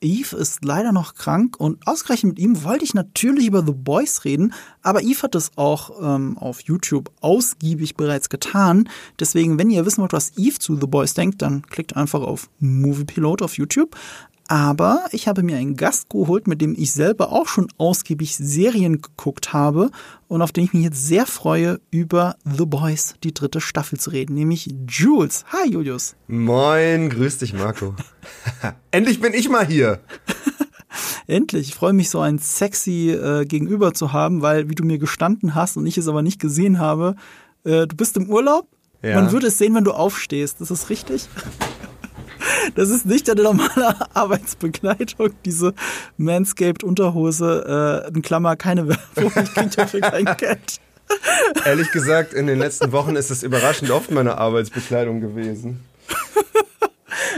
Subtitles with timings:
[0.00, 4.24] Eve ist leider noch krank und ausgerechnet mit ihm wollte ich natürlich über The Boys
[4.24, 8.88] reden, aber Eve hat es auch ähm, auf YouTube ausgiebig bereits getan.
[9.18, 12.48] Deswegen, wenn ihr wissen wollt, was Eve zu The Boys denkt, dann klickt einfach auf
[12.60, 13.96] Movie Pilot auf YouTube.
[14.50, 19.02] Aber ich habe mir einen Gast geholt, mit dem ich selber auch schon ausgiebig Serien
[19.02, 19.90] geguckt habe
[20.26, 24.08] und auf den ich mich jetzt sehr freue, über The Boys, die dritte Staffel zu
[24.08, 25.44] reden, nämlich Jules.
[25.52, 26.16] Hi, Julius.
[26.28, 27.94] Moin, grüß dich, Marco.
[28.90, 30.00] Endlich bin ich mal hier.
[31.26, 31.68] Endlich.
[31.68, 35.54] Ich freue mich, so ein sexy äh, Gegenüber zu haben, weil, wie du mir gestanden
[35.54, 37.16] hast und ich es aber nicht gesehen habe,
[37.64, 38.66] äh, du bist im Urlaub.
[39.02, 39.16] Ja.
[39.16, 40.62] Man würde es sehen, wenn du aufstehst.
[40.62, 41.28] Das ist richtig?
[42.74, 45.74] Das ist nicht deine normale Arbeitsbegleitung, diese
[46.16, 50.80] Manscaped-Unterhose, äh, in Klammer, keine Werbung, ich krieg dafür kein Geld.
[51.64, 55.84] Ehrlich gesagt, in den letzten Wochen ist es überraschend oft meine Arbeitsbekleidung gewesen.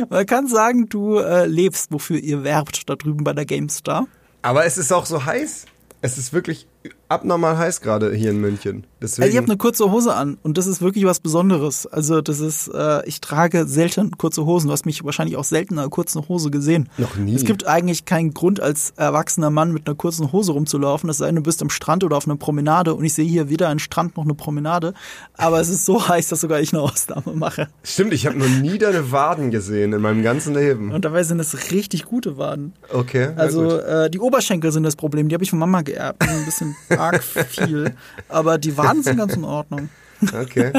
[0.09, 4.07] Man kann sagen, du äh, lebst, wofür ihr werbt, da drüben bei der GameStar.
[4.43, 5.67] Aber es ist auch so heiß.
[6.01, 6.67] Es ist wirklich
[7.09, 8.87] abnormal heiß gerade hier in München.
[9.03, 11.87] Deswegen also ich habe eine kurze Hose an und das ist wirklich was Besonderes.
[11.87, 14.69] Also das ist, äh, ich trage selten kurze Hosen.
[14.69, 16.89] Du hast mich wahrscheinlich auch selten in einer kurzen Hose gesehen.
[16.99, 17.35] Noch nie.
[17.35, 21.11] Es gibt eigentlich keinen Grund als erwachsener Mann mit einer kurzen Hose rumzulaufen.
[21.11, 23.49] Es sei denn, du bist am Strand oder auf einer Promenade und ich sehe hier
[23.49, 24.95] weder einen Strand noch eine Promenade.
[25.37, 27.69] Aber es ist so heiß, dass sogar ich eine Ausnahme mache.
[27.83, 30.93] Stimmt, ich habe noch nie deine Waden gesehen in meinem ganzen Leben.
[30.93, 32.75] Und dabei sind es richtig gute Waden.
[32.93, 33.31] Okay.
[33.37, 35.29] Also äh, die Oberschenkel sind das Problem.
[35.29, 36.23] Die habe ich von Mama geerbt.
[36.23, 37.95] Ein bisschen arg viel.
[38.29, 39.89] Aber die Waden sind ganz in Ordnung.
[40.23, 40.73] Okay.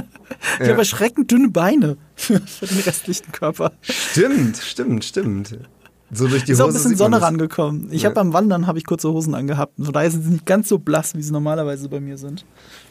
[0.59, 0.69] Ich ja.
[0.69, 3.71] habe erschreckend dünne Beine für, für, den restlichen Körper.
[3.81, 5.57] Stimmt, stimmt, stimmt.
[6.11, 7.87] So durch die ist Hose auch ein bisschen Sonne rangekommen.
[7.91, 8.09] Ich ja.
[8.09, 9.73] habe beim Wandern habe ich kurze Hosen angehabt.
[9.81, 12.45] Von daher sind sie nicht ganz so blass, wie sie normalerweise bei mir sind.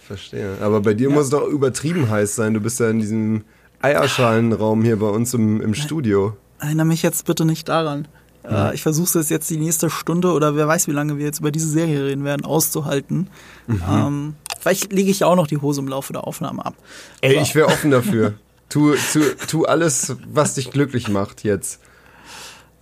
[0.06, 0.56] Verstehe.
[0.60, 1.14] Aber bei dir ja.
[1.14, 2.54] muss es doch übertrieben heiß sein.
[2.54, 3.44] Du bist ja in diesem
[3.82, 6.36] Eierschalenraum hier bei uns im, im Studio.
[6.58, 8.08] Erinnere mich jetzt bitte nicht daran.
[8.48, 8.72] Mhm.
[8.72, 11.50] ich versuche es jetzt die nächste Stunde oder wer weiß, wie lange wir jetzt über
[11.50, 13.28] diese Serie reden werden, auszuhalten.
[13.66, 13.82] Mhm.
[13.90, 16.74] Ähm, vielleicht lege ich ja auch noch die Hose im Laufe der Aufnahme ab.
[17.20, 17.42] Ey, Aber.
[17.42, 18.34] ich wäre offen dafür.
[18.68, 21.80] tu, tu, tu alles, was dich glücklich macht jetzt.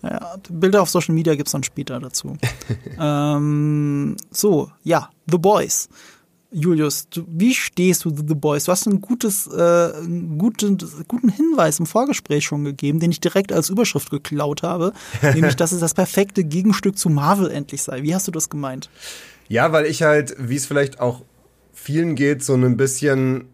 [0.03, 2.37] Ja, Bilder auf Social Media gibt es dann später dazu.
[3.01, 5.89] ähm, so, ja, The Boys.
[6.51, 8.65] Julius, du, wie stehst du The Boys?
[8.65, 13.21] Du hast ein gutes, äh, einen guten, guten Hinweis im Vorgespräch schon gegeben, den ich
[13.21, 14.93] direkt als Überschrift geklaut habe,
[15.35, 18.03] nämlich, dass es das perfekte Gegenstück zu Marvel endlich sei.
[18.03, 18.89] Wie hast du das gemeint?
[19.49, 21.23] Ja, weil ich halt, wie es vielleicht auch
[21.75, 23.45] vielen geht, so ein bisschen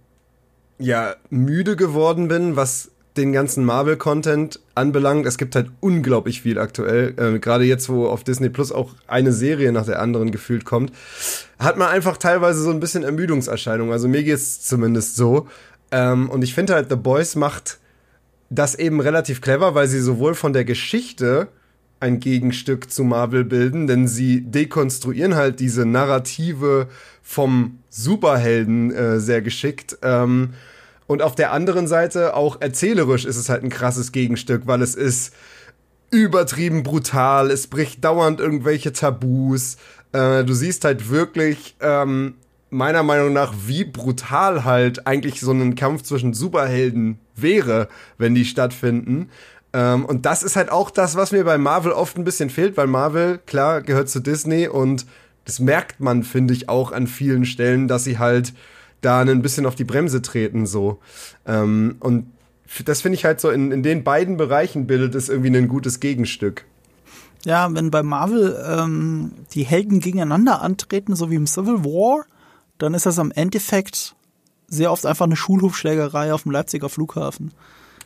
[0.79, 5.27] ja müde geworden bin, was den ganzen Marvel-Content anbelangt.
[5.27, 7.15] Es gibt halt unglaublich viel aktuell.
[7.17, 10.93] Äh, Gerade jetzt, wo auf Disney Plus auch eine Serie nach der anderen gefühlt kommt,
[11.65, 13.93] hat man einfach teilweise so ein bisschen Ermüdungserscheinungen.
[13.93, 15.49] Also mir geht's zumindest so.
[15.91, 17.79] Ähm, und ich finde halt, The Boys macht
[18.51, 21.49] das eben relativ clever, weil sie sowohl von der Geschichte
[22.01, 26.89] ein Gegenstück zu Marvel bilden, denn sie dekonstruieren halt diese Narrative
[27.23, 29.99] vom Superhelden äh, sehr geschickt.
[30.03, 30.51] Ähm,
[31.07, 34.95] und auf der anderen Seite auch erzählerisch ist es halt ein krasses Gegenstück, weil es
[34.95, 35.35] ist
[36.23, 39.77] übertrieben brutal, es bricht dauernd irgendwelche Tabus.
[40.13, 42.35] Äh, du siehst halt wirklich ähm,
[42.71, 47.89] meiner Meinung nach, wie brutal halt eigentlich so ein Kampf zwischen Superhelden wäre,
[48.19, 49.31] wenn die stattfinden.
[49.73, 52.77] Ähm, und das ist halt auch das, was mir bei Marvel oft ein bisschen fehlt,
[52.77, 55.07] weil Marvel, klar, gehört zu Disney und
[55.45, 58.55] das merkt man, finde ich, auch an vielen Stellen, dass sie halt
[59.03, 61.01] da ein bisschen auf die Bremse treten so.
[61.47, 62.27] Ähm, und
[62.83, 66.01] das finde ich halt so, in, in den beiden Bereichen bildet es irgendwie ein gutes
[66.01, 66.65] Gegenstück.
[67.45, 72.25] Ja, wenn bei Marvel ähm, die Helden gegeneinander antreten, so wie im Civil War,
[72.79, 74.17] dann ist das am Endeffekt
[74.67, 77.53] sehr oft einfach eine Schulhofschlägerei auf dem Leipziger Flughafen.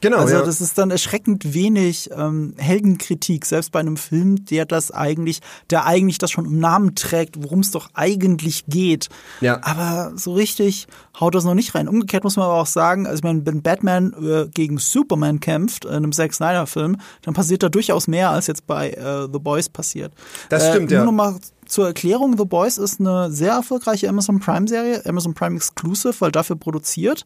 [0.00, 0.18] Genau.
[0.18, 0.42] Also ja.
[0.42, 5.86] das ist dann erschreckend wenig ähm, Heldenkritik, selbst bei einem Film, der das eigentlich, der
[5.86, 9.08] eigentlich das schon im Namen trägt, worum es doch eigentlich geht.
[9.40, 9.60] Ja.
[9.62, 10.86] Aber so richtig
[11.18, 11.88] haut das noch nicht rein.
[11.88, 16.12] Umgekehrt muss man aber auch sagen, also wenn Batman äh, gegen Superman kämpft in einem
[16.12, 20.12] Zack Snyder Film, dann passiert da durchaus mehr als jetzt bei äh, The Boys passiert.
[20.48, 21.04] Das stimmt äh, nur ja.
[21.04, 25.34] Nur noch mal zur Erklärung, The Boys ist eine sehr erfolgreiche Amazon Prime Serie, Amazon
[25.34, 27.24] Prime Exclusive, weil dafür produziert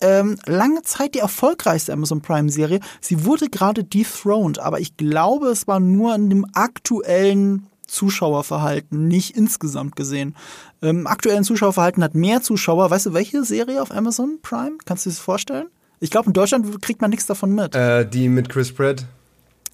[0.00, 2.80] ähm, lange Zeit die erfolgreichste Amazon Prime-Serie.
[3.00, 9.36] Sie wurde gerade dethroned, aber ich glaube, es war nur in dem aktuellen Zuschauerverhalten, nicht
[9.36, 10.34] insgesamt gesehen.
[10.82, 12.90] Ähm, aktuellen Zuschauerverhalten hat mehr Zuschauer.
[12.90, 14.78] Weißt du, welche Serie auf Amazon Prime?
[14.84, 15.66] Kannst du dir das vorstellen?
[16.00, 17.74] Ich glaube, in Deutschland kriegt man nichts davon mit.
[17.74, 19.06] Äh, die mit Chris Pratt.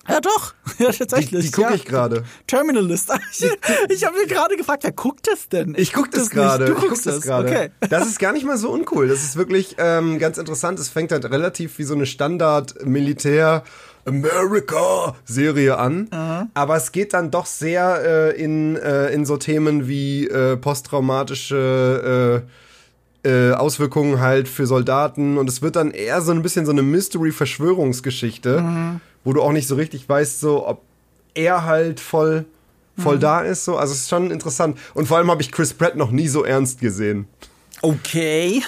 [0.08, 0.54] Ja, doch.
[0.78, 1.40] Ja, tatsächlich.
[1.44, 1.74] Die, die gucke ja.
[1.76, 2.24] ich gerade.
[2.46, 3.10] Terminalist.
[3.32, 3.48] Ich,
[3.88, 5.74] ich habe mir gerade gefragt, wer guckt das denn?
[5.76, 6.66] Ich gucke das gerade.
[6.66, 7.24] Du Ich guck guckst das das.
[7.24, 7.48] gerade.
[7.48, 7.70] Okay.
[7.88, 9.08] Das ist gar nicht mal so uncool.
[9.08, 10.78] Das ist wirklich ähm, ganz interessant.
[10.78, 13.62] Es fängt halt relativ wie so eine Standard-Militär-
[14.04, 16.48] America-Serie an.
[16.54, 22.42] Aber es geht dann doch sehr äh, in, äh, in so Themen wie äh, posttraumatische
[23.24, 25.38] äh, äh, Auswirkungen halt für Soldaten.
[25.38, 29.68] Und es wird dann eher so ein bisschen so eine Mystery-Verschwörungsgeschichte, wo du auch nicht
[29.68, 30.82] so richtig weißt, so ob
[31.34, 32.44] er halt voll
[32.98, 35.72] voll da ist so also es ist schon interessant und vor allem habe ich Chris
[35.72, 37.26] Pratt noch nie so ernst gesehen
[37.80, 38.62] Okay.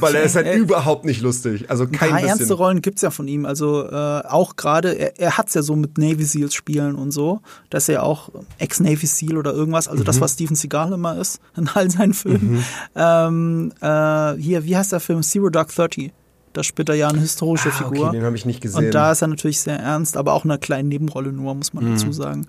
[0.00, 2.80] weil er ist halt Äh, überhaupt nicht lustig also Ein kein paar bisschen ernste Rollen
[2.80, 3.44] gibt's ja von ihm.
[3.44, 7.40] Also äh, auch gerade, er, er hat's ja so mit Navy Seals spielen und so.
[7.68, 9.88] Das ist ja auch Ex-Navy Seal oder irgendwas.
[9.88, 10.06] Also Mhm.
[10.06, 12.64] das, was Steven Seagal immer ist in all seinen Filmen.
[12.94, 15.22] Ähm, äh, hier, wie heißt der Film?
[15.22, 16.12] Zero Dark Thirty.
[16.56, 18.06] Da spielt er ja eine historische ah, Figur.
[18.08, 20.44] okay den habe ich nicht gesehen Und da ist er natürlich sehr ernst, aber auch
[20.44, 21.90] eine kleine Nebenrolle nur, muss man Mhm.
[21.94, 22.46] dazu sagen.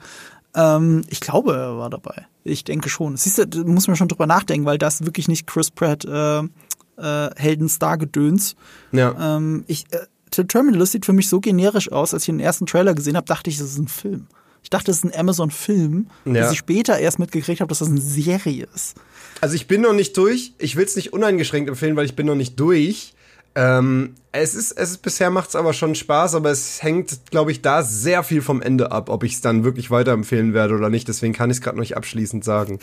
[0.56, 2.25] Ähm, ich glaube, er war dabei.
[2.44, 3.18] Ich denke schon.
[3.18, 6.39] Siehst du, da muss man schon drüber nachdenken, weil das wirklich nicht Chris Pratt äh,
[6.39, 8.56] äh, Heldenstar-Gedöns.
[8.92, 10.00] ja Ähm, ich, äh,
[10.33, 13.25] The Terminalist sieht für mich so generisch aus, als ich den ersten Trailer gesehen habe,
[13.27, 14.27] dachte ich, das ist ein Film.
[14.63, 16.31] Ich dachte, das ist ein Amazon-Film, Ja.
[16.44, 18.95] bis ich später erst mitgekriegt habe, dass das eine Serie ist.
[19.39, 20.54] Also ich bin noch nicht durch.
[20.57, 23.13] Ich will es nicht uneingeschränkt empfehlen, weil ich bin noch nicht durch.
[23.55, 27.51] Ähm, es ist, es ist bisher macht es aber schon Spaß, aber es hängt, glaube
[27.51, 30.89] ich, da sehr viel vom Ende ab, ob ich es dann wirklich weiterempfehlen werde oder
[30.89, 31.07] nicht.
[31.07, 32.79] Deswegen kann ich es gerade noch nicht abschließend sagen.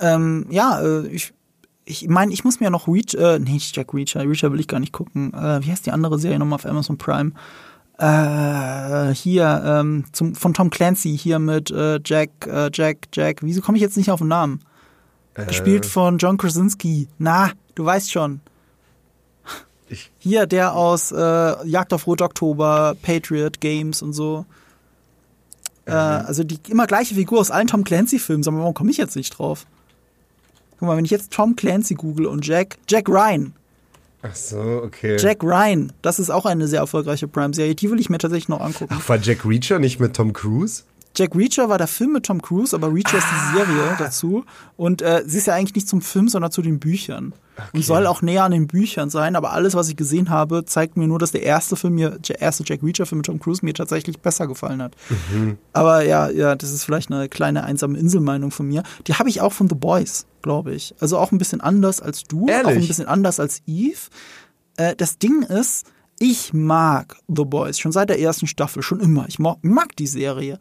[0.00, 1.34] Ähm, ja, äh, ich
[1.84, 4.68] ich meine, ich muss mir noch Reach, äh, nee, nicht Jack Reacher, Reacher will ich
[4.68, 5.34] gar nicht gucken.
[5.34, 7.32] Äh, wie heißt die andere Serie nochmal auf Amazon Prime?
[7.98, 13.60] Äh, hier, ähm, zum, von Tom Clancy, hier mit äh, Jack, äh, Jack, Jack, wieso
[13.60, 14.60] komme ich jetzt nicht auf den Namen?
[15.34, 17.08] Gespielt von John Krasinski.
[17.18, 18.40] Na, du weißt schon.
[19.92, 21.16] Ich, Hier, der aus äh,
[21.68, 24.46] Jagd auf Rot Oktober, Patriot Games und so.
[25.84, 28.42] Äh, also die immer gleiche Figur aus allen Tom Clancy-Filmen.
[28.42, 29.66] Sag mal, warum komme ich jetzt nicht drauf?
[30.78, 33.52] Guck mal, wenn ich jetzt Tom Clancy google und Jack, Jack Ryan.
[34.22, 35.16] ach so, okay.
[35.18, 37.74] Jack Ryan, das ist auch eine sehr erfolgreiche Prime-Serie.
[37.74, 38.94] Die will ich mir tatsächlich noch angucken.
[38.96, 40.84] Ach, war Jack Reacher nicht mit Tom Cruise?
[41.14, 44.44] Jack Reacher war der Film mit Tom Cruise, aber Reacher ist die Serie dazu.
[44.76, 47.34] Und äh, sie ist ja eigentlich nicht zum Film, sondern zu den Büchern.
[47.74, 50.96] Und soll auch näher an den Büchern sein, aber alles, was ich gesehen habe, zeigt
[50.96, 53.74] mir nur, dass der erste Film mir, der erste Jack Reacher-Film mit Tom Cruise mir
[53.74, 54.94] tatsächlich besser gefallen hat.
[55.74, 58.82] Aber ja, ja, das ist vielleicht eine kleine einsame Inselmeinung von mir.
[59.06, 60.94] Die habe ich auch von The Boys, glaube ich.
[60.98, 62.66] Also auch ein bisschen anders als du, Ehrlich?
[62.66, 63.98] auch ein bisschen anders als Eve.
[64.76, 65.86] Äh, das Ding ist,
[66.18, 69.26] ich mag The Boys schon seit der ersten Staffel, schon immer.
[69.28, 70.58] Ich mag die Serie.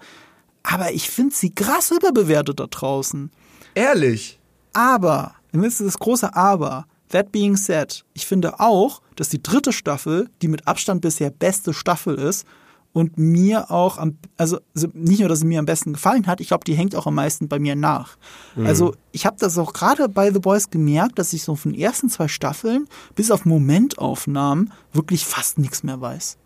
[0.63, 3.31] Aber ich finde sie krass überbewertet da draußen.
[3.73, 4.39] Ehrlich?
[4.73, 9.73] Aber, jetzt ist das große Aber, that being said, ich finde auch, dass die dritte
[9.73, 12.45] Staffel die mit Abstand bisher beste Staffel ist
[12.93, 14.59] und mir auch am, also
[14.93, 17.15] nicht nur, dass sie mir am besten gefallen hat, ich glaube, die hängt auch am
[17.15, 18.17] meisten bei mir nach.
[18.65, 21.81] Also ich habe das auch gerade bei The Boys gemerkt, dass ich so von den
[21.81, 26.37] ersten zwei Staffeln bis auf Momentaufnahmen wirklich fast nichts mehr weiß.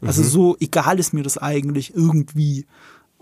[0.00, 2.66] Also so egal ist mir das eigentlich irgendwie.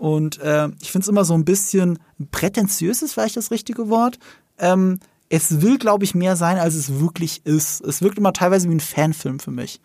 [0.01, 1.99] Und äh, ich finde es immer so ein bisschen
[2.31, 4.17] prätentiös ist vielleicht das richtige Wort.
[4.57, 4.97] Ähm,
[5.29, 7.81] es will, glaube ich, mehr sein, als es wirklich ist.
[7.81, 9.79] Es wirkt immer teilweise wie ein Fanfilm für mich.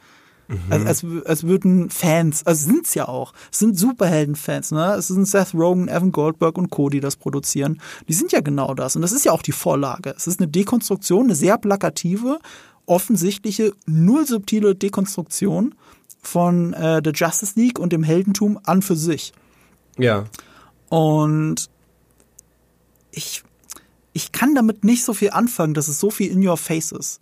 [0.71, 4.95] Also, als, als würden Fans, also sind's ja auch, es sind Superheldenfans, ne?
[4.95, 7.83] Es sind Seth Rogen, Evan Goldberg und Cody, die das produzieren.
[8.09, 8.97] Die sind ja genau das.
[8.97, 10.15] Und das ist ja auch die Vorlage.
[10.17, 12.39] Es ist eine Dekonstruktion, eine sehr plakative,
[12.87, 15.75] offensichtliche, null subtile Dekonstruktion
[16.23, 19.35] von äh, der Justice League und dem Heldentum an für sich.
[19.99, 20.27] Ja.
[20.89, 21.71] Und
[23.11, 23.43] ich,
[24.13, 27.21] ich kann damit nicht so viel anfangen, dass es so viel in your face ist.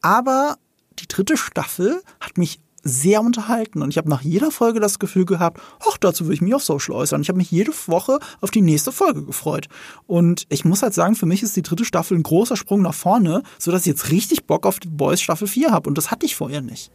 [0.00, 0.58] Aber
[0.98, 5.24] die dritte Staffel hat mich sehr unterhalten und ich habe nach jeder Folge das Gefühl
[5.24, 7.22] gehabt, ach, dazu will ich mich auf Social äußern.
[7.22, 9.68] Ich habe mich jede Woche auf die nächste Folge gefreut.
[10.06, 12.94] Und ich muss halt sagen, für mich ist die dritte Staffel ein großer Sprung nach
[12.94, 15.88] vorne, sodass ich jetzt richtig Bock auf The Boys Staffel 4 habe.
[15.88, 16.90] Und das hatte ich vorher nicht.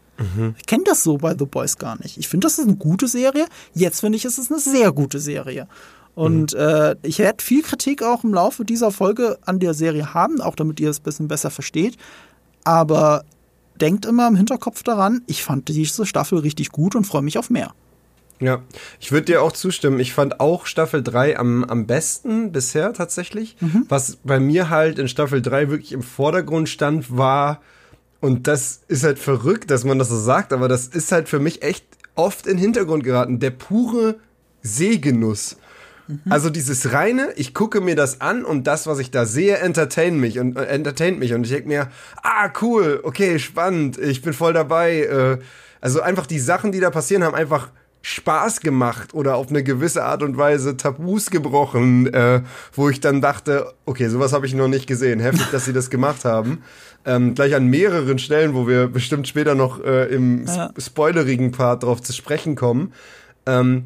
[0.57, 2.17] Ich kenne das so bei The Boys gar nicht.
[2.17, 3.47] Ich finde, das ist eine gute Serie.
[3.73, 5.67] Jetzt finde ich, es ist eine sehr gute Serie.
[6.15, 10.39] Und äh, ich werde viel Kritik auch im Laufe dieser Folge an der Serie haben,
[10.39, 11.97] auch damit ihr es ein bisschen besser versteht.
[12.63, 13.23] Aber
[13.81, 17.49] denkt immer im Hinterkopf daran, ich fand diese Staffel richtig gut und freue mich auf
[17.49, 17.73] mehr.
[18.41, 18.63] Ja,
[18.99, 19.99] ich würde dir auch zustimmen.
[19.99, 23.55] Ich fand auch Staffel 3 am, am besten bisher tatsächlich.
[23.87, 27.61] Was bei mir halt in Staffel 3 wirklich im Vordergrund stand, war,
[28.19, 31.39] und das ist halt verrückt, dass man das so sagt, aber das ist halt für
[31.39, 33.39] mich echt oft in den Hintergrund geraten.
[33.39, 34.15] Der pure
[34.61, 35.57] Sehgenuss.
[36.29, 40.19] Also dieses reine, ich gucke mir das an und das, was ich da sehe, entertain
[40.19, 41.89] mich und äh, entertaint mich und ich denke mir,
[42.21, 45.01] ah cool, okay, spannend, ich bin voll dabei.
[45.01, 45.37] Äh,
[45.81, 47.69] also einfach die Sachen, die da passieren, haben einfach
[48.01, 52.43] Spaß gemacht oder auf eine gewisse Art und Weise Tabus gebrochen, äh,
[52.73, 55.19] wo ich dann dachte, okay, sowas habe ich noch nicht gesehen.
[55.19, 56.61] Heftig, dass sie das gemacht haben.
[57.03, 60.71] Ähm, gleich an mehreren Stellen, wo wir bestimmt später noch äh, im ja.
[60.77, 62.93] spoilerigen Part drauf zu sprechen kommen.
[63.47, 63.85] Ähm,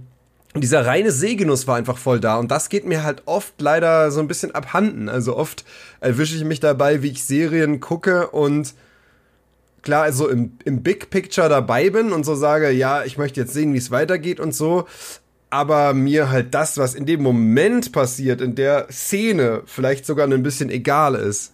[0.55, 4.19] dieser reine Sehgenuss war einfach voll da und das geht mir halt oft leider so
[4.19, 5.07] ein bisschen abhanden.
[5.07, 5.63] Also oft
[5.99, 8.73] erwische ich mich dabei, wie ich Serien gucke und
[9.83, 13.53] klar, also im, im Big Picture dabei bin und so sage, ja, ich möchte jetzt
[13.53, 14.87] sehen, wie es weitergeht und so,
[15.51, 20.43] aber mir halt das, was in dem Moment passiert, in der Szene, vielleicht sogar ein
[20.43, 21.53] bisschen egal ist.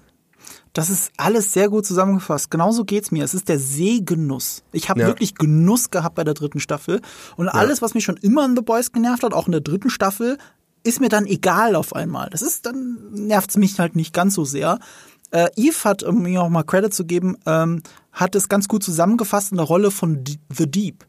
[0.75, 2.51] Das ist alles sehr gut zusammengefasst.
[2.51, 3.23] Genauso geht's mir.
[3.23, 4.61] Es ist der Sehgenuss.
[4.73, 5.07] Ich habe ja.
[5.07, 7.01] wirklich Genuss gehabt bei der dritten Staffel.
[7.37, 9.89] Und alles, was mich schon immer in The Boys genervt hat, auch in der dritten
[9.89, 10.37] Staffel,
[10.83, 12.29] ist mir dann egal auf einmal.
[12.29, 14.79] Das ist, dann nervt's mich halt nicht ganz so sehr.
[15.31, 18.83] Äh, Eve hat, um mir auch mal Credit zu geben, ähm, hat es ganz gut
[18.83, 21.05] zusammengefasst in der Rolle von D The Deep.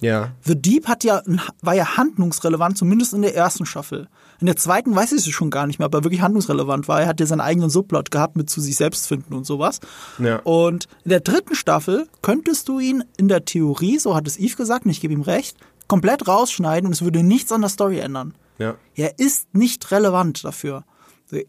[0.00, 0.30] Ja.
[0.46, 1.20] The Deep hat ja,
[1.60, 4.08] war ja handlungsrelevant, zumindest in der ersten Staffel.
[4.40, 7.02] In der zweiten weiß ich es schon gar nicht mehr, ob er wirklich handlungsrelevant war.
[7.02, 9.80] Er hat ja seinen eigenen Subplot gehabt mit zu sich selbst finden und sowas.
[10.18, 10.40] Ja.
[10.44, 14.56] Und in der dritten Staffel könntest du ihn in der Theorie, so hat es Eve
[14.56, 15.56] gesagt, und ich gebe ihm recht,
[15.88, 18.34] komplett rausschneiden und es würde nichts an der Story ändern.
[18.58, 18.76] Ja.
[18.94, 20.84] Er ist nicht relevant dafür.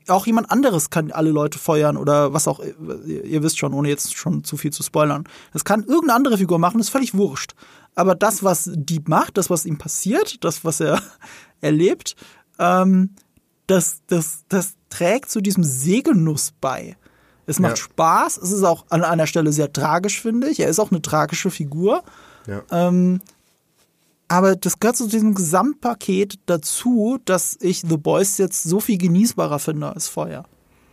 [0.08, 4.16] Auch jemand anderes kann alle Leute feuern oder was auch, ihr wisst schon, ohne jetzt
[4.16, 5.24] schon zu viel zu spoilern.
[5.54, 7.54] Das kann irgendeine andere Figur machen, ist völlig wurscht.
[7.96, 11.02] Aber das, was Dieb macht, das, was ihm passiert, das, was er
[11.62, 12.16] erlebt,
[12.62, 13.10] ähm,
[13.68, 16.96] das, das, das trägt zu diesem Sehgenuss bei.
[17.46, 17.84] Es macht ja.
[17.84, 20.60] Spaß, es ist auch an einer Stelle sehr tragisch, finde ich.
[20.60, 22.04] Er ist auch eine tragische Figur.
[22.48, 22.64] Ja.
[22.72, 23.20] Ähm,
[24.28, 29.60] aber das gehört zu diesem Gesamtpaket dazu, dass ich The Boys jetzt so viel genießbarer
[29.60, 30.46] finde als vorher.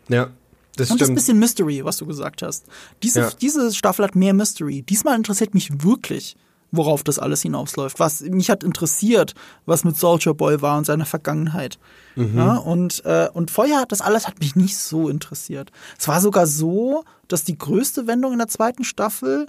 [0.09, 0.31] Ja,
[0.77, 1.11] das Und stimmt.
[1.11, 2.67] das bisschen Mystery, was du gesagt hast.
[3.03, 3.31] Diese, Ja.
[3.41, 4.83] diese Staffel hat mehr Mystery.
[4.83, 6.37] Diesmal interessiert mich wirklich,
[6.71, 7.99] worauf das alles hinausläuft.
[7.99, 9.35] Was mich hat interessiert,
[9.67, 11.79] was mit Soldier Boy war und seiner Vergangenheit.
[12.17, 15.71] Ja, und, äh, und vorher hat das alles hat mich nicht so interessiert.
[15.97, 19.47] Es war sogar so, dass die größte Wendung in der zweiten Staffel,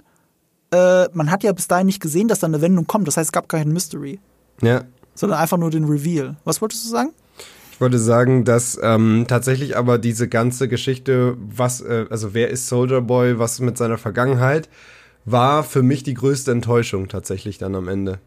[0.72, 3.08] äh, man hat ja bis dahin nicht gesehen, dass da eine Wendung kommt.
[3.08, 4.20] Das heißt, es gab keinen Mystery,
[4.62, 4.84] Ja.
[5.16, 6.36] sondern einfach nur den Reveal.
[6.44, 7.10] Was wolltest du sagen?
[7.72, 12.68] Ich wollte sagen, dass ähm, tatsächlich aber diese ganze Geschichte, was, äh, also wer ist
[12.68, 14.68] Soldier Boy, was mit seiner Vergangenheit,
[15.32, 18.18] war für mich die größte Enttäuschung tatsächlich dann am Ende.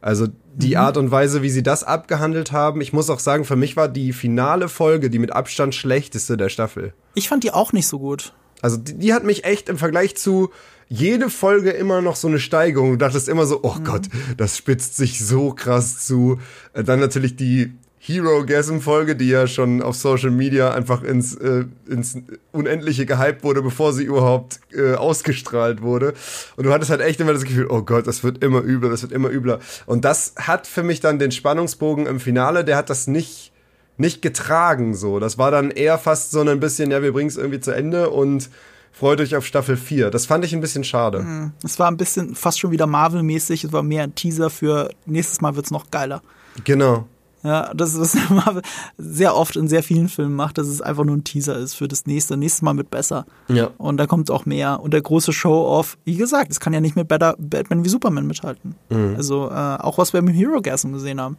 [0.00, 3.56] Also die Art und Weise, wie sie das abgehandelt haben, ich muss auch sagen, für
[3.56, 6.92] mich war die finale Folge die mit Abstand schlechteste der Staffel.
[7.14, 8.34] Ich fand die auch nicht so gut.
[8.60, 10.50] Also die, die hat mich echt im Vergleich zu
[10.88, 12.90] jede Folge immer noch so eine Steigerung.
[12.90, 16.38] Du dachtest immer so, oh Gott, das spitzt sich so krass zu.
[16.74, 17.72] Äh, Dann natürlich die
[18.06, 22.18] Hero-Gasm-Folge, die ja schon auf Social Media einfach ins, äh, ins
[22.52, 26.12] Unendliche gehypt wurde, bevor sie überhaupt äh, ausgestrahlt wurde.
[26.56, 29.00] Und du hattest halt echt immer das Gefühl, oh Gott, das wird immer übler, das
[29.00, 29.58] wird immer übler.
[29.86, 33.52] Und das hat für mich dann den Spannungsbogen im Finale, der hat das nicht
[33.96, 35.20] nicht getragen so.
[35.20, 38.10] Das war dann eher fast so ein bisschen, ja, wir bringen es irgendwie zu Ende
[38.10, 38.50] und
[38.92, 40.10] freut euch auf Staffel 4.
[40.10, 41.52] Das fand ich ein bisschen schade.
[41.62, 43.62] Es war ein bisschen fast schon wieder Marvel-mäßig.
[43.62, 46.22] Es war mehr ein Teaser für nächstes Mal wird's noch geiler.
[46.64, 47.06] Genau.
[47.44, 48.62] Ja, das ist, was Marvel
[48.96, 51.86] sehr oft in sehr vielen Filmen macht, dass es einfach nur ein Teaser ist für
[51.86, 52.36] das nächste.
[52.36, 53.26] Nächstes Mal wird besser.
[53.48, 53.70] Ja.
[53.76, 54.80] Und da kommt auch mehr.
[54.80, 58.26] Und der große Show-Off, wie gesagt, es kann ja nicht mit Better, Batman wie Superman
[58.26, 58.74] mithalten.
[59.16, 61.36] Also äh, auch was wir mit Hero Gasm gesehen haben.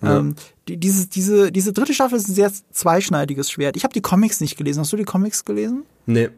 [0.00, 0.18] Ja.
[0.18, 0.36] Ähm,
[0.68, 3.76] die, dieses, diese, diese dritte Staffel ist ein sehr zweischneidiges Schwert.
[3.76, 4.80] Ich habe die Comics nicht gelesen.
[4.80, 5.84] Hast du die Comics gelesen?
[6.06, 6.28] Nee.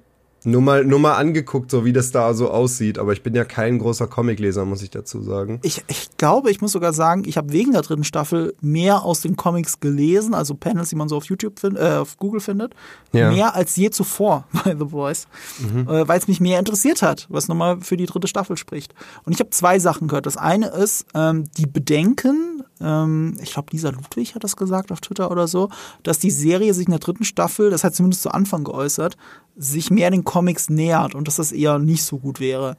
[0.45, 2.99] Nur mal, nur mal angeguckt, so wie das da so aussieht.
[2.99, 5.59] Aber ich bin ja kein großer Comicleser, muss ich dazu sagen.
[5.63, 9.21] Ich, ich glaube, ich muss sogar sagen, ich habe wegen der dritten Staffel mehr aus
[9.21, 12.75] den Comics gelesen, also Panels, die man so auf YouTube find, äh, auf Google findet,
[13.13, 13.31] Ja.
[13.31, 15.27] mehr als je zuvor bei The Voice,
[15.75, 18.95] äh, weil es mich mehr interessiert hat, was nochmal für die dritte Staffel spricht.
[19.25, 20.27] Und ich habe zwei Sachen gehört.
[20.27, 25.01] Das eine ist ähm, die Bedenken, ähm, ich glaube, Lisa Ludwig hat das gesagt auf
[25.01, 25.69] Twitter oder so,
[26.03, 29.17] dass die Serie sich in der dritten Staffel, das hat zumindest zu Anfang geäußert,
[29.57, 32.77] sich mehr den Comics nähert und dass das eher nicht so gut wäre.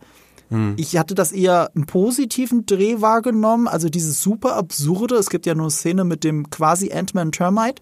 [0.75, 5.55] Ich hatte das eher im positiven Dreh wahrgenommen, also dieses super absurde, es gibt ja
[5.55, 7.81] nur eine Szene mit dem quasi Ant-Man Termite.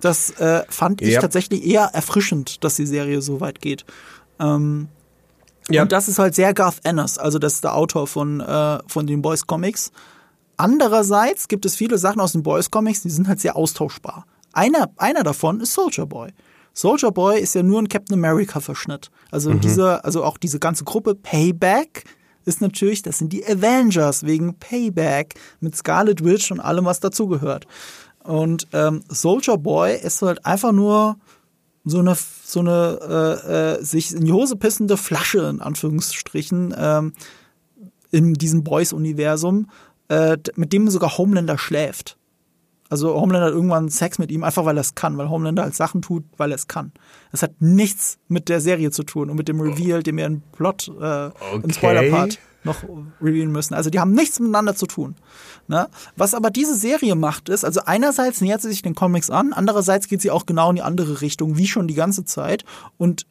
[0.00, 1.20] Das äh, fand ich Ja.
[1.20, 3.84] tatsächlich eher erfrischend, dass die Serie so weit geht.
[4.40, 4.88] Ähm,
[5.70, 5.82] Ja.
[5.82, 9.06] Und das ist halt sehr Garth Ennis, also das ist der Autor von, äh, von
[9.06, 9.92] den Boys Comics.
[10.58, 14.26] Andererseits gibt es viele Sachen aus den Boys Comics, die sind halt sehr austauschbar.
[14.52, 16.30] Einer, einer davon ist Soldier Boy.
[16.74, 19.10] Soldier Boy ist ja nur ein Captain America Verschnitt.
[19.30, 22.04] Also diese, also auch diese ganze Gruppe Payback
[22.44, 27.66] ist natürlich, das sind die Avengers wegen Payback mit Scarlet Witch und allem, was dazugehört.
[28.24, 31.16] Und ähm, Soldier Boy ist halt einfach nur
[31.84, 32.98] so eine, so eine
[33.46, 37.12] äh, äh, sich in die Hose pissende Flasche, in Anführungsstrichen, ähm,
[38.10, 39.68] in diesem Boys-Universum,
[40.08, 42.16] äh, mit dem sogar Homelander schläft.
[42.90, 45.74] Also Homelander hat irgendwann Sex mit ihm, einfach weil er es kann, weil Homelander halt
[45.74, 46.92] Sachen tut, weil er es kann.
[47.30, 50.40] Das hat nichts mit der Serie zu tun und mit dem Reveal, den wir im
[50.52, 51.60] Plot, äh, okay.
[51.62, 52.82] im Spoiler-Part noch
[53.20, 53.74] revealen müssen.
[53.74, 55.16] Also die haben nichts miteinander zu tun.
[55.68, 55.88] Ne?
[56.16, 60.08] Was aber diese Serie macht, ist, also einerseits nähert sie sich den Comics an, andererseits
[60.08, 62.64] geht sie auch genau in die andere Richtung, wie schon die ganze Zeit
[62.96, 63.26] und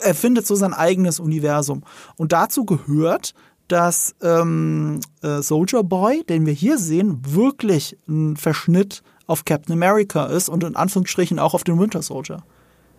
[0.00, 1.82] erfindet so sein eigenes Universum.
[2.16, 3.34] Und dazu gehört,
[3.68, 10.26] dass ähm, äh, Soldier Boy, den wir hier sehen, wirklich ein Verschnitt auf Captain America
[10.26, 12.42] ist und in Anführungsstrichen auch auf den Winter Soldier.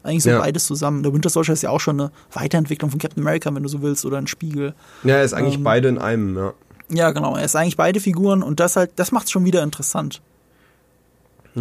[0.04, 0.40] Eigentlich so ja.
[0.40, 1.04] beides zusammen.
[1.04, 3.82] Der Winter Soldier ist ja auch schon eine Weiterentwicklung von Captain America, wenn du so
[3.82, 4.74] willst, oder ein Spiegel.
[5.04, 6.54] Ja, er ist eigentlich ähm, beide in einem, ja.
[6.92, 7.36] Ja, genau.
[7.36, 10.22] Er ist eigentlich beide Figuren und das halt, das macht es schon wieder interessant.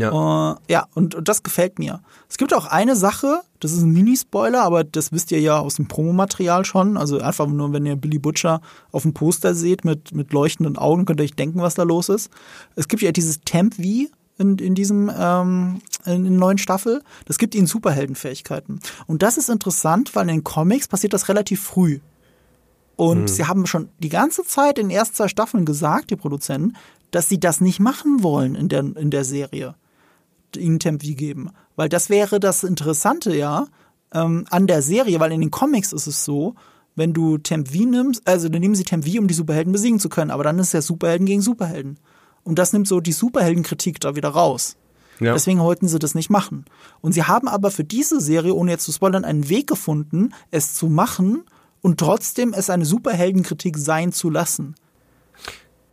[0.00, 0.12] Ja.
[0.12, 2.00] Uh, ja, und, und, das gefällt mir.
[2.28, 5.76] Es gibt auch eine Sache, das ist ein Mini-Spoiler, aber das wisst ihr ja aus
[5.76, 6.96] dem Promomaterial schon.
[6.96, 8.60] Also einfach nur, wenn ihr Billy Butcher
[8.92, 12.08] auf dem Poster seht mit, mit leuchtenden Augen, könnt ihr euch denken, was da los
[12.08, 12.30] ist.
[12.76, 13.82] Es gibt ja dieses Temp V
[14.38, 17.02] in, in diesem ähm, in der neuen Staffel.
[17.26, 18.80] Das gibt ihnen Superheldenfähigkeiten.
[19.06, 22.00] Und das ist interessant, weil in den Comics passiert das relativ früh.
[22.96, 23.28] Und hm.
[23.28, 26.76] sie haben schon die ganze Zeit in den ersten zwei Staffeln gesagt, die Produzenten,
[27.10, 29.74] dass sie das nicht machen wollen in der, in der Serie.
[30.56, 31.50] Ihnen Temp V geben.
[31.76, 33.66] Weil das wäre das Interessante ja
[34.12, 36.54] ähm, an der Serie, weil in den Comics ist es so,
[36.96, 40.00] wenn du Temp V nimmst, also dann nehmen sie Temp V, um die Superhelden besiegen
[40.00, 41.98] zu können, aber dann ist ja Superhelden gegen Superhelden.
[42.42, 44.76] Und das nimmt so die Superheldenkritik da wieder raus.
[45.20, 45.32] Ja.
[45.32, 46.64] Deswegen wollten sie das nicht machen.
[47.00, 50.74] Und sie haben aber für diese Serie, ohne jetzt zu spoilern, einen Weg gefunden, es
[50.74, 51.44] zu machen
[51.82, 54.74] und trotzdem es eine Superheldenkritik sein zu lassen.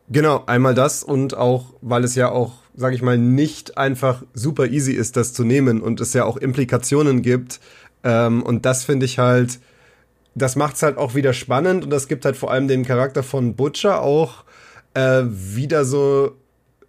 [0.09, 4.67] Genau, einmal das und auch, weil es ja auch, sag ich mal, nicht einfach super
[4.67, 7.59] easy ist, das zu nehmen und es ja auch Implikationen gibt.
[8.03, 9.59] Ähm, und das finde ich halt,
[10.35, 13.23] das macht es halt auch wieder spannend und das gibt halt vor allem dem Charakter
[13.23, 14.43] von Butcher auch
[14.93, 16.35] äh, wieder so,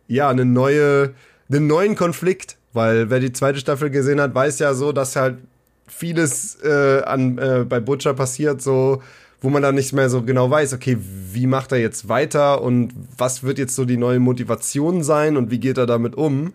[0.09, 1.15] ja, eine neue,
[1.49, 2.57] einen neuen Konflikt.
[2.73, 5.39] Weil wer die zweite Staffel gesehen hat, weiß ja so, dass halt
[5.87, 9.03] vieles äh, an, äh, bei Butcher passiert, so
[9.47, 12.93] wo man dann nicht mehr so genau weiß, okay, wie macht er jetzt weiter und
[13.17, 16.53] was wird jetzt so die neue Motivation sein und wie geht er damit um?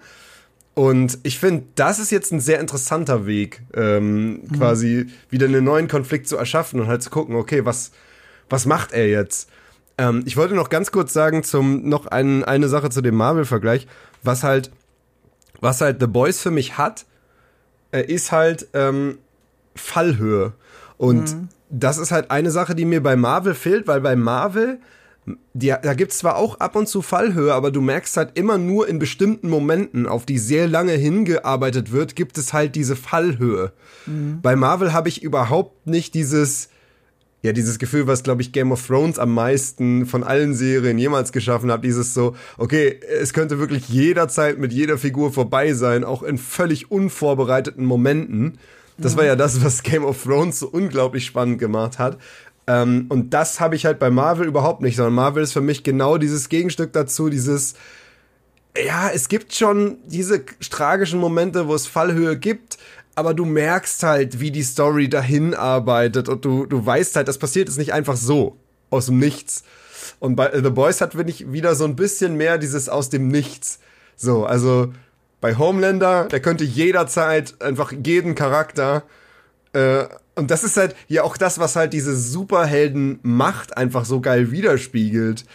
[0.73, 4.47] Und ich finde, das ist jetzt ein sehr interessanter Weg, ähm, mhm.
[4.57, 7.91] quasi wieder einen neuen Konflikt zu erschaffen und halt zu gucken, okay, was,
[8.49, 9.49] was macht er jetzt?
[9.97, 13.87] Ähm, ich wollte noch ganz kurz sagen, zum noch ein, eine Sache zu dem Marvel-Vergleich,
[14.21, 14.69] was halt,
[15.61, 17.05] was halt The Boys für mich hat,
[17.93, 19.17] äh, ist halt ähm,
[19.75, 20.51] Fallhöhe.
[20.97, 24.79] Und mhm das ist halt eine Sache, die mir bei Marvel fehlt, weil bei Marvel,
[25.53, 28.87] die, da gibt's zwar auch ab und zu Fallhöhe, aber du merkst halt immer nur
[28.87, 33.71] in bestimmten Momenten, auf die sehr lange hingearbeitet wird, gibt es halt diese Fallhöhe.
[34.05, 34.39] Mhm.
[34.41, 36.69] Bei Marvel habe ich überhaupt nicht dieses,
[37.41, 41.31] ja, dieses Gefühl, was, glaube ich, Game of Thrones am meisten von allen Serien jemals
[41.31, 46.23] geschaffen hat, dieses so, okay, es könnte wirklich jederzeit mit jeder Figur vorbei sein, auch
[46.23, 48.57] in völlig unvorbereiteten Momenten.
[49.01, 52.17] Das war ja das, was Game of Thrones so unglaublich spannend gemacht hat.
[52.67, 55.83] Ähm, und das habe ich halt bei Marvel überhaupt nicht, sondern Marvel ist für mich
[55.83, 57.73] genau dieses Gegenstück dazu, dieses,
[58.77, 62.77] ja, es gibt schon diese tragischen Momente, wo es Fallhöhe gibt,
[63.15, 67.39] aber du merkst halt, wie die Story dahin arbeitet und du, du weißt halt, das
[67.39, 68.57] passiert jetzt nicht einfach so,
[68.89, 69.63] aus dem Nichts.
[70.19, 73.27] Und bei The Boys hat, finde ich, wieder so ein bisschen mehr dieses aus dem
[73.27, 73.79] Nichts.
[74.15, 74.93] So, also
[75.41, 79.03] bei Homelander, der könnte jederzeit einfach jeden Charakter
[79.73, 84.51] äh, und das ist halt ja auch das, was halt diese Superhelden-Macht einfach so geil
[84.51, 85.45] widerspiegelt.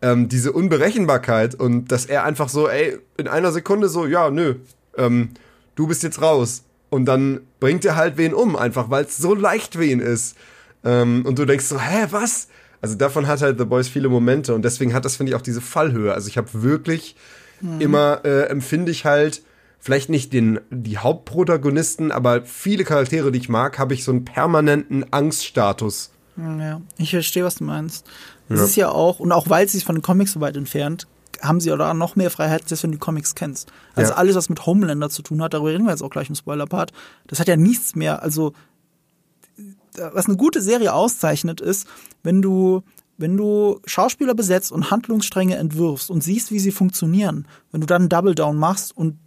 [0.00, 4.56] Ähm, diese Unberechenbarkeit und dass er einfach so, ey, in einer Sekunde so, ja, nö,
[4.96, 5.30] ähm,
[5.74, 6.64] du bist jetzt raus.
[6.88, 10.36] Und dann bringt er halt wen um, einfach weil es so leicht wen ist.
[10.84, 12.48] Ähm, und du denkst so, hä, was?
[12.80, 15.42] Also davon hat halt The Boys viele Momente und deswegen hat das, finde ich, auch
[15.42, 16.12] diese Fallhöhe.
[16.12, 17.16] Also ich habe wirklich
[17.62, 17.80] mhm.
[17.80, 19.42] immer äh, empfinde ich halt
[19.78, 24.24] vielleicht nicht den die Hauptprotagonisten, aber viele Charaktere, die ich mag, habe ich so einen
[24.24, 26.10] permanenten Angststatus.
[26.36, 28.06] Ja, ich verstehe, was du meinst.
[28.48, 28.64] Es ja.
[28.64, 31.06] ist ja auch, und auch weil sie sich von den Comics so weit entfernt,
[31.40, 33.72] haben sie oder noch mehr Freiheit, als wenn du die Comics kennst.
[33.94, 34.16] Also ja.
[34.16, 36.92] alles, was mit Homelander zu tun hat, darüber reden wir jetzt auch gleich im Spoiler-Part,
[37.26, 38.52] das hat ja nichts mehr, also
[39.96, 41.86] was eine gute Serie auszeichnet, ist,
[42.22, 42.82] wenn du
[43.18, 48.02] wenn du Schauspieler besetzt und Handlungsstränge entwirfst und siehst, wie sie funktionieren, wenn du dann
[48.02, 49.18] einen Double Down machst und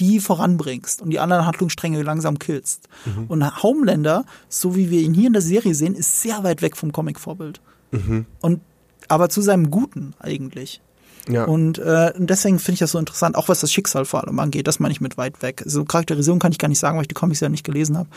[0.00, 2.88] die voranbringst und die anderen Handlungsstränge langsam killst.
[3.04, 3.26] Mhm.
[3.28, 6.76] Und Homelander, so wie wir ihn hier in der Serie sehen, ist sehr weit weg
[6.76, 7.60] vom Comic-Vorbild.
[7.92, 8.26] Mhm.
[8.40, 8.60] Und
[9.08, 10.80] aber zu seinem Guten eigentlich.
[11.28, 11.44] Ja.
[11.44, 14.66] Und äh, deswegen finde ich das so interessant, auch was das Schicksal vor allem angeht.
[14.66, 15.62] Das meine ich mit weit weg.
[15.64, 18.08] So Charakterisierung kann ich gar nicht sagen, weil ich die Comics ja nicht gelesen habe.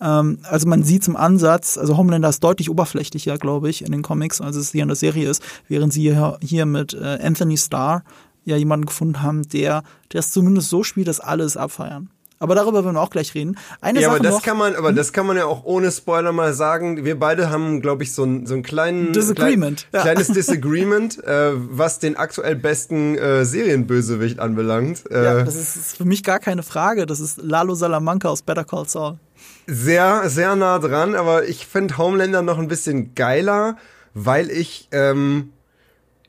[0.00, 4.02] Ähm, also man sieht im Ansatz, also Homelander ist deutlich oberflächlicher, glaube ich, in den
[4.02, 7.56] Comics, als es hier in der Serie ist, während sie hier, hier mit äh, Anthony
[7.56, 8.04] Starr
[8.44, 12.10] ja jemanden gefunden haben, der, der es zumindest so spielt, dass alle es abfeiern.
[12.42, 13.56] Aber darüber werden wir auch gleich reden.
[13.80, 14.96] Eine ja, Sache aber das noch, kann man, aber hm?
[14.96, 17.04] das kann man ja auch ohne Spoiler mal sagen.
[17.04, 20.12] Wir beide haben, glaube ich, so ein so einen kleinen Disagreement, klein, ja.
[20.12, 25.08] kleines Disagreement, äh, was den aktuell besten äh, Serienbösewicht anbelangt.
[25.08, 27.06] Äh, ja, das ist, für mich gar keine Frage.
[27.06, 29.20] Das ist Lalo Salamanca aus Better Call Saul.
[29.68, 33.76] Sehr, sehr nah dran, aber ich finde Homelander noch ein bisschen geiler,
[34.14, 35.52] weil ich ähm,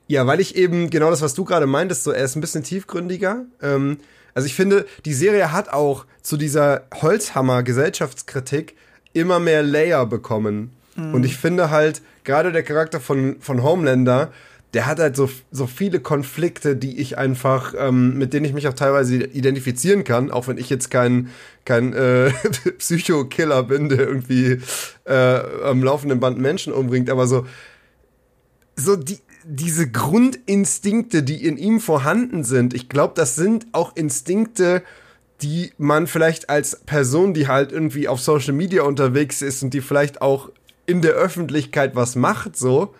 [0.06, 2.62] ja, weil ich eben genau das, was du gerade meintest, so er ist ein bisschen
[2.62, 3.46] tiefgründiger.
[3.60, 3.98] Ähm,
[4.34, 8.74] also ich finde, die Serie hat auch zu dieser Holzhammer-Gesellschaftskritik
[9.12, 10.72] immer mehr Layer bekommen.
[10.96, 11.14] Mhm.
[11.14, 14.32] Und ich finde halt, gerade der Charakter von, von Homelander,
[14.74, 18.66] der hat halt so, so viele Konflikte, die ich einfach, ähm, mit denen ich mich
[18.66, 21.30] auch teilweise identifizieren kann, auch wenn ich jetzt kein,
[21.64, 22.32] kein äh,
[22.78, 24.60] Psycho-Killer bin, der irgendwie
[25.04, 25.14] äh,
[25.62, 27.46] am laufenden Band Menschen umbringt, aber so,
[28.74, 34.82] so die, diese Grundinstinkte, die in ihm vorhanden sind, ich glaube, das sind auch Instinkte,
[35.42, 39.80] die man vielleicht als Person, die halt irgendwie auf Social Media unterwegs ist und die
[39.80, 40.50] vielleicht auch
[40.86, 42.94] in der Öffentlichkeit was macht, so,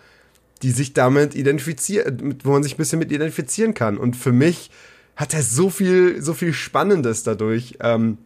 [0.61, 3.97] die sich damit identifiziert, wo man sich ein bisschen mit identifizieren kann.
[3.97, 4.71] Und für mich
[5.15, 7.77] hat er so viel, so viel Spannendes dadurch.
[7.81, 8.17] Ähm,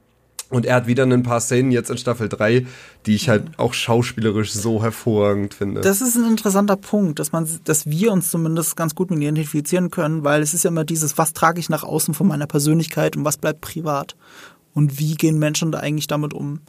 [0.50, 2.66] und er hat wieder ein paar Szenen jetzt in Staffel 3,
[3.06, 5.82] die ich halt auch schauspielerisch so hervorragend finde.
[5.82, 9.92] Das ist ein interessanter Punkt, dass man, dass wir uns zumindest ganz gut mit identifizieren
[9.92, 13.16] können, weil es ist ja immer dieses, was trage ich nach außen von meiner Persönlichkeit
[13.16, 14.16] und was bleibt privat?
[14.74, 16.62] Und wie gehen Menschen da eigentlich damit um?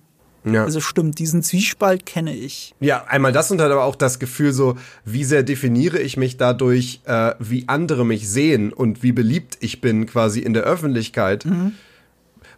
[0.44, 0.64] Ja.
[0.64, 2.74] Also stimmt, diesen Zwiespalt kenne ich.
[2.80, 6.38] Ja, einmal das und halt aber auch das Gefühl so, wie sehr definiere ich mich
[6.38, 11.46] dadurch, äh, wie andere mich sehen und wie beliebt ich bin quasi in der Öffentlichkeit.
[11.46, 11.72] Mhm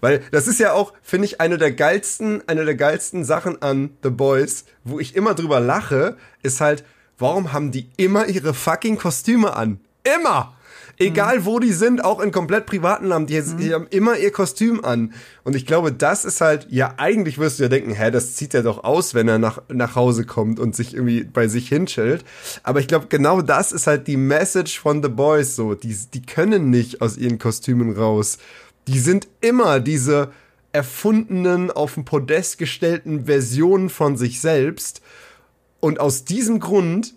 [0.03, 3.97] weil das ist ja auch, finde ich, eine der geilsten, eine der geilsten Sachen an
[4.03, 6.85] The Boys, wo ich immer drüber lache, ist halt,
[7.19, 9.81] warum haben die immer ihre fucking Kostüme an?
[10.05, 10.55] Immer!
[10.99, 11.45] Egal mhm.
[11.47, 13.57] wo die sind, auch in komplett privaten Land, die, mhm.
[13.57, 15.13] die, haben immer ihr Kostüm an.
[15.45, 18.55] Und ich glaube, das ist halt, ja, eigentlich wirst du ja denken, hä, das zieht
[18.55, 22.25] er doch aus, wenn er nach, nach Hause kommt und sich irgendwie bei sich hinschillt.
[22.63, 25.75] Aber ich glaube, genau das ist halt die Message von The Boys so.
[25.75, 28.39] Die, die können nicht aus ihren Kostümen raus
[28.89, 30.33] die sind immer diese
[30.73, 35.03] erfundenen, auf den Podest gestellten Versionen von sich selbst.
[35.81, 37.15] Und aus diesem Grund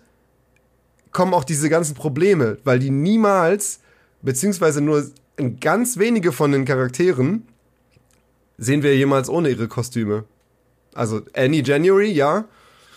[1.12, 3.80] kommen auch diese ganzen Probleme, weil die niemals,
[4.22, 5.10] beziehungsweise nur
[5.60, 7.46] ganz wenige von den Charakteren,
[8.58, 10.24] sehen wir jemals ohne ihre Kostüme.
[10.94, 12.44] Also Annie January, ja.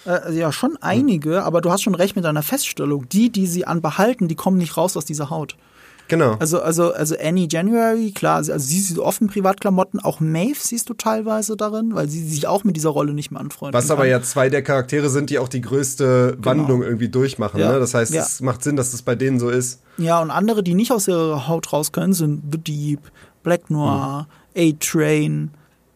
[0.06, 3.08] Äh, ja, schon einige, aber du hast schon recht mit deiner Feststellung.
[3.10, 5.58] Die, die sie anbehalten, die kommen nicht raus aus dieser Haut.
[6.10, 6.36] Genau.
[6.40, 10.90] Also, also, also Annie January, klar, also sie sieht oft in Privatklamotten, auch Maeve siehst
[10.90, 13.76] du teilweise darin, weil sie sich auch mit dieser Rolle nicht mehr anfreundet.
[13.76, 16.46] Was aber ja zwei der Charaktere sind, die auch die größte genau.
[16.46, 17.60] Wandlung irgendwie durchmachen.
[17.60, 17.74] Ja.
[17.74, 17.80] Ne?
[17.80, 18.24] Das heißt, ja.
[18.24, 19.82] es macht Sinn, dass das bei denen so ist.
[19.98, 23.00] Ja, und andere, die nicht aus ihrer Haut raus können, sind The Deep,
[23.44, 24.76] Black Noir, mhm.
[24.76, 25.52] A-Train.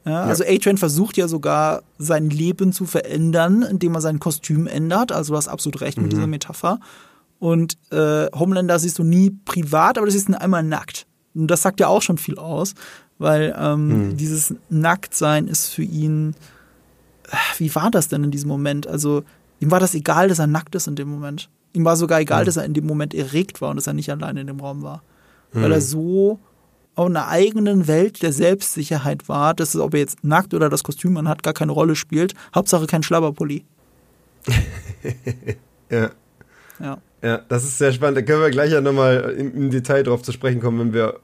[0.06, 5.12] Ja, also A-Train versucht ja sogar sein Leben zu verändern, indem er sein Kostüm ändert.
[5.12, 6.10] Also du hast absolut recht mit mhm.
[6.12, 6.80] dieser Metapher.
[7.44, 11.06] Und äh, Homelander siehst du nie privat, aber du siehst ihn einmal nackt.
[11.36, 12.74] Und das sagt ja auch schon viel aus,
[13.18, 14.18] weil ähm, hm.
[14.18, 16.36] dieses Nacktsein ist für ihn.
[17.30, 18.88] Äh, wie war das denn in diesem Moment?
[18.88, 19.26] Also,
[19.60, 21.50] ihm war das egal, dass er nackt ist in dem Moment.
[21.74, 22.46] Ihm war sogar egal, hm.
[22.46, 24.82] dass er in dem Moment erregt war und dass er nicht allein in dem Raum
[24.82, 25.04] war.
[25.52, 25.64] Hm.
[25.64, 26.40] Weil er so
[26.96, 30.86] auf einer eigenen Welt der Selbstsicherheit war, dass es, ob er jetzt nackt oder das
[30.86, 32.36] Kostüm anhat, gar keine Rolle spielt.
[32.56, 33.66] Hauptsache kein Schlabberpulli.
[35.90, 36.10] ja.
[36.80, 37.00] Ja.
[37.24, 38.18] Ja, das ist sehr spannend.
[38.18, 41.20] Da können wir gleich ja nochmal im, im Detail drauf zu sprechen kommen, wenn wir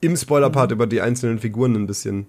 [0.00, 0.74] im Spoiler-Part mhm.
[0.74, 2.26] über die einzelnen Figuren ein bisschen.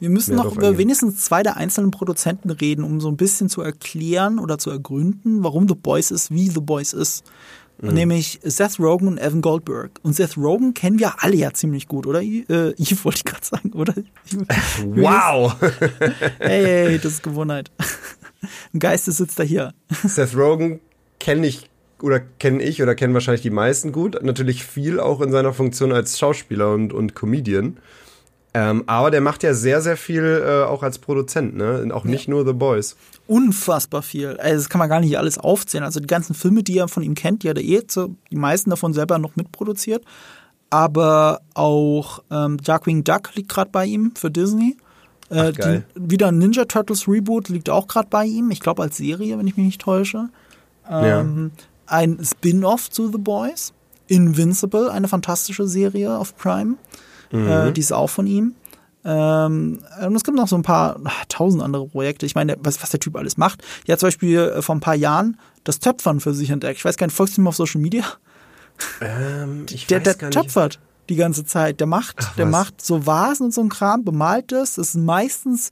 [0.00, 3.62] Wir müssen noch über wenigstens zwei der einzelnen Produzenten reden, um so ein bisschen zu
[3.62, 7.24] erklären oder zu ergründen, warum The Boys ist, wie The Boys ist.
[7.82, 7.94] Mhm.
[7.94, 10.00] Nämlich Seth Rogen und Evan Goldberg.
[10.02, 12.22] Und Seth Rogen kennen wir alle ja ziemlich gut, oder?
[12.22, 13.94] Äh, ich wollte gerade sagen, oder?
[14.84, 15.54] wow!
[16.38, 17.70] hey, hey, das ist Gewohnheit.
[18.72, 19.74] Ein Geist sitzt da hier.
[20.04, 20.80] Seth Rogen
[21.18, 21.68] kenne ich
[22.02, 24.22] oder kenne ich oder kennen wahrscheinlich die meisten gut.
[24.22, 27.78] Natürlich viel auch in seiner Funktion als Schauspieler und, und Comedian.
[28.54, 31.88] Ähm, aber der macht ja sehr, sehr viel äh, auch als Produzent, ne?
[31.92, 32.30] Auch nicht ja.
[32.30, 32.96] nur The Boys.
[33.26, 34.36] Unfassbar viel.
[34.38, 35.84] Also das kann man gar nicht alles aufzählen.
[35.84, 38.36] Also die ganzen Filme, die er von ihm kennt, die hat er eh zu, die
[38.36, 40.02] meisten davon selber noch mitproduziert.
[40.70, 44.76] Aber auch ähm, Darkwing Duck liegt gerade bei ihm für Disney.
[45.30, 48.50] Äh, Ach, die, wieder ein Ninja Turtles Reboot liegt auch gerade bei ihm.
[48.50, 50.30] Ich glaube als Serie, wenn ich mich nicht täusche.
[50.90, 53.72] Ähm, ja ein Spin-off zu The Boys.
[54.06, 56.76] Invincible, eine fantastische Serie auf Prime.
[57.30, 58.54] Äh, die ist auch von ihm.
[59.04, 62.24] Ähm, und es gibt noch so ein paar ach, tausend andere Projekte.
[62.26, 63.62] Ich meine, was, was der Typ alles macht.
[63.86, 66.78] Er hat zum Beispiel äh, vor ein paar Jahren das Töpfern für sich entdeckt.
[66.78, 68.04] Ich weiß gar nicht, folgst du ihm auf Social Media?
[69.00, 70.38] Ähm, ich Der, weiß der gar nicht.
[70.38, 71.80] töpfert die ganze Zeit.
[71.80, 72.52] Der macht, Ach, der was?
[72.52, 74.74] macht so Vasen und so ein Kram, bemalt das.
[74.74, 75.70] Das sind meistens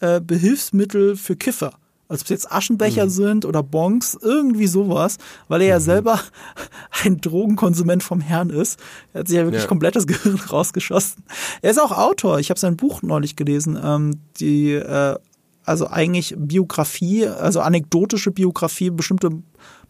[0.00, 1.72] äh, Behilfsmittel für Kiffer.
[2.08, 2.56] Also ob es jetzt Mhm.
[2.56, 5.16] Aschenbecher sind oder Bonks, irgendwie sowas,
[5.48, 6.20] weil er ja selber
[7.04, 8.78] ein Drogenkonsument vom Herrn ist.
[9.12, 9.68] Er hat sich ja wirklich Ja.
[9.68, 11.24] komplett das Gehirn rausgeschossen.
[11.62, 12.38] Er ist auch Autor.
[12.38, 13.78] Ich habe sein Buch neulich gelesen.
[13.82, 15.16] Ähm, die, äh,
[15.64, 19.30] also eigentlich Biografie, also anekdotische Biografie, bestimmte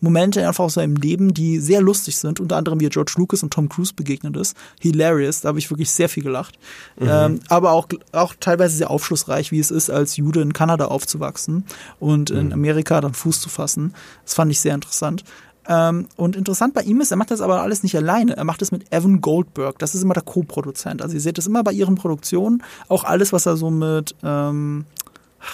[0.03, 3.43] Momente einfach aus seinem Leben, die sehr lustig sind, unter anderem wie er George Lucas
[3.43, 4.57] und Tom Cruise begegnet ist.
[4.81, 6.59] Hilarious, da habe ich wirklich sehr viel gelacht.
[7.01, 11.65] Ähm, aber auch, auch teilweise sehr aufschlussreich, wie es ist, als Jude in Kanada aufzuwachsen
[12.01, 13.95] und in Amerika dann Fuß zu fassen.
[14.25, 15.25] Das fand ich sehr interessant.
[15.69, 18.37] Ähm, und interessant bei ihm ist, er macht das aber alles nicht alleine.
[18.37, 19.79] Er macht es mit Evan Goldberg.
[19.79, 21.03] Das ist immer der Co-Produzent.
[21.03, 22.63] Also ihr seht es immer bei ihren Produktionen.
[22.89, 24.85] Auch alles, was er so mit, ähm,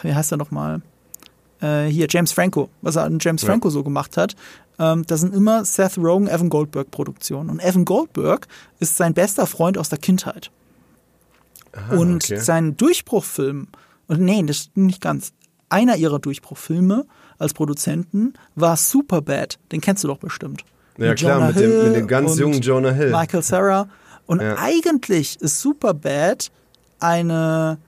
[0.02, 0.80] wie heißt er nochmal?
[1.60, 3.48] Äh, hier, James Franco, was er an James Ja.
[3.48, 4.34] Franco so gemacht hat.
[4.78, 7.50] Ähm, das sind immer Seth Rogen, Evan Goldberg Produktionen.
[7.50, 8.46] Und Evan Goldberg
[8.78, 10.50] ist sein bester Freund aus der Kindheit.
[11.72, 12.38] Ah, und okay.
[12.38, 13.68] sein Durchbruchfilm,
[14.06, 15.32] und nee, das stimmt nicht ganz.
[15.68, 17.04] Einer ihrer Durchbruchfilme
[17.38, 19.58] als Produzenten war Superbad.
[19.70, 20.62] Den kennst du doch bestimmt.
[20.96, 23.10] Ja Mit klar, mit dem, mit dem ganz jungen Jonah Hill.
[23.10, 23.88] Michael Sarah.
[24.26, 24.56] Und Ja.
[24.58, 26.50] eigentlich ist Superbad
[27.00, 27.78] eine,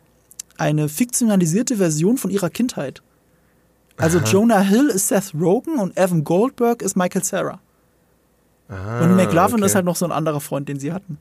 [0.58, 3.02] eine fiktionalisierte Version von ihrer Kindheit.
[4.00, 7.60] Also Jonah Hill ist Seth Rogen und Evan Goldberg ist Michael Sarah.
[8.68, 9.64] Ah, Und McLovin okay.
[9.66, 11.18] ist halt noch so ein anderer Freund, den sie hatten.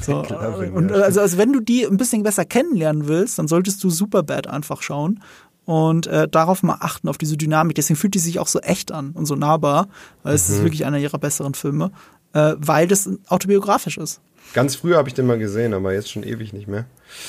[0.00, 3.46] So, McLovin, und ja, also, also wenn du die ein bisschen besser kennenlernen willst, dann
[3.46, 5.22] solltest du Superbad einfach schauen
[5.64, 7.74] und äh, darauf mal achten, auf diese Dynamik.
[7.76, 9.88] Deswegen fühlt die sich auch so echt an und so nahbar,
[10.22, 10.54] weil es Mhm.
[10.56, 11.90] ist wirklich einer ihrer besseren Filme,
[12.36, 14.20] äh, weil das autobiografisch ist.
[14.52, 16.84] Ganz früh habe ich den mal gesehen, aber jetzt schon ewig nicht mehr.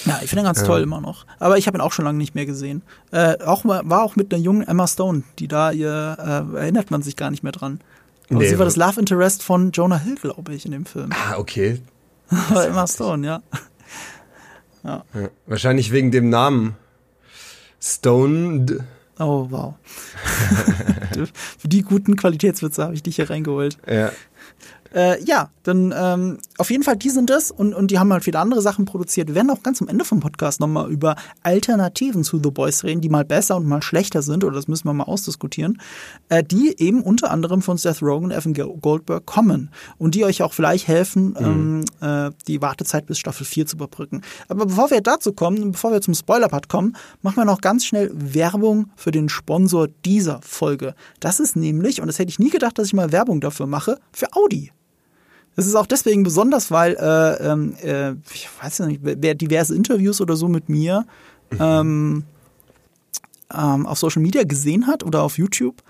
[0.06, 1.26] Ja, ich finde ihn ganz toll immer noch.
[1.40, 2.84] Aber ich habe ihn auch schon lange nicht mehr gesehen.
[3.12, 7.02] Äh, auch war auch mit einer jungen Emma Stone, die da ihr äh, erinnert man
[7.02, 7.80] sich gar nicht mehr dran.
[8.30, 11.10] Aber Nee, sie war das Love Interest von Jonah Hill, glaube ich, in dem Film.
[11.12, 11.82] Ah, okay.
[12.50, 13.42] Aber Emma Stone, ja.
[14.84, 15.04] Ja.
[15.48, 16.76] Wahrscheinlich wegen dem Namen.
[17.82, 18.80] Stoned.
[19.20, 19.74] Oh, wow.
[21.58, 23.78] Für die guten Qualitätswitze habe ich dich hier reingeholt.
[23.90, 24.12] Ja.
[24.98, 28.24] Äh, ja, dann ähm, auf jeden Fall, die sind das und, und die haben halt
[28.24, 29.28] viele andere Sachen produziert.
[29.28, 33.02] Wir werden auch ganz am Ende vom Podcast nochmal über Alternativen zu The Boys reden,
[33.02, 35.80] die mal besser und mal schlechter sind, oder das müssen wir mal ausdiskutieren,
[36.30, 40.26] äh, die eben unter anderem von Seth Rogen und Evan Go- Goldberg kommen und die
[40.26, 44.24] euch auch vielleicht helfen, ähm, äh, die Wartezeit bis Staffel 4 zu überbrücken.
[44.48, 48.10] Aber bevor wir dazu kommen, bevor wir zum Spoiler-Part kommen, machen wir noch ganz schnell
[48.16, 50.96] Werbung für den Sponsor dieser Folge.
[51.20, 54.00] Das ist nämlich, und das hätte ich nie gedacht, dass ich mal Werbung dafür mache,
[54.12, 54.72] für Audi.
[55.58, 59.76] Das ist auch deswegen besonders, weil äh, ähm, äh, ich weiß ja nicht, wer diverse
[59.76, 61.08] Interviews oder so mit mir
[61.60, 62.26] ähm,
[63.52, 65.82] ähm, auf Social Media gesehen hat oder auf YouTube,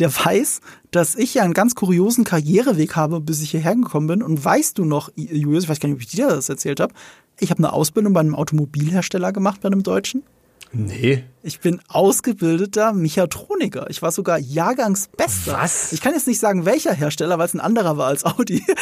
[0.00, 4.22] der weiß, dass ich ja einen ganz kuriosen Karriereweg habe, bis ich hierher gekommen bin.
[4.24, 6.92] Und weißt du noch, Julius, ich weiß gar nicht, ob ich dir das erzählt habe,
[7.38, 10.24] ich habe eine Ausbildung bei einem Automobilhersteller gemacht, bei einem Deutschen.
[10.72, 11.24] Nee.
[11.42, 13.90] Ich bin ausgebildeter Mechatroniker.
[13.90, 15.52] Ich war sogar Jahrgangsbester.
[15.52, 15.92] Was?
[15.92, 18.64] Ich kann jetzt nicht sagen, welcher Hersteller, weil es ein anderer war als Audi.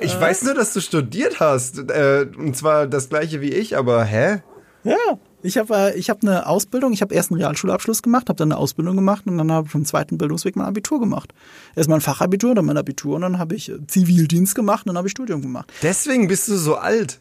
[0.00, 1.78] Ich weiß nur, dass du studiert hast.
[1.78, 4.42] Äh, und zwar das gleiche wie ich, aber hä?
[4.82, 4.96] Ja,
[5.42, 8.52] ich habe äh, ich hab eine Ausbildung, ich habe erst einen Realschulabschluss gemacht, habe dann
[8.52, 11.32] eine Ausbildung gemacht und dann habe ich im zweiten Bildungsweg mein Abitur gemacht.
[11.76, 14.98] Erstmal ein Fachabitur, dann mein Abitur und dann habe ich äh, Zivildienst gemacht und dann
[14.98, 15.72] habe ich Studium gemacht.
[15.82, 17.20] Deswegen bist du so alt.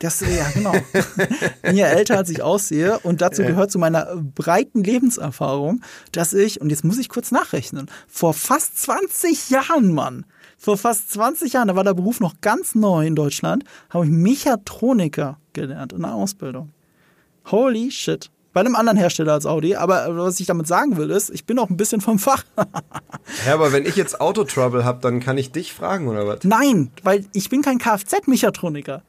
[0.00, 0.72] Das, äh, ja, genau.
[1.62, 2.98] Bin ja älter, als ich aussehe.
[3.00, 5.82] Und dazu gehört zu meiner breiten Lebenserfahrung,
[6.12, 10.24] dass ich, und jetzt muss ich kurz nachrechnen, vor fast 20 Jahren, Mann,
[10.56, 14.10] vor fast 20 Jahren, da war der Beruf noch ganz neu in Deutschland, habe ich
[14.10, 16.72] Mechatroniker gelernt in der Ausbildung.
[17.50, 18.30] Holy shit.
[18.52, 21.58] Bei einem anderen Hersteller als Audi, aber was ich damit sagen will, ist, ich bin
[21.58, 22.44] auch ein bisschen vom Fach.
[23.46, 26.44] Ja, aber wenn ich jetzt Autotrouble habe, dann kann ich dich fragen, oder was?
[26.44, 29.02] Nein, weil ich bin kein Kfz-Mechatroniker.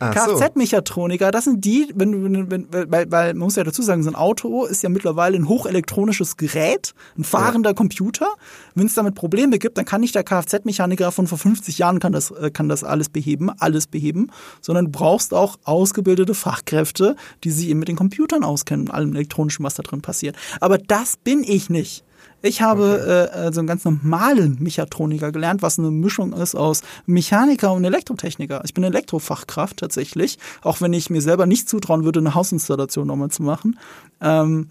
[0.00, 4.02] Kfz-Mechatroniker, das sind die, wenn du, wenn, wenn, weil, weil man muss ja dazu sagen,
[4.02, 8.26] so ein Auto ist ja mittlerweile ein hochelektronisches Gerät, ein fahrender Computer.
[8.74, 12.12] Wenn es damit Probleme gibt, dann kann nicht der Kfz-Mechaniker von vor 50 Jahren kann
[12.12, 17.50] das, äh, kann das alles beheben, alles beheben, sondern du brauchst auch ausgebildete Fachkräfte, die
[17.50, 20.36] sich eben mit den Computern auskennen und allem elektronischen, was da drin passiert.
[20.60, 22.04] Aber das bin ich nicht.
[22.42, 27.72] Ich habe äh, also einen ganz normalen Mechatroniker gelernt, was eine Mischung ist aus Mechaniker
[27.72, 28.62] und Elektrotechniker.
[28.64, 33.30] Ich bin Elektrofachkraft tatsächlich, auch wenn ich mir selber nicht zutrauen würde, eine Hausinstallation nochmal
[33.30, 33.78] zu machen.
[34.20, 34.68] Ähm,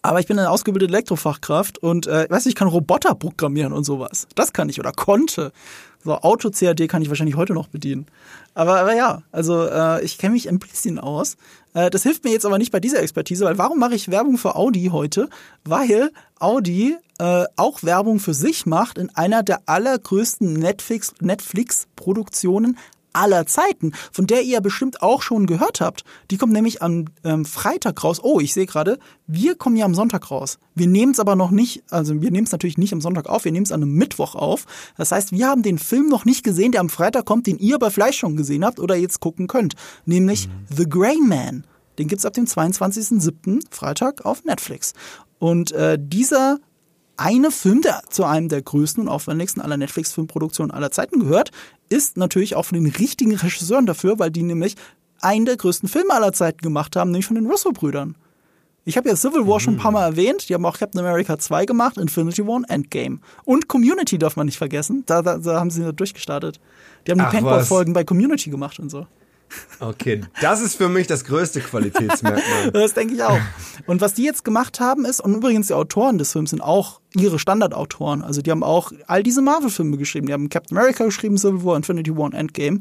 [0.00, 4.26] Aber ich bin eine ausgebildete Elektrofachkraft und äh, weiß ich kann Roboter programmieren und sowas.
[4.34, 5.52] Das kann ich oder konnte.
[6.04, 8.06] So Auto-CAD kann ich wahrscheinlich heute noch bedienen.
[8.54, 11.36] Aber, aber ja, also äh, ich kenne mich ein bisschen aus.
[11.74, 14.38] Äh, das hilft mir jetzt aber nicht bei dieser Expertise, weil warum mache ich Werbung
[14.38, 15.28] für Audi heute?
[15.64, 23.46] Weil Audi äh, auch Werbung für sich macht in einer der allergrößten Netflix-Produktionen Netflix aller
[23.46, 26.04] Zeiten, von der ihr bestimmt auch schon gehört habt.
[26.30, 28.20] Die kommt nämlich am ähm, Freitag raus.
[28.22, 30.58] Oh, ich sehe gerade, wir kommen ja am Sonntag raus.
[30.74, 33.44] Wir nehmen es aber noch nicht, also wir nehmen es natürlich nicht am Sonntag auf,
[33.44, 34.66] wir nehmen es an einem Mittwoch auf.
[34.96, 37.74] Das heißt, wir haben den Film noch nicht gesehen, der am Freitag kommt, den ihr
[37.74, 39.74] aber vielleicht schon gesehen habt oder jetzt gucken könnt.
[40.06, 40.76] Nämlich mhm.
[40.76, 41.64] The Grey Man.
[41.98, 43.62] Den gibt's ab dem 22.07.
[43.70, 44.94] Freitag auf Netflix.
[45.38, 46.58] Und äh, dieser
[47.18, 51.50] eine Film, der zu einem der größten und aufwendigsten aller Netflix-Filmproduktionen aller Zeiten gehört,
[51.88, 54.74] ist natürlich auch von den richtigen Regisseuren dafür, weil die nämlich
[55.20, 58.16] einen der größten Filme aller Zeiten gemacht haben, nämlich von den Russo-Brüdern.
[58.84, 60.48] Ich habe ja Civil War schon ein paar Mal erwähnt.
[60.48, 63.18] Die haben auch Captain America 2 gemacht, Infinity War und Endgame.
[63.44, 65.02] Und Community darf man nicht vergessen.
[65.04, 66.58] Da, da, da haben sie durchgestartet.
[67.06, 69.06] Die haben die Paintball-Folgen bei Community gemacht und so.
[69.80, 72.70] Okay, das ist für mich das größte Qualitätsmerkmal.
[72.72, 73.40] das denke ich auch.
[73.86, 77.00] Und was die jetzt gemacht haben ist, und übrigens die Autoren des Films sind auch
[77.14, 78.22] ihre Standardautoren.
[78.22, 80.26] Also die haben auch all diese Marvel-Filme geschrieben.
[80.26, 82.80] Die haben Captain America geschrieben, Civil War, Infinity War und Endgame.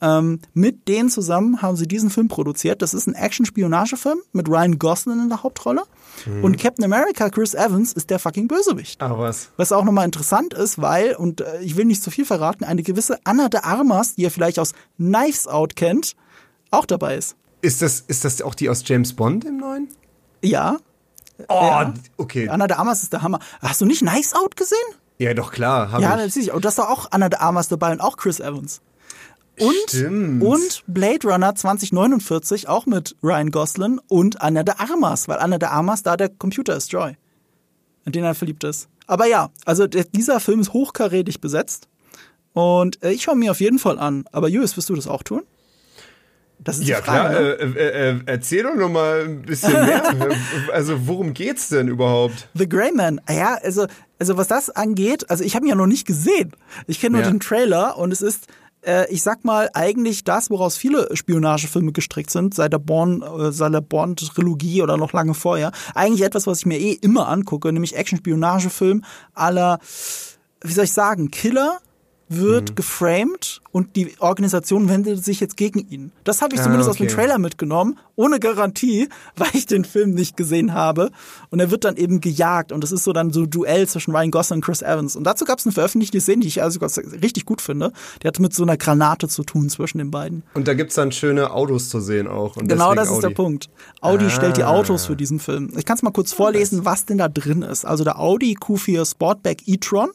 [0.00, 2.82] Ähm, mit denen zusammen haben sie diesen Film produziert.
[2.82, 5.82] Das ist ein Action-Spionagefilm mit Ryan Gosling in der Hauptrolle.
[6.26, 6.44] Mhm.
[6.44, 9.00] Und Captain America, Chris Evans, ist der fucking Bösewicht.
[9.02, 9.50] Ach was.
[9.56, 12.82] Was auch nochmal interessant ist, weil, und äh, ich will nicht zu viel verraten, eine
[12.82, 16.14] gewisse Anna de Armas, die ihr vielleicht aus Knives Out kennt,
[16.70, 17.36] auch dabei ist.
[17.60, 19.88] Ist das, ist das auch die aus James Bond im neuen?
[20.42, 20.78] Ja.
[21.48, 21.94] Oh, ja.
[22.16, 22.48] okay.
[22.48, 23.40] Anna de Armas ist der Hammer.
[23.60, 24.78] Hast du nicht Knives Out gesehen?
[25.18, 25.90] Ja, doch klar.
[26.00, 26.26] ja, ich.
[26.26, 26.52] natürlich.
[26.52, 28.80] Und da ist doch auch Anna de Armas dabei und auch Chris Evans.
[29.60, 30.42] Und, Stimmt.
[30.42, 35.68] und Blade Runner 2049 auch mit Ryan Gosling und Anna de Armas, weil Anna de
[35.68, 37.16] Armas da der Computer ist, Joy.
[38.04, 38.88] In den er verliebt ist.
[39.06, 41.88] Aber ja, also der, dieser Film ist hochkarätig besetzt.
[42.52, 44.24] Und äh, ich schaue mir auf jeden Fall an.
[44.32, 45.42] Aber Julius, wirst du das auch tun?
[46.60, 47.40] Das ist ja, Frage, klar.
[47.40, 47.76] Ne?
[47.78, 50.02] Äh, äh, äh, erzähl doch noch mal ein bisschen mehr.
[50.72, 52.48] also, worum geht's denn überhaupt?
[52.54, 53.20] The Grey Man.
[53.28, 53.86] Ja, also,
[54.18, 56.52] also was das angeht, also ich habe ihn ja noch nicht gesehen.
[56.86, 57.30] Ich kenne nur ja.
[57.30, 58.48] den Trailer und es ist
[58.88, 63.52] äh, ich sag mal, eigentlich das, woraus viele Spionagefilme gestrickt sind, seit der Born, äh,
[63.52, 65.72] seit der Bond-Trilogie oder noch lange vorher.
[65.94, 69.78] Eigentlich etwas, was ich mir eh immer angucke, nämlich Action-Spionagefilm aller,
[70.62, 71.78] wie soll ich sagen, Killer,
[72.28, 72.74] wird mhm.
[72.74, 76.12] geframed und die Organisation wendet sich jetzt gegen ihn.
[76.24, 77.04] Das habe ich ah, zumindest okay.
[77.04, 81.10] aus dem Trailer mitgenommen, ohne Garantie, weil ich den Film nicht gesehen habe.
[81.50, 84.14] Und er wird dann eben gejagt und es ist so dann so ein Duell zwischen
[84.14, 85.16] Ryan Gosling und Chris Evans.
[85.16, 86.80] Und dazu gab es eine veröffentlichte Szene, die ich also
[87.22, 87.92] richtig gut finde.
[88.22, 90.42] Die hat mit so einer Granate zu tun zwischen den beiden.
[90.54, 92.56] Und da gibt's dann schöne Autos zu sehen auch.
[92.56, 93.16] genau, das Audi.
[93.16, 93.68] ist der Punkt.
[94.00, 94.30] Audi ah.
[94.30, 95.72] stellt die Autos für diesen Film.
[95.76, 97.84] Ich kann es mal kurz vorlesen, was denn da drin ist.
[97.84, 100.10] Also der Audi Q4 Sportback e-tron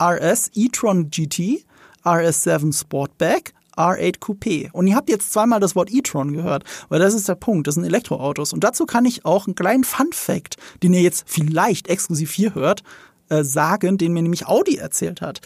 [0.00, 1.64] RS e-tron GT,
[2.04, 4.70] RS7 Sportback, R8 Coupé.
[4.72, 7.74] Und ihr habt jetzt zweimal das Wort e-tron gehört, weil das ist der Punkt, das
[7.74, 8.52] sind Elektroautos.
[8.52, 12.82] Und dazu kann ich auch einen kleinen Fun-Fact, den ihr jetzt vielleicht exklusiv hier hört,
[13.28, 15.40] äh, sagen, den mir nämlich Audi erzählt hat.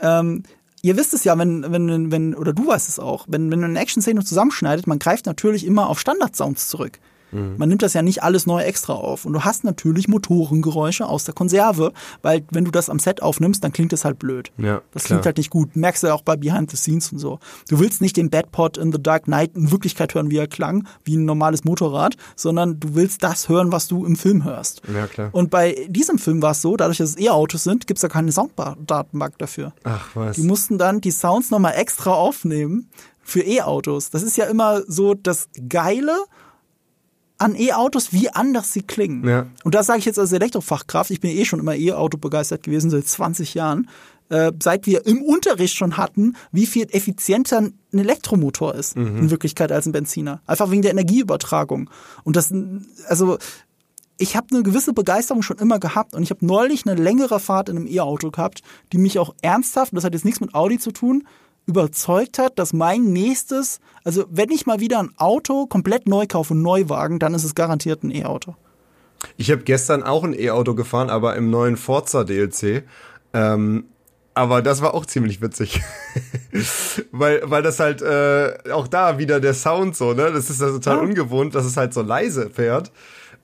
[0.00, 0.42] Ähm,
[0.82, 3.70] ihr wisst es ja, wenn, wenn, wenn, oder du weißt es auch, wenn, wenn man
[3.70, 6.98] eine Action-Szene zusammenschneidet, man greift natürlich immer auf Standard-Sounds zurück.
[7.32, 7.54] Mhm.
[7.56, 9.24] Man nimmt das ja nicht alles neu extra auf.
[9.24, 11.92] Und du hast natürlich Motorengeräusche aus der Konserve,
[12.22, 14.52] weil wenn du das am Set aufnimmst, dann klingt das halt blöd.
[14.58, 15.18] Ja, das klar.
[15.18, 15.74] klingt halt nicht gut.
[15.76, 17.38] Merkst du auch bei Behind the Scenes und so.
[17.68, 20.86] Du willst nicht den Badpot in The Dark Knight in Wirklichkeit hören, wie er klang,
[21.04, 24.82] wie ein normales Motorrad, sondern du willst das hören, was du im Film hörst.
[24.92, 25.30] Ja, klar.
[25.32, 28.08] Und bei diesem Film war es so, dadurch, dass es E-Autos sind, gibt es da
[28.08, 29.72] keine Sounddatenbank dafür.
[29.84, 30.36] Ach was.
[30.36, 32.88] Die mussten dann die Sounds nochmal extra aufnehmen
[33.22, 34.10] für E-Autos.
[34.10, 36.16] Das ist ja immer so das Geile
[37.42, 39.26] an E-Autos, wie anders sie klingen.
[39.28, 39.46] Ja.
[39.64, 41.10] Und das sage ich jetzt als Elektrofachkraft.
[41.10, 43.88] Ich bin eh schon immer E-Auto begeistert gewesen, seit 20 Jahren.
[44.28, 49.18] Äh, seit wir im Unterricht schon hatten, wie viel effizienter ein Elektromotor ist mhm.
[49.18, 50.40] in Wirklichkeit als ein Benziner.
[50.46, 51.90] Einfach wegen der Energieübertragung.
[52.22, 52.54] Und das,
[53.08, 53.38] also
[54.18, 57.68] ich habe eine gewisse Begeisterung schon immer gehabt und ich habe neulich eine längere Fahrt
[57.68, 60.92] in einem E-Auto gehabt, die mich auch ernsthaft, das hat jetzt nichts mit Audi zu
[60.92, 61.26] tun,
[61.66, 66.54] überzeugt hat, dass mein nächstes, also wenn ich mal wieder ein Auto komplett neu kaufe,
[66.54, 68.56] einen Neuwagen, dann ist es garantiert ein E-Auto.
[69.36, 72.84] Ich habe gestern auch ein E-Auto gefahren, aber im neuen Forza DLC.
[73.32, 73.84] Ähm,
[74.34, 75.82] aber das war auch ziemlich witzig.
[77.12, 80.32] weil, weil das halt äh, auch da wieder der Sound so, ne?
[80.32, 81.02] Das ist ja total ja.
[81.02, 82.90] ungewohnt, dass es halt so leise fährt.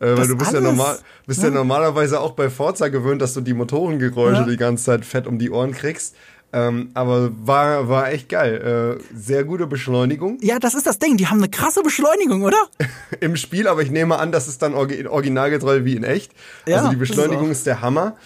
[0.01, 1.49] Äh, weil du bist alles, ja normal, bist ja.
[1.49, 1.55] ja.
[1.55, 5.51] normalerweise auch bei Forza gewöhnt, dass du die Motorengeräusche die ganze Zeit fett um die
[5.51, 6.15] Ohren kriegst.
[6.53, 8.99] Ähm, aber war, war echt geil.
[9.01, 10.39] Äh, sehr gute Beschleunigung.
[10.41, 11.17] Ja, das ist das Ding.
[11.19, 12.57] Die haben eine krasse Beschleunigung, oder?
[13.21, 16.33] Im Spiel, aber ich nehme an, das ist dann originalgetreu wie in echt.
[16.67, 18.17] Ja, also die Beschleunigung ist, ist der Hammer.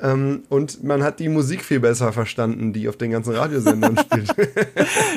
[0.00, 4.34] Ähm, und man hat die Musik viel besser verstanden, die auf den ganzen Radiosendern spielt.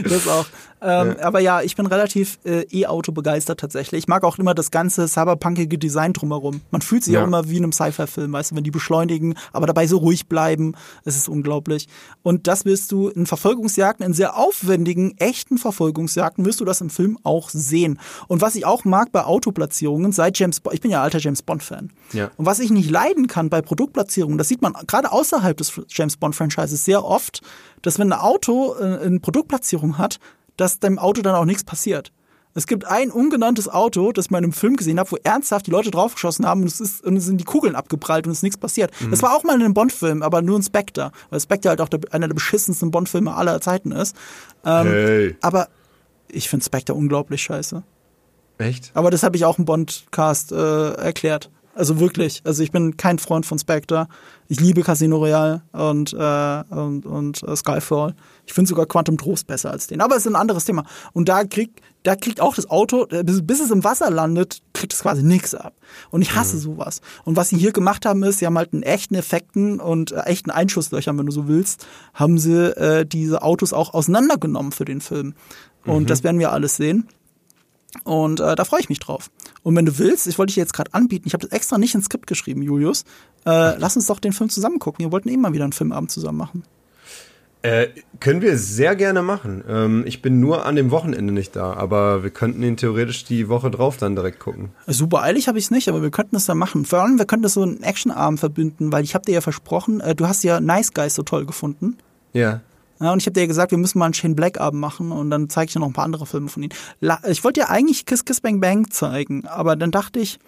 [0.03, 0.45] das auch.
[0.82, 1.24] Ähm, ja.
[1.24, 4.00] Aber ja, ich bin relativ äh, E-Auto begeistert tatsächlich.
[4.00, 6.62] Ich mag auch immer das ganze cyberpunkige Design drumherum.
[6.72, 7.22] Man fühlt sich ja.
[7.22, 10.28] auch immer wie in einem Sci-Fi-Film, weißt du, wenn die beschleunigen, aber dabei so ruhig
[10.28, 10.76] bleiben.
[11.06, 11.88] Es ist unglaublich.
[12.24, 16.90] Und das wirst du in Verfolgungsjagden, in sehr aufwendigen, echten Verfolgungsjagden, wirst du das im
[16.90, 18.00] Film auch sehen.
[18.28, 21.42] Und was ich auch mag bei Autoplatzierungen, seit James Bond, ich bin ja alter James
[21.42, 21.92] Bond-Fan.
[22.14, 22.32] Ja.
[22.38, 26.18] Und was ich nicht leiden kann bei Produktplatzierungen, das sieht man gerade außerhalb des James
[26.18, 27.42] Bond-Franchises sehr oft,
[27.82, 30.20] dass wenn ein Auto äh, eine Produktplatzierung hat,
[30.58, 32.12] dass dem Auto dann auch nichts passiert.
[32.58, 35.91] Es gibt ein ungenanntes Auto, das in einem Film gesehen habe, wo ernsthaft die Leute
[35.91, 38.58] draufgeschossen haben und es, ist, und es sind die Kugeln abgeprallt und es ist nichts
[38.58, 38.91] passiert.
[39.01, 39.12] Mhm.
[39.12, 41.89] Das war auch mal in einem Bond-Film, aber nur ein Spectre, weil Spectre halt auch
[41.89, 44.16] der, einer der beschissensten Bond-Filme aller Zeiten ist.
[44.64, 45.36] Ähm, hey.
[45.41, 45.68] Aber
[46.30, 47.84] ich finde Spectre unglaublich scheiße.
[48.58, 48.91] Echt?
[48.93, 51.51] Aber das habe ich auch im Bond-Cast äh, erklärt.
[51.76, 52.42] Also wirklich.
[52.46, 54.08] Also ich bin kein Freund von Spectre.
[54.48, 58.16] Ich liebe Casino Royale und, äh, und, und äh, Skyfall.
[58.46, 60.00] Ich finde sogar Quantum Trost besser als den.
[60.00, 60.86] Aber es ist ein anderes Thema.
[61.12, 64.62] Und da kriegt, da kriegt auch das Auto, äh, bis, bis es im Wasser landet,
[64.74, 65.74] kriegt es quasi nichts ab.
[66.12, 66.62] Und ich hasse mhm.
[66.62, 67.02] sowas.
[67.26, 70.22] Und was sie hier gemacht haben, ist, sie haben halt einen echten Effekten und äh,
[70.22, 75.02] echten Einschusslöchern, wenn du so willst, haben sie äh, diese Autos auch auseinandergenommen für den
[75.02, 75.34] Film.
[75.86, 76.08] Und mhm.
[76.08, 77.10] das werden wir alles sehen.
[78.04, 79.30] Und äh, da freue ich mich drauf.
[79.64, 81.96] Und wenn du willst, ich wollte dich jetzt gerade anbieten, ich habe das extra nicht
[81.96, 83.04] ins Skript geschrieben, Julius.
[83.46, 85.06] Äh, lass uns doch den Film zusammen gucken.
[85.06, 86.64] Wir wollten eben mal wieder einen Filmabend zusammen machen.
[87.66, 87.88] Äh,
[88.20, 89.64] können wir sehr gerne machen.
[89.68, 93.50] Ähm, ich bin nur an dem Wochenende nicht da, aber wir könnten ihn theoretisch die
[93.50, 94.70] Woche drauf dann direkt gucken.
[94.86, 96.86] Super eilig habe ich es nicht, aber wir könnten es dann machen.
[96.86, 100.00] Vor allem, wir könnten das so einen Actionabend verbinden, weil ich habe dir ja versprochen,
[100.00, 101.98] äh, du hast ja Nice Guys so toll gefunden.
[102.34, 102.62] Ja.
[103.00, 105.30] Ja, und ich habe dir gesagt, wir müssen mal einen Shane Black Abend machen und
[105.30, 106.70] dann zeige ich dir noch ein paar andere Filme von ihm.
[107.30, 110.39] Ich wollte dir eigentlich Kiss Kiss Bang Bang zeigen, aber dann dachte ich,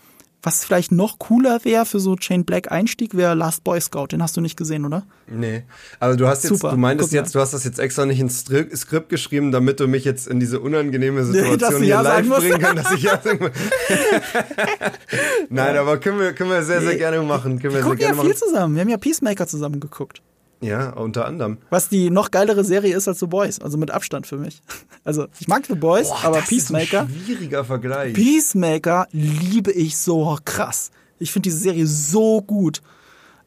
[0.44, 4.08] was vielleicht noch cooler wäre für so Shane Black Einstieg, wäre Last Boy Scout.
[4.12, 5.04] Den hast du nicht gesehen, oder?
[5.28, 5.64] Nee.
[6.00, 6.72] Also du hast jetzt, Super.
[6.72, 8.46] du meintest jetzt, du hast das jetzt extra nicht ins
[8.76, 12.60] Skript geschrieben, damit du mich jetzt in diese unangenehme Situation nee, hier ja live bringen
[12.60, 13.20] kannst, dass ich ja
[15.50, 17.60] Nein, aber können wir, können wir sehr, sehr gerne machen.
[17.60, 18.76] Können wir, wir gucken ja viel zusammen.
[18.76, 20.22] Wir haben ja Peacemaker zusammen geguckt.
[20.60, 21.58] Ja, unter anderem.
[21.70, 24.62] Was die noch geilere Serie ist als The Boys, also mit Abstand für mich.
[25.04, 27.04] Also ich mag The Boys, Boah, aber das Peacemaker.
[27.04, 28.14] Ist ein schwieriger Vergleich.
[28.14, 30.92] Peacemaker liebe ich so krass.
[31.18, 32.82] Ich finde diese Serie so gut.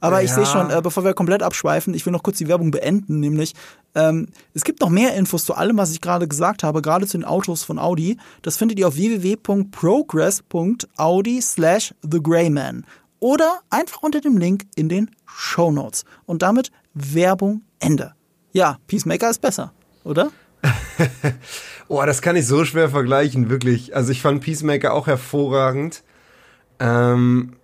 [0.01, 0.25] Aber ja.
[0.25, 3.21] ich sehe schon, äh, bevor wir komplett abschweifen, ich will noch kurz die Werbung beenden,
[3.21, 3.53] nämlich
[3.95, 7.19] ähm, es gibt noch mehr Infos zu allem, was ich gerade gesagt habe, gerade zu
[7.19, 8.17] den Autos von Audi.
[8.41, 12.87] Das findet ihr auf www.progress.audi slash thegrayman
[13.19, 16.07] oder einfach unter dem Link in den Show Notes.
[16.25, 18.15] Und damit Werbung Ende.
[18.53, 19.73] Ja, Peacemaker ist besser,
[20.05, 20.31] oder?
[21.89, 23.95] oh, das kann ich so schwer vergleichen, wirklich.
[23.95, 26.03] Also ich fand Peacemaker auch hervorragend.
[26.79, 27.57] Ähm,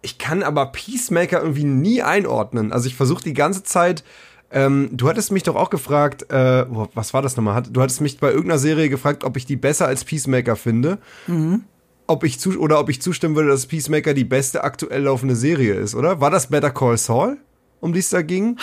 [0.00, 2.72] ich kann aber Peacemaker irgendwie nie einordnen.
[2.72, 4.02] Also ich versuche die ganze Zeit.
[4.50, 7.62] Ähm, du hattest mich doch auch gefragt, äh, was war das nochmal?
[7.62, 10.98] Du hattest mich bei irgendeiner Serie gefragt, ob ich die besser als Peacemaker finde.
[11.26, 11.64] Mhm.
[12.06, 15.74] Ob ich zu, oder ob ich zustimmen würde, dass Peacemaker die beste aktuell laufende Serie
[15.74, 16.20] ist, oder?
[16.20, 17.38] War das Better Call Saul?
[17.82, 18.56] Um die es da ging?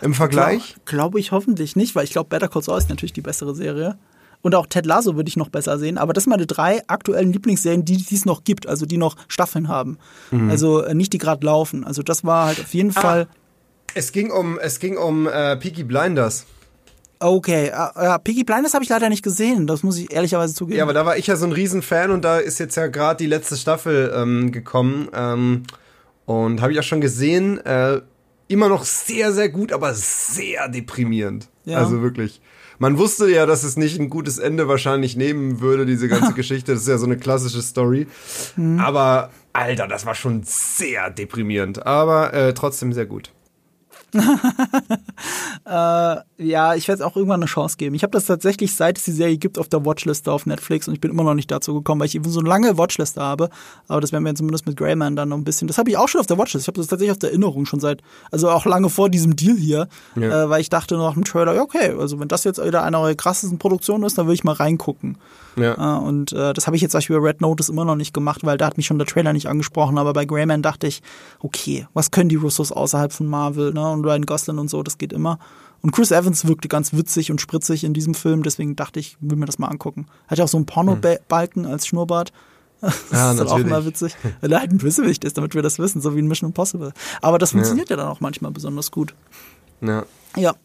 [0.00, 0.74] Im Vergleich?
[0.84, 3.54] Glaube glaub ich hoffentlich nicht, weil ich glaube, Better Call Saul ist natürlich die bessere
[3.54, 3.98] Serie.
[4.40, 5.98] Und auch Ted Lasso würde ich noch besser sehen.
[5.98, 9.68] Aber das sind meine drei aktuellen Lieblingsserien, die es noch gibt, also die noch Staffeln
[9.68, 9.98] haben.
[10.32, 10.50] Mhm.
[10.50, 11.84] Also äh, nicht die gerade laufen.
[11.84, 13.28] Also das war halt auf jeden ah, Fall.
[13.94, 16.46] Es ging um, es ging um äh, Peaky Blinders.
[17.20, 20.78] Okay, äh, ja, Peaky Blinders habe ich leider nicht gesehen, das muss ich ehrlicherweise zugeben.
[20.78, 23.18] Ja, aber da war ich ja so ein Riesenfan und da ist jetzt ja gerade
[23.18, 25.08] die letzte Staffel ähm, gekommen.
[25.14, 25.62] Ähm,
[26.24, 28.00] und habe ich auch schon gesehen, äh,
[28.48, 31.48] immer noch sehr, sehr gut, aber sehr deprimierend.
[31.64, 31.78] Ja.
[31.78, 32.40] Also wirklich.
[32.78, 36.72] Man wusste ja, dass es nicht ein gutes Ende wahrscheinlich nehmen würde, diese ganze Geschichte.
[36.72, 38.06] Das ist ja so eine klassische Story.
[38.56, 38.80] Mhm.
[38.80, 41.86] Aber, Alter, das war schon sehr deprimierend.
[41.86, 43.30] Aber äh, trotzdem sehr gut.
[45.64, 47.94] äh, ja, ich werde es auch irgendwann eine Chance geben.
[47.94, 50.94] Ich habe das tatsächlich, seit es die Serie gibt, auf der Watchliste auf Netflix und
[50.94, 53.48] ich bin immer noch nicht dazu gekommen, weil ich eben so eine lange Watchliste habe.
[53.88, 55.68] Aber das werden wir zumindest mit Greyman dann noch ein bisschen.
[55.68, 56.64] Das habe ich auch schon auf der Watchliste.
[56.64, 59.56] Ich habe das tatsächlich auf der Erinnerung schon seit, also auch lange vor diesem Deal
[59.56, 60.44] hier, ja.
[60.44, 62.98] äh, weil ich dachte nach dem Trailer, ja, okay, also wenn das jetzt wieder eine
[62.98, 65.16] eurer krassesten Produktionen ist, dann will ich mal reingucken.
[65.56, 65.96] Ja.
[65.96, 68.14] Äh, und äh, das habe ich jetzt zum Beispiel bei Red Notice immer noch nicht
[68.14, 69.98] gemacht, weil da hat mich schon der Trailer nicht angesprochen.
[69.98, 71.02] Aber bei Greyman dachte ich,
[71.40, 73.90] okay, was können die Russos außerhalb von Marvel, ne?
[73.90, 75.38] Und Ryan Gosling und so, das geht immer.
[75.82, 79.36] Und Chris Evans wirkte ganz witzig und spritzig in diesem Film, deswegen dachte ich, will
[79.36, 80.06] mir das mal angucken.
[80.28, 82.32] Hat ja auch so einen Porno-Balken als Schnurrbart.
[82.82, 83.52] Das ja, ist natürlich.
[83.52, 84.16] auch immer witzig.
[84.40, 86.92] Weil er halt ein Bösewicht ist, damit wir das wissen, so wie in Mission Impossible.
[87.20, 89.14] Aber das funktioniert ja, ja dann auch manchmal besonders gut.
[89.80, 90.04] Ja.
[90.36, 90.56] Ja,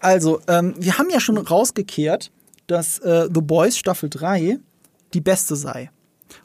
[0.00, 2.32] also, ähm, wir haben ja schon rausgekehrt,
[2.66, 4.58] dass äh, The Boys Staffel 3
[5.12, 5.90] die beste sei.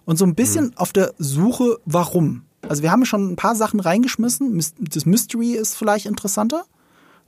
[0.03, 2.43] Und so ein bisschen auf der Suche, warum.
[2.67, 4.61] Also wir haben schon ein paar Sachen reingeschmissen.
[4.79, 6.65] Das Mystery ist vielleicht interessanter.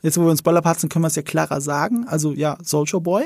[0.01, 2.05] Jetzt, wo wir uns Spoiler sind, können wir es ja klarer sagen.
[2.07, 3.25] Also ja, Soldier Boy.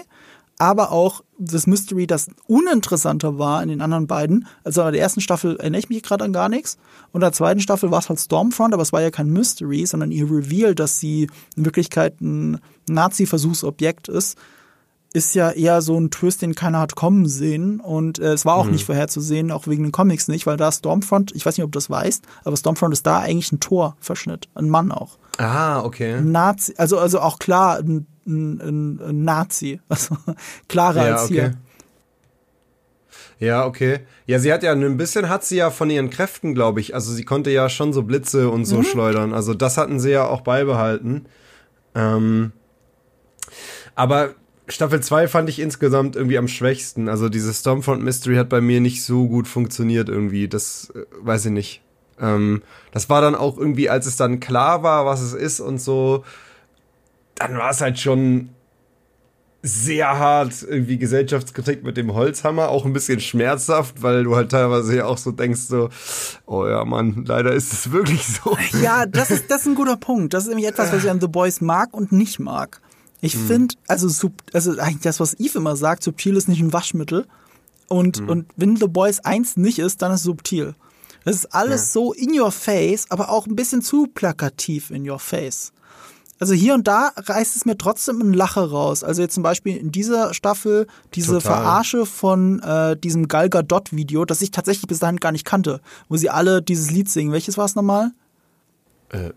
[0.57, 4.45] Aber auch das Mystery, das uninteressanter war in den anderen beiden.
[4.63, 6.77] Also in der ersten Staffel erinnere ich mich gerade an gar nichts.
[7.11, 9.85] Und in der zweiten Staffel war es halt Stormfront, aber es war ja kein Mystery,
[9.85, 14.37] sondern ihr Reveal, dass sie in Wirklichkeit ein Nazi-Versuchsobjekt ist
[15.13, 17.79] ist ja eher so ein Twist, den keiner hat kommen sehen.
[17.79, 18.71] Und äh, es war auch mhm.
[18.71, 21.77] nicht vorherzusehen, auch wegen den Comics nicht, weil da Stormfront, ich weiß nicht, ob du
[21.77, 25.17] das weißt, aber Stormfront ist da eigentlich ein Torverschnitt, ein Mann auch.
[25.37, 26.15] Ah, okay.
[26.15, 29.81] Ein Nazi, also, also auch klar ein, ein, ein Nazi.
[29.89, 30.15] Also
[30.67, 31.33] klarer ja, als okay.
[31.33, 31.53] hier.
[33.39, 34.01] Ja, okay.
[34.27, 36.93] Ja, sie hat ja ein bisschen hat sie ja von ihren Kräften, glaube ich.
[36.93, 38.83] Also sie konnte ja schon so Blitze und so mhm.
[38.83, 39.33] schleudern.
[39.33, 41.25] Also das hatten sie ja auch beibehalten.
[41.95, 42.51] Ähm,
[43.95, 44.35] aber
[44.71, 47.09] Staffel 2 fand ich insgesamt irgendwie am schwächsten.
[47.09, 50.47] Also diese Stormfront Mystery hat bei mir nicht so gut funktioniert irgendwie.
[50.47, 51.81] Das äh, weiß ich nicht.
[52.19, 52.61] Ähm,
[52.91, 56.23] das war dann auch irgendwie, als es dann klar war, was es ist und so,
[57.35, 58.49] dann war es halt schon
[59.63, 64.95] sehr hart irgendwie Gesellschaftskritik mit dem Holzhammer, auch ein bisschen schmerzhaft, weil du halt teilweise
[64.95, 65.89] ja auch so denkst so,
[66.47, 68.57] oh ja, Mann, leider ist es wirklich so.
[68.81, 70.33] Ja, das ist, das ist ein guter Punkt.
[70.33, 72.81] Das ist nämlich etwas, was ich an The Boys mag und nicht mag.
[73.21, 73.47] Ich mhm.
[73.47, 77.27] finde, also, sub, also eigentlich das, was Eve immer sagt, subtil ist nicht ein Waschmittel.
[77.87, 78.29] Und, mhm.
[78.29, 80.75] und wenn The Boys eins nicht ist, dann ist es subtil.
[81.23, 81.87] Das ist alles ja.
[82.01, 85.71] so in your face, aber auch ein bisschen zu plakativ in your face.
[86.39, 89.03] Also hier und da reißt es mir trotzdem ein Lache raus.
[89.03, 91.41] Also jetzt zum Beispiel in dieser Staffel diese Total.
[91.51, 95.81] Verarsche von äh, diesem Gal Gadot Video, das ich tatsächlich bis dahin gar nicht kannte,
[96.09, 97.31] wo sie alle dieses Lied singen.
[97.31, 98.09] Welches war es nochmal?
[99.09, 99.29] Äh,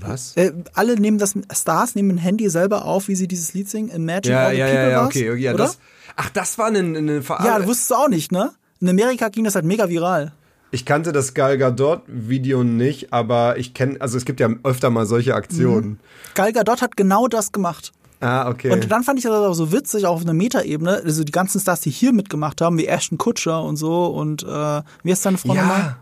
[0.00, 0.36] was?
[0.36, 3.90] Äh, alle nehmen das, Stars nehmen ein Handy selber auf, wie sie dieses Lied singen.
[3.90, 5.64] Imagine ja, all the ja, people ja, ja, okay, ja, oder?
[5.64, 5.78] Das,
[6.16, 8.52] ach, das war eine, eine Ver Ja, du wusstest du auch nicht, ne?
[8.80, 10.32] In Amerika ging das halt mega viral.
[10.70, 14.90] Ich kannte das Gal Gadot Video nicht, aber ich kenne, also es gibt ja öfter
[14.90, 15.88] mal solche Aktionen.
[15.88, 15.98] Mhm.
[16.34, 17.92] Gal Gadot hat genau das gemacht.
[18.20, 18.70] Ah, okay.
[18.72, 21.60] Und dann fand ich das auch so witzig, auch auf einer Metaebene, also die ganzen
[21.60, 25.38] Stars, die hier mitgemacht haben, wie Ashton Kutcher und so und äh, wie ist deine
[25.38, 25.96] Frau ja, nochmal?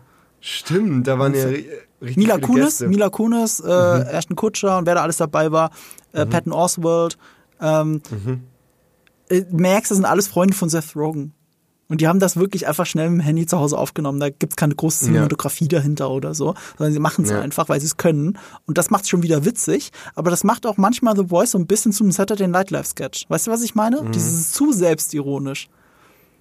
[0.47, 1.47] Stimmt, da waren ja
[2.01, 4.05] Richtig Mila Kunis, Mila Kunis, äh, mhm.
[4.11, 5.71] Ashton Kutcher und wer da alles dabei war,
[6.13, 6.29] äh, mhm.
[6.29, 7.17] Patton Oswald.
[7.59, 8.43] Ähm, mhm.
[9.29, 11.33] Äh, Max, das sind alles Freunde von Seth Rogen.
[11.87, 14.19] Und die haben das wirklich einfach schnell mit dem Handy zu Hause aufgenommen.
[14.19, 15.79] Da gibt's keine große Cinematografie ja.
[15.79, 17.41] dahinter oder so, sondern sie machen es ja.
[17.41, 18.37] einfach, weil sie es können.
[18.67, 19.91] Und das macht schon wieder witzig.
[20.13, 23.25] Aber das macht auch manchmal The Voice so ein bisschen zum Saturday Night Live Sketch.
[23.29, 24.03] Weißt du, was ich meine?
[24.03, 24.11] Mhm.
[24.11, 25.69] Dieses zu selbstironisch.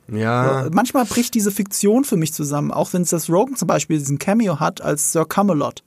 [0.09, 0.69] Ja.
[0.71, 4.61] Manchmal bricht diese Fiktion für mich zusammen, auch wenn Seth Rogen zum Beispiel diesen Cameo
[4.61, 5.83] hat als Sir Camelot.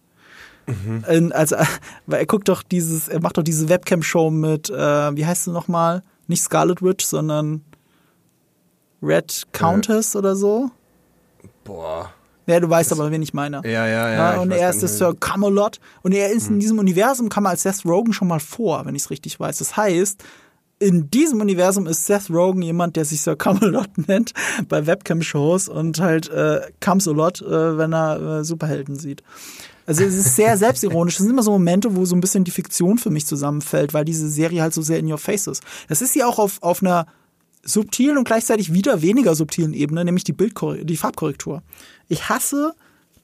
[0.65, 1.31] Mhm.
[1.33, 1.55] Also,
[2.07, 5.51] weil er guckt doch dieses, er macht doch diese Webcam-Show mit, äh, wie heißt sie
[5.51, 6.01] nochmal?
[6.27, 7.63] Nicht Scarlet Witch, sondern
[9.01, 10.17] Red Countess äh.
[10.17, 10.71] oder so.
[11.63, 12.11] Boah.
[12.47, 13.61] Ja, du weißt das aber, wen ich meine.
[13.65, 14.33] Ja, ja, ja.
[14.33, 15.79] ja und er ist der Sir Camelot.
[16.01, 16.55] Und er ist hm.
[16.55, 19.39] in diesem Universum, kam er als Seth Rogen schon mal vor, wenn ich es richtig
[19.39, 19.57] weiß.
[19.57, 20.23] Das heißt,
[20.79, 24.33] in diesem Universum ist Seth Rogen jemand, der sich Sir Camelot nennt
[24.67, 29.23] bei Webcam-Shows und halt äh, Camelot, äh, wenn er äh, Superhelden sieht.
[29.85, 31.15] Also es ist sehr selbstironisch.
[31.15, 34.05] Es sind immer so Momente, wo so ein bisschen die Fiktion für mich zusammenfällt, weil
[34.05, 35.63] diese Serie halt so sehr in your face ist.
[35.87, 37.07] Das ist ja auch auf, auf einer
[37.63, 41.63] subtilen und gleichzeitig wieder weniger subtilen Ebene, nämlich die Bildkorrektur, die Farbkorrektur.
[42.07, 42.73] Ich hasse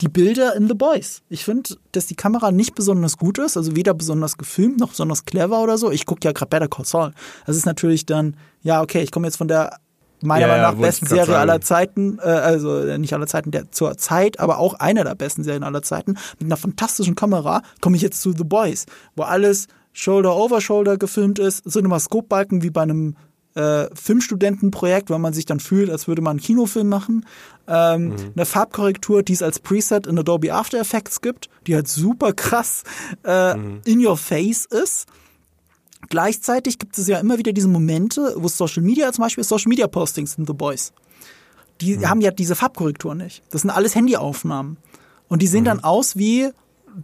[0.04, 1.22] die Bilder in The Boys.
[1.30, 5.24] Ich finde, dass die Kamera nicht besonders gut ist, also weder besonders gefilmt noch besonders
[5.24, 5.92] clever oder so.
[5.92, 7.14] Ich gucke ja gerade Better Call Saul.
[7.46, 9.78] Das ist natürlich dann, ja, okay, ich komme jetzt von der
[10.22, 13.98] meiner Meinung nach besten Serie aller Zeiten, äh, also äh, nicht aller Zeiten, der zur
[13.98, 18.02] Zeit, aber auch einer der besten Serien aller Zeiten, mit einer fantastischen Kamera, komme ich
[18.02, 18.86] jetzt zu The Boys,
[19.16, 23.16] wo alles Shoulder over Shoulder gefilmt ist, Cinemascope-Balken wie bei einem
[23.56, 27.26] äh, Filmstudentenprojekt, weil man sich dann fühlt, als würde man einen Kinofilm machen.
[27.68, 28.16] Ähm, mhm.
[28.36, 32.84] Eine Farbkorrektur, die es als Preset in Adobe After Effects gibt, die halt super krass
[33.24, 33.82] äh, mhm.
[33.86, 35.08] in your face ist.
[36.10, 39.88] Gleichzeitig gibt es ja immer wieder diese Momente, wo Social Media zum Beispiel Social Media
[39.88, 40.92] Postings in The Boys.
[41.82, 42.10] Die mhm.
[42.10, 43.44] haben ja diese Farbkorrektur nicht.
[43.52, 44.78] Das sind alles Handyaufnahmen.
[45.28, 45.68] Und die sehen mhm.
[45.68, 46.50] dann aus wie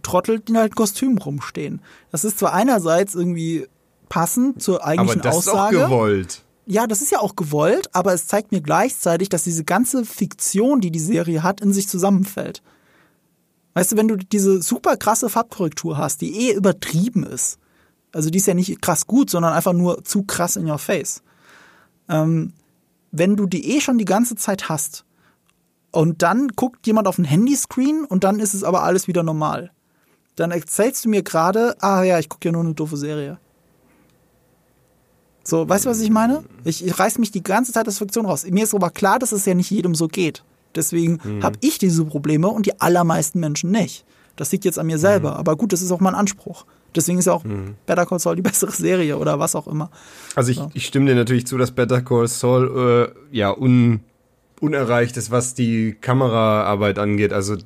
[0.02, 1.80] Trottel, die halt in Kostüm rumstehen.
[2.12, 3.66] Das ist zwar einerseits irgendwie
[4.10, 5.76] passend zur eigentlichen aber das Aussage.
[5.76, 6.42] Ist auch gewollt.
[6.66, 10.82] Ja, das ist ja auch gewollt, aber es zeigt mir gleichzeitig, dass diese ganze Fiktion,
[10.82, 12.62] die die Serie hat, in sich zusammenfällt.
[13.74, 17.58] Weißt du, wenn du diese super krasse Farbkorrektur hast, die eh übertrieben ist,
[18.12, 21.22] also die ist ja nicht krass gut, sondern einfach nur zu krass in your face.
[22.08, 22.52] Ähm,
[23.12, 25.04] wenn du die eh schon die ganze Zeit hast
[25.92, 29.70] und dann guckt jemand auf ein Handyscreen und dann ist es aber alles wieder normal,
[30.36, 33.38] dann erzählst du mir gerade, ah ja, ich gucke ja nur eine doofe Serie.
[35.50, 36.44] So, weißt du, was ich meine?
[36.62, 38.46] Ich, ich reiß mich die ganze Zeit aus Fiktion raus.
[38.48, 40.44] Mir ist aber klar, dass es ja nicht jedem so geht.
[40.76, 41.42] Deswegen mhm.
[41.42, 44.04] habe ich diese Probleme und die allermeisten Menschen nicht.
[44.36, 45.32] Das liegt jetzt an mir selber.
[45.32, 45.36] Mhm.
[45.38, 46.66] Aber gut, das ist auch mein Anspruch.
[46.94, 47.74] Deswegen ist ja auch mhm.
[47.84, 49.90] Better Call Saul die bessere Serie oder was auch immer.
[50.36, 50.70] Also ich, so.
[50.72, 53.98] ich stimme dir natürlich zu, dass Better Call Saul äh, ja un,
[54.60, 57.32] unerreicht ist, was die Kameraarbeit angeht.
[57.32, 57.56] Also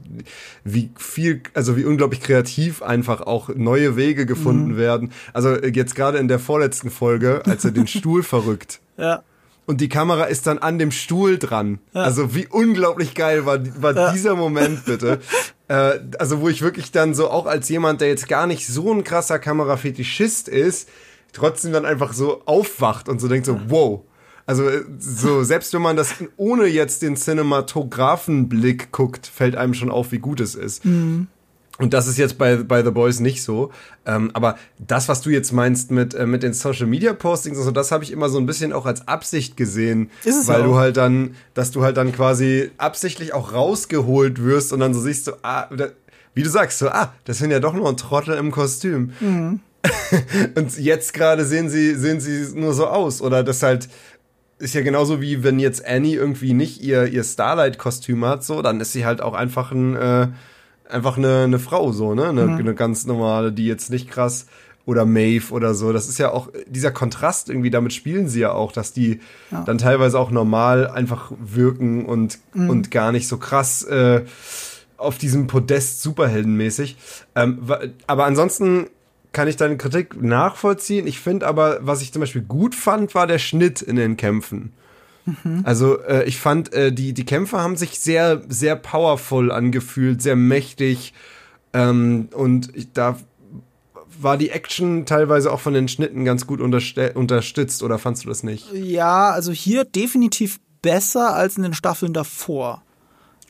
[0.65, 4.77] wie viel, also wie unglaublich kreativ einfach auch neue Wege gefunden mhm.
[4.77, 5.13] werden.
[5.33, 8.81] Also jetzt gerade in der vorletzten Folge, als er den Stuhl verrückt.
[8.97, 9.23] Ja
[9.67, 11.79] und die Kamera ist dann an dem Stuhl dran.
[11.95, 12.03] Ja.
[12.03, 14.13] Also wie unglaublich geil war, war ja.
[14.13, 15.21] dieser Moment bitte.
[15.69, 18.93] äh, also wo ich wirklich dann so auch als jemand, der jetzt gar nicht so
[18.93, 20.89] ein krasser Kamerafetischist ist,
[21.33, 24.03] trotzdem dann einfach so aufwacht und so denkt so, wow.
[24.47, 29.91] Also äh, so selbst wenn man das ohne jetzt den Cinematografenblick guckt, fällt einem schon
[29.91, 30.85] auf, wie gut es ist.
[30.85, 31.29] Mhm.
[31.79, 33.73] Und das ist jetzt bei, bei The Boys nicht so.
[34.07, 37.65] Ähm, aber das, was du jetzt meinst mit, äh, mit den Social Media Postings und
[37.65, 40.11] so, das habe ich immer so ein bisschen auch als Absicht gesehen.
[40.23, 40.67] Ist es weil auch.
[40.67, 45.01] du halt dann, dass du halt dann quasi absichtlich auch rausgeholt wirst und dann so
[45.01, 45.69] siehst du, ah,
[46.35, 49.13] wie du sagst, so, ah, das sind ja doch nur ein Trottel im Kostüm.
[49.19, 49.61] Mhm.
[50.55, 53.21] und jetzt gerade sehen sie, sehen sie nur so aus.
[53.21, 53.89] Oder das halt,
[54.59, 58.81] ist ja genauso wie wenn jetzt Annie irgendwie nicht ihr, ihr Starlight-Kostüm hat, so, dann
[58.81, 60.29] ist sie halt auch einfach ein, äh,
[60.89, 62.29] einfach eine, eine Frau so, ne?
[62.29, 62.59] Eine, mhm.
[62.59, 64.47] eine ganz normale, die jetzt nicht krass
[64.87, 65.93] oder Maeve oder so.
[65.93, 69.63] Das ist ja auch dieser Kontrast irgendwie, damit spielen sie ja auch, dass die ja.
[69.65, 72.71] dann teilweise auch normal einfach wirken und, mhm.
[72.71, 74.25] und gar nicht so krass äh,
[74.97, 76.97] auf diesem Podest superheldenmäßig.
[77.35, 77.63] Ähm,
[78.07, 78.87] aber ansonsten
[79.35, 81.07] kann ich deine Kritik nachvollziehen.
[81.07, 84.73] Ich finde aber, was ich zum Beispiel gut fand, war der Schnitt in den Kämpfen.
[85.27, 85.61] Mhm.
[85.65, 90.37] Also äh, ich fand, äh, die, die Kämpfe haben sich sehr, sehr powerful angefühlt, sehr
[90.37, 91.13] mächtig.
[91.73, 93.19] Ähm, und ich, da
[94.21, 98.45] war die Action teilweise auch von den Schnitten ganz gut unterstützt, oder fandst du das
[98.45, 98.73] nicht?
[98.73, 102.84] Ja, also hier definitiv besser als in den Staffeln davor.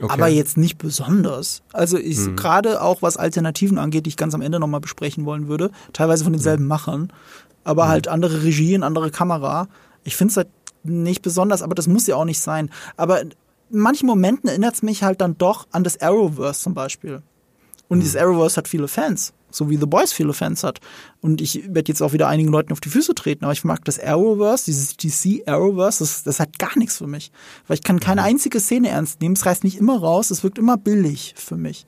[0.00, 0.12] Okay.
[0.12, 1.62] Aber jetzt nicht besonders.
[1.72, 2.36] Also ich hm.
[2.36, 6.24] gerade auch was Alternativen angeht, die ich ganz am Ende nochmal besprechen wollen würde, teilweise
[6.24, 6.68] von denselben hm.
[6.68, 7.12] Machern,
[7.62, 7.90] aber hm.
[7.90, 9.68] halt andere Regien, andere Kamera.
[10.02, 10.48] Ich finde es halt
[10.82, 12.70] nicht besonders, aber das muss ja auch nicht sein.
[12.96, 13.32] Aber in
[13.70, 17.22] manchen Momenten erinnert es mich halt dann doch an das Arrowverse zum Beispiel.
[17.88, 18.00] Und mhm.
[18.02, 20.80] dieses Arrowverse hat viele Fans, so wie The Boys viele Fans hat.
[21.20, 23.84] Und ich werde jetzt auch wieder einigen Leuten auf die Füße treten, aber ich mag
[23.84, 27.32] das Arrowverse, dieses DC Arrowverse, das, das hat gar nichts für mich.
[27.66, 28.28] Weil ich kann keine mhm.
[28.28, 31.86] einzige Szene ernst nehmen, es reißt nicht immer raus, es wirkt immer billig für mich.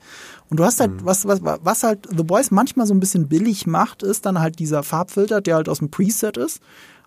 [0.49, 1.05] Und du hast halt, mhm.
[1.05, 4.59] was, was, was halt The Boys manchmal so ein bisschen billig macht, ist dann halt
[4.59, 6.61] dieser Farbfilter, der halt aus dem Preset ist.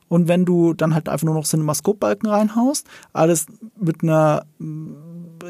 [0.09, 3.47] Und wenn du dann halt einfach nur noch Cinemascope-Balken reinhaust, alles
[3.81, 4.45] mit einer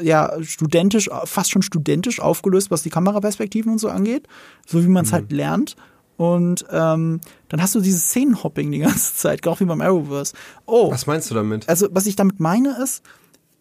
[0.01, 4.27] ja, studentisch, fast schon studentisch aufgelöst, was die Kameraperspektiven und so angeht,
[4.65, 5.15] so wie man es mhm.
[5.15, 5.75] halt lernt.
[6.17, 7.19] Und ähm,
[7.49, 10.33] dann hast du dieses Szenenhopping die ganze Zeit, auch wie beim Arrowverse.
[10.65, 10.91] Oh.
[10.91, 11.67] Was meinst du damit?
[11.67, 13.01] Also, was ich damit meine ist,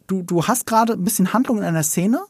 [0.06, 2.20] du, du hast gerade ein bisschen Handlung in einer Szene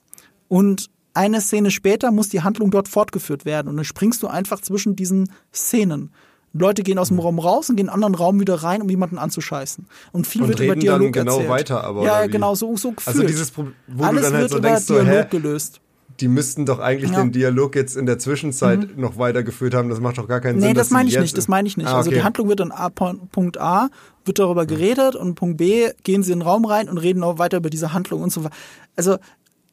[0.48, 3.68] und eine Szene später muss die Handlung dort fortgeführt werden.
[3.68, 6.12] Und dann springst du einfach zwischen diesen Szenen.
[6.52, 8.88] Leute gehen aus dem Raum raus und gehen in einen anderen Raum wieder rein, um
[8.88, 9.86] jemanden anzuscheißen.
[10.12, 11.50] Und viel und wird über Dialog dann genau erzählt.
[11.50, 13.16] weiter, aber ja, genau so so gefühlt.
[13.16, 15.80] Also dieses Problem, wo Alles du dann halt so denkst, so, hä, gelöst.
[16.18, 17.22] Die müssten doch eigentlich ja.
[17.22, 19.00] den Dialog jetzt in der Zwischenzeit mhm.
[19.00, 19.88] noch weitergeführt haben.
[19.88, 20.68] Das macht doch gar keinen nee, Sinn.
[20.70, 21.36] Nee, das meine ich nicht.
[21.36, 21.86] Das meine ich nicht.
[21.86, 21.98] Ah, okay.
[21.98, 23.88] Also die Handlung wird an A, Punkt A
[24.24, 27.38] wird darüber geredet und Punkt B gehen sie in den Raum rein und reden auch
[27.38, 28.54] weiter über diese Handlung und so weiter.
[28.96, 29.16] Also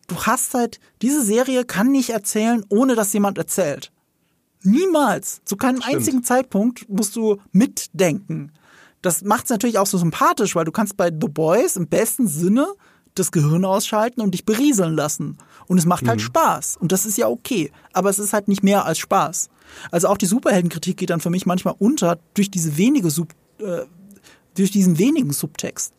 [0.07, 3.91] du hast halt diese Serie kann nicht erzählen, ohne dass jemand erzählt.
[4.64, 5.41] Niemals.
[5.45, 5.95] Zu keinem Stimmt.
[5.95, 8.51] einzigen Zeitpunkt musst du mitdenken.
[9.01, 12.28] Das macht es natürlich auch so sympathisch, weil du kannst bei The Boys im besten
[12.28, 12.68] Sinne
[13.16, 15.38] das Gehirn ausschalten und dich berieseln lassen.
[15.68, 16.10] Und es macht halt mhm.
[16.10, 16.78] halt Spaß.
[16.78, 17.72] Und das ist ja okay.
[17.93, 19.49] Aber es ist halt nicht mehr als Spaß.
[19.91, 23.82] Also auch die Superheldenkritik geht dann für mich manchmal unter durch diese wenige Sub, äh,
[24.55, 25.93] durch diesen wenigen Subtext.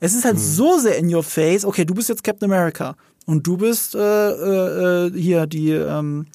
[0.00, 0.40] Es ist halt mhm.
[0.40, 2.96] so sehr in your face, okay, du bist jetzt Captain America
[3.26, 6.26] und du bist äh, äh, äh hier die ähm,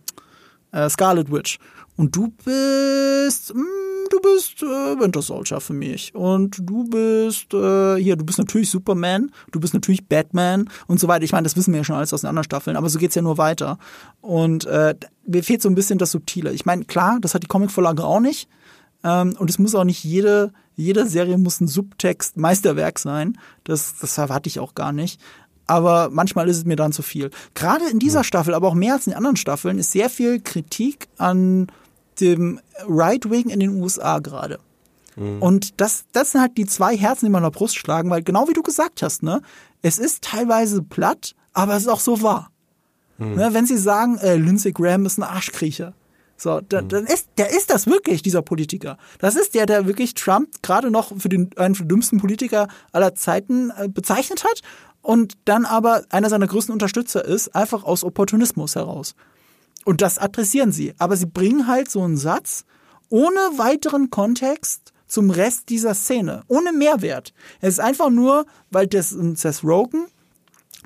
[0.72, 1.59] äh, Scarlet Witch.
[1.95, 6.13] Und du bist, mh, hm, du bist äh, Winter Soldier für mich.
[6.15, 11.07] Und du bist, äh, hier, du bist natürlich Superman, du bist natürlich Batman und so
[11.07, 11.26] weiter.
[11.26, 13.15] Ich meine, das wissen wir ja schon alles aus den anderen Staffeln, aber so geht's
[13.15, 13.78] ja nur weiter.
[14.22, 14.95] Und äh,
[15.26, 16.53] mir fehlt so ein bisschen das Subtile.
[16.53, 18.47] Ich meine, klar, das hat die Comicvorlage auch nicht.
[19.03, 23.38] Ähm, und es muss auch nicht jede, jede Serie muss ein Subtext Meisterwerk sein.
[23.63, 25.20] Das, das erwarte ich auch gar nicht
[25.68, 27.30] aber manchmal ist es mir dann zu viel.
[27.53, 30.39] Gerade in dieser Staffel, aber auch mehr als in den anderen Staffeln, ist sehr viel
[30.39, 31.68] Kritik an
[32.20, 34.59] dem Right Wing in den USA gerade.
[35.18, 35.41] Mhm.
[35.41, 38.24] Und das, das sind halt die zwei Herzen, die man in der Brust schlagen, weil
[38.24, 39.41] genau wie du gesagt hast, ne,
[39.82, 42.51] es ist teilweise platt, aber es ist auch so wahr.
[43.18, 43.36] Mhm.
[43.36, 45.93] Ne, wenn sie sagen, äh, Lindsey Graham ist ein Arschkriecher,
[46.38, 48.97] So, dann, dann ist, der ist das wirklich, dieser Politiker.
[49.20, 53.15] Das ist der, der wirklich Trump gerade noch für den, einen der dümmsten Politiker aller
[53.15, 54.61] Zeiten äh, bezeichnet hat
[55.01, 59.15] und dann aber einer seiner größten Unterstützer ist, einfach aus Opportunismus heraus.
[59.85, 60.93] Und das adressieren sie.
[60.97, 62.65] Aber sie bringen halt so einen Satz
[63.09, 66.43] ohne weiteren Kontext zum Rest dieser Szene.
[66.47, 67.33] Ohne Mehrwert.
[67.61, 70.07] Es ist einfach nur, weil das Seth Rogen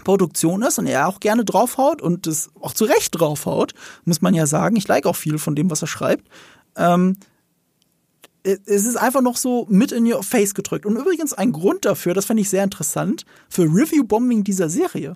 [0.03, 3.74] Produktion ist und er auch gerne draufhaut und das auch zu Recht draufhaut,
[4.05, 4.76] muss man ja sagen.
[4.76, 6.28] Ich like auch viel von dem, was er schreibt.
[6.76, 7.18] Ähm,
[8.44, 10.86] es ist einfach noch so mit in your face gedrückt.
[10.86, 15.16] Und übrigens ein Grund dafür, das fand ich sehr interessant, für Review-Bombing dieser Serie.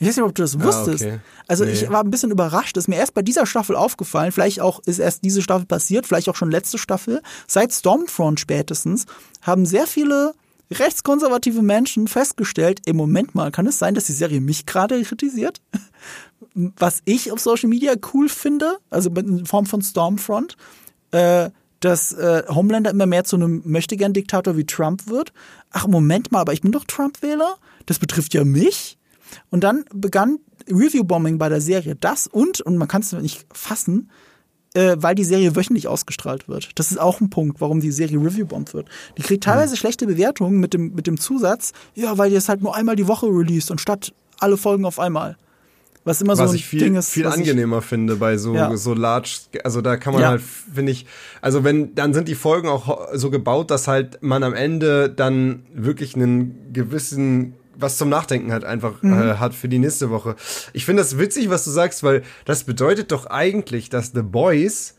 [0.00, 1.04] Ich weiß nicht, ob du das wusstest.
[1.04, 1.20] Ah, okay.
[1.48, 1.72] Also nee.
[1.72, 2.76] ich war ein bisschen überrascht.
[2.76, 4.30] Ist mir erst bei dieser Staffel aufgefallen.
[4.30, 7.20] Vielleicht auch ist erst diese Staffel passiert, vielleicht auch schon letzte Staffel.
[7.48, 9.06] Seit Stormfront spätestens
[9.42, 10.34] haben sehr viele
[10.70, 15.60] rechtskonservative Menschen festgestellt, im Moment mal, kann es sein, dass die Serie mich gerade kritisiert?
[16.54, 20.56] Was ich auf Social Media cool finde, also in Form von Stormfront,
[21.10, 21.50] äh,
[21.80, 25.32] dass äh, Homelander immer mehr zu einem Möchtegern-Diktator wie Trump wird.
[25.70, 27.56] Ach, Moment mal, aber ich bin doch Trump-Wähler?
[27.86, 28.98] Das betrifft ja mich.
[29.50, 31.96] Und dann begann Review-Bombing bei der Serie.
[31.96, 34.10] Das und, und man kann es nicht fassen,
[34.74, 36.70] äh, weil die Serie wöchentlich ausgestrahlt wird.
[36.74, 38.88] Das ist auch ein Punkt, warum die Serie Review-bombt wird.
[39.16, 39.78] Die kriegt teilweise mhm.
[39.78, 43.08] schlechte Bewertungen mit dem, mit dem Zusatz, ja, weil die es halt nur einmal die
[43.08, 45.36] Woche released und statt alle Folgen auf einmal.
[46.08, 47.10] Was immer was so ein ich viel, Ding ist.
[47.10, 48.74] viel angenehmer ich, finde bei so, ja.
[48.78, 50.28] so large, also da kann man ja.
[50.30, 51.04] halt, finde ich,
[51.42, 55.66] also wenn, dann sind die Folgen auch so gebaut, dass halt man am Ende dann
[55.74, 59.12] wirklich einen gewissen was zum Nachdenken halt einfach mhm.
[59.12, 60.34] äh, hat für die nächste Woche.
[60.72, 64.96] Ich finde das witzig, was du sagst, weil das bedeutet doch eigentlich, dass The Boys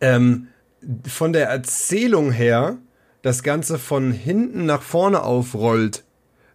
[0.00, 0.46] ähm,
[1.06, 2.78] von der Erzählung her
[3.22, 6.04] das Ganze von hinten nach vorne aufrollt,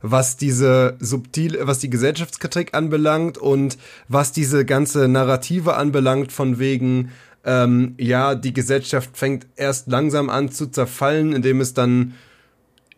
[0.01, 3.77] was diese subtil, was die Gesellschaftskritik anbelangt und
[4.07, 7.11] was diese ganze Narrative anbelangt, von wegen,
[7.43, 12.13] ähm, ja, die Gesellschaft fängt erst langsam an zu zerfallen, indem es dann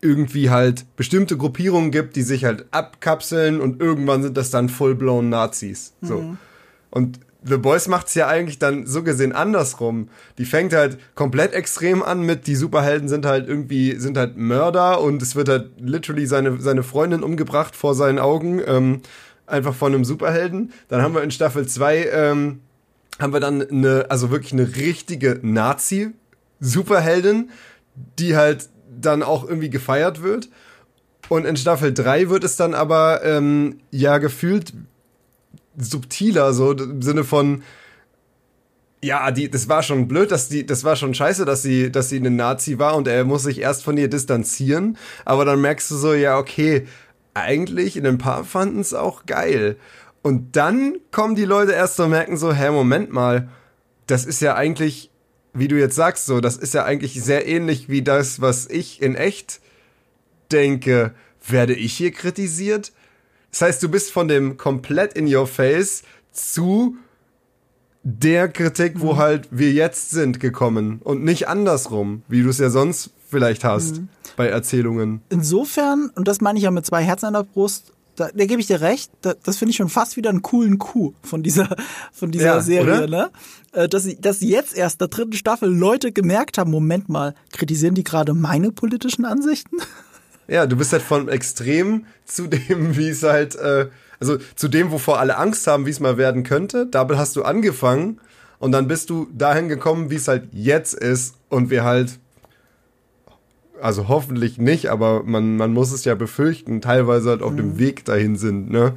[0.00, 5.28] irgendwie halt bestimmte Gruppierungen gibt, die sich halt abkapseln und irgendwann sind das dann full-blown
[5.28, 5.94] Nazis.
[6.00, 6.20] So.
[6.20, 6.38] Mhm.
[6.90, 10.08] Und The Boys macht's ja eigentlich dann so gesehen andersrum.
[10.38, 15.00] Die fängt halt komplett extrem an mit, die Superhelden sind halt irgendwie, sind halt Mörder
[15.00, 19.02] und es wird halt literally seine, seine Freundin umgebracht vor seinen Augen, ähm,
[19.46, 20.72] einfach von einem Superhelden.
[20.88, 22.60] Dann haben wir in Staffel 2, ähm,
[23.20, 27.48] haben wir dann eine, also wirklich eine richtige Nazi-Superheldin,
[28.18, 28.68] die halt
[29.00, 30.50] dann auch irgendwie gefeiert wird.
[31.28, 34.72] Und in Staffel 3 wird es dann aber ähm, ja gefühlt
[35.78, 37.62] subtiler, so im Sinne von,
[39.02, 42.08] ja, die, das war schon blöd, dass die, das war schon scheiße, dass sie, dass
[42.08, 44.98] sie eine Nazi war und er muss sich erst von ihr distanzieren.
[45.24, 46.86] Aber dann merkst du so, ja, okay,
[47.34, 49.76] eigentlich in ein paar fanden es auch geil.
[50.22, 53.48] Und dann kommen die Leute erst und merken so, hä, Moment mal,
[54.06, 55.10] das ist ja eigentlich
[55.58, 59.02] wie du jetzt sagst, so, das ist ja eigentlich sehr ähnlich wie das, was ich
[59.02, 59.60] in echt
[60.52, 61.14] denke.
[61.46, 62.92] Werde ich hier kritisiert?
[63.50, 66.96] Das heißt, du bist von dem komplett in your face zu
[68.02, 69.18] der Kritik, wo mhm.
[69.18, 73.98] halt wir jetzt sind, gekommen und nicht andersrum, wie du es ja sonst vielleicht hast
[73.98, 74.08] mhm.
[74.36, 75.20] bei Erzählungen.
[75.28, 78.60] Insofern, und das meine ich ja mit zwei Herzen an der Brust, da, da gebe
[78.60, 81.68] ich dir recht, da, das finde ich schon fast wieder einen coolen Coup von dieser,
[82.12, 83.06] von dieser ja, Serie, oder?
[83.06, 83.30] ne?
[83.72, 88.04] Äh, dass, dass jetzt erst der dritten Staffel Leute gemerkt haben, Moment mal, kritisieren die
[88.04, 89.76] gerade meine politischen Ansichten?
[90.48, 93.88] Ja, du bist halt von extrem zu dem, wie es halt, äh,
[94.18, 96.86] also zu dem, wovor alle Angst haben, wie es mal werden könnte.
[96.86, 98.20] Dabei hast du angefangen
[98.58, 102.18] und dann bist du dahin gekommen, wie es halt jetzt ist und wir halt
[103.80, 107.56] also hoffentlich nicht, aber man, man muss es ja befürchten, teilweise halt auf mhm.
[107.56, 108.94] dem Weg dahin sind, ne?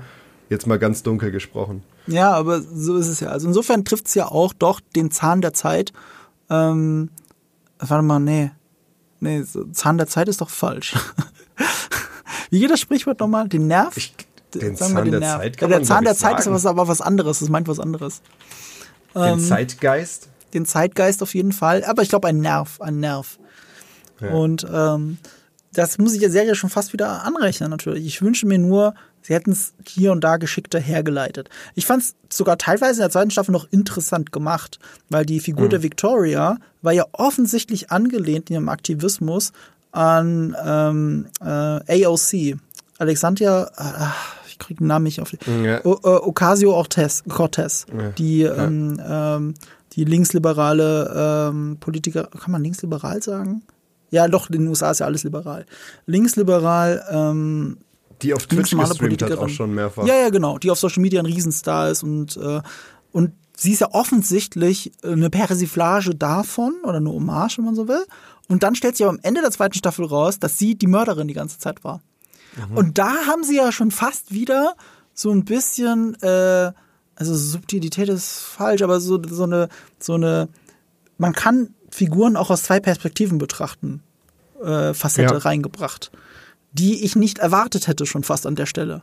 [0.49, 1.83] Jetzt mal ganz dunkel gesprochen.
[2.07, 3.29] Ja, aber so ist es ja.
[3.29, 5.93] Also insofern trifft es ja auch doch den Zahn der Zeit.
[6.49, 7.09] Ähm,
[7.79, 8.51] warte mal, nee.
[9.21, 10.95] Nee, Zahn der Zeit ist doch falsch.
[12.49, 13.47] Wie geht das Sprichwort nochmal?
[13.47, 13.95] Den Nerv?
[13.95, 14.13] Ich,
[14.53, 15.41] den Zahn den der Nerv.
[15.41, 16.55] Zeit kann ja, Der Zahn der Zeit sagen.
[16.55, 17.39] ist aber was anderes.
[17.39, 18.21] Das meint was anderes.
[19.15, 20.27] Den ähm, Zeitgeist?
[20.53, 21.83] Den Zeitgeist auf jeden Fall.
[21.85, 22.81] Aber ich glaube, ein Nerv.
[22.81, 23.37] Ein Nerv.
[24.19, 25.17] Und ähm,
[25.73, 28.05] das muss ich der Serie schon fast wieder anrechnen, natürlich.
[28.05, 31.49] Ich wünsche mir nur, sie hätten es hier und da geschickter hergeleitet.
[31.75, 35.65] Ich fand es sogar teilweise in der zweiten Staffel noch interessant gemacht, weil die Figur
[35.65, 35.69] mhm.
[35.69, 39.51] der Victoria war ja offensichtlich angelehnt in ihrem Aktivismus
[39.91, 42.57] an ähm, äh, AOC.
[42.97, 44.07] Alexandria, äh,
[44.47, 45.31] ich kriege den Namen nicht auf.
[45.63, 45.83] Ja.
[45.85, 48.09] O, äh, Ocasio-Cortez, Cortez, ja.
[48.11, 49.53] die ähm, ähm,
[49.93, 53.63] die linksliberale ähm, Politiker, kann man linksliberal sagen?
[54.09, 55.65] Ja, doch, in den USA ist ja alles liberal.
[56.05, 57.77] Linksliberal, ähm,
[58.21, 60.05] die auf Twitch gestreamt hat auch schon mehrfach.
[60.05, 60.57] Ja, ja, genau.
[60.57, 62.61] Die auf Social Media ein Riesenstar ist und, äh,
[63.11, 68.03] und sie ist ja offensichtlich eine Persiflage davon oder eine Hommage, wenn man so will.
[68.47, 71.27] Und dann stellt sich aber am Ende der zweiten Staffel raus, dass sie die Mörderin
[71.27, 72.01] die ganze Zeit war.
[72.69, 72.77] Mhm.
[72.77, 74.75] Und da haben sie ja schon fast wieder
[75.13, 76.71] so ein bisschen, äh,
[77.15, 79.69] also Subtilität ist falsch, aber so, so eine,
[79.99, 80.49] so eine,
[81.17, 84.01] man kann Figuren auch aus zwei Perspektiven betrachten,
[84.63, 85.39] äh, Facette ja.
[85.39, 86.11] reingebracht,
[86.73, 89.01] die ich nicht erwartet hätte schon fast an der Stelle.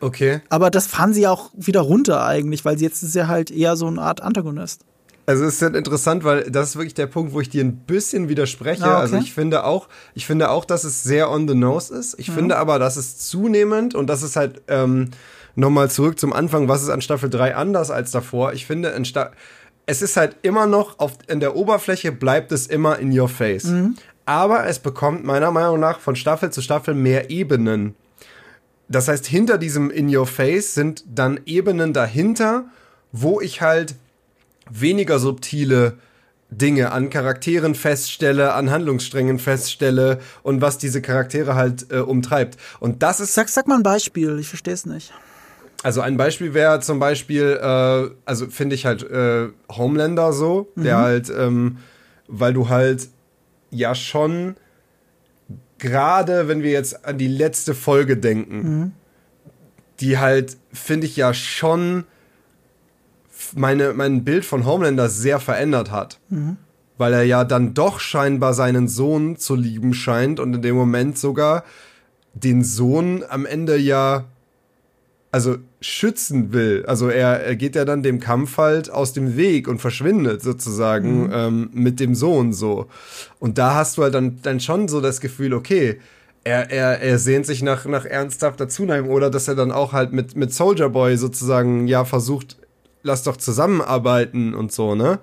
[0.00, 0.40] Okay.
[0.48, 3.86] Aber das fahren sie auch wieder runter eigentlich, weil jetzt ist er halt eher so
[3.86, 4.82] eine Art Antagonist.
[5.26, 7.76] Also es ist halt interessant, weil das ist wirklich der Punkt, wo ich dir ein
[7.76, 8.84] bisschen widerspreche.
[8.84, 9.00] Ah, okay.
[9.00, 12.18] Also ich finde auch, ich finde auch, dass es sehr on the nose ist.
[12.18, 12.34] Ich mhm.
[12.34, 15.10] finde aber, dass es zunehmend und das ist halt ähm,
[15.54, 18.54] nochmal zurück zum Anfang, was ist an Staffel 3 anders als davor?
[18.54, 19.30] Ich finde, in Sta
[19.86, 23.64] es ist halt immer noch auf, in der Oberfläche bleibt es immer in your face.
[23.64, 23.96] Mhm.
[24.30, 27.96] Aber es bekommt meiner Meinung nach von Staffel zu Staffel mehr Ebenen.
[28.88, 32.66] Das heißt, hinter diesem in your face sind dann Ebenen dahinter,
[33.10, 33.96] wo ich halt
[34.70, 35.94] weniger subtile
[36.48, 42.56] Dinge an Charakteren feststelle, an Handlungssträngen feststelle und was diese Charaktere halt äh, umtreibt.
[42.78, 43.34] Und das ist.
[43.34, 45.12] Sag, sag mal ein Beispiel, ich verstehe es nicht.
[45.82, 50.84] Also ein Beispiel wäre zum Beispiel, äh, also finde ich halt äh, Homelander so, mhm.
[50.84, 51.78] der halt, ähm,
[52.28, 53.08] weil du halt
[53.70, 54.56] ja schon
[55.78, 58.92] gerade, wenn wir jetzt an die letzte Folge denken, mhm.
[60.00, 62.04] die halt, finde ich ja schon
[63.54, 66.20] meine, mein Bild von Homelander sehr verändert hat.
[66.28, 66.56] Mhm.
[66.98, 71.18] Weil er ja dann doch scheinbar seinen Sohn zu lieben scheint und in dem Moment
[71.18, 71.64] sogar
[72.34, 74.26] den Sohn am Ende ja
[75.32, 76.84] also schützen will.
[76.86, 81.24] Also er, er geht ja dann dem Kampf halt aus dem Weg und verschwindet sozusagen
[81.24, 81.32] mhm.
[81.32, 82.88] ähm, mit dem Sohn so.
[83.38, 86.00] Und da hast du halt dann, dann schon so das Gefühl, okay,
[86.42, 90.12] er, er, er sehnt sich nach, nach ernsthafter Zuneigung oder dass er dann auch halt
[90.12, 92.56] mit, mit Soldier Boy sozusagen ja versucht,
[93.02, 95.20] lass doch zusammenarbeiten und so, ne?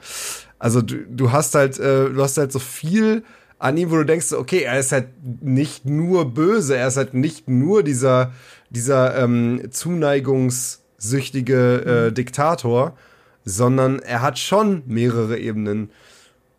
[0.60, 3.24] Also du, du hast halt, äh, du hast halt so viel
[3.60, 5.08] an ihm, wo du denkst, okay, er ist halt
[5.42, 8.32] nicht nur böse, er ist halt nicht nur dieser,
[8.70, 12.98] dieser ähm, zuneigungssüchtige äh, Diktator,
[13.46, 15.90] sondern er hat schon mehrere Ebenen.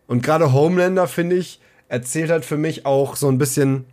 [0.07, 3.87] Und gerade Homelander, finde ich, erzählt halt für mich auch so ein bisschen,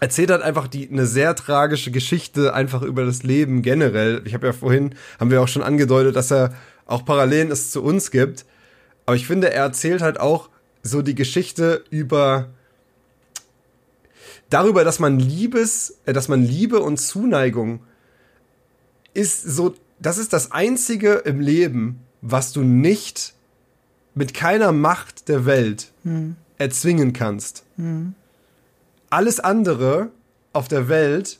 [0.00, 4.22] erzählt halt einfach die, eine sehr tragische Geschichte einfach über das Leben generell.
[4.24, 6.54] Ich habe ja vorhin, haben wir auch schon angedeutet, dass er
[6.86, 8.46] auch Parallelen es zu uns gibt.
[9.06, 10.48] Aber ich finde, er erzählt halt auch
[10.82, 12.48] so die Geschichte über
[14.50, 17.80] darüber, dass man Liebes, äh, dass man Liebe und Zuneigung
[19.14, 23.34] ist so, das ist das einzige im Leben, was du nicht
[24.14, 26.36] mit keiner Macht der Welt hm.
[26.58, 27.64] erzwingen kannst.
[27.76, 28.14] Hm.
[29.10, 30.10] Alles andere
[30.52, 31.38] auf der Welt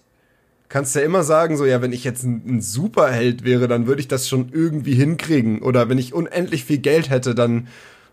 [0.69, 3.87] kannst du ja immer sagen, so, ja, wenn ich jetzt ein, ein, Superheld wäre, dann
[3.87, 5.63] würde ich das schon irgendwie hinkriegen.
[5.63, 7.69] Oder wenn ich unendlich viel Geld hätte, dann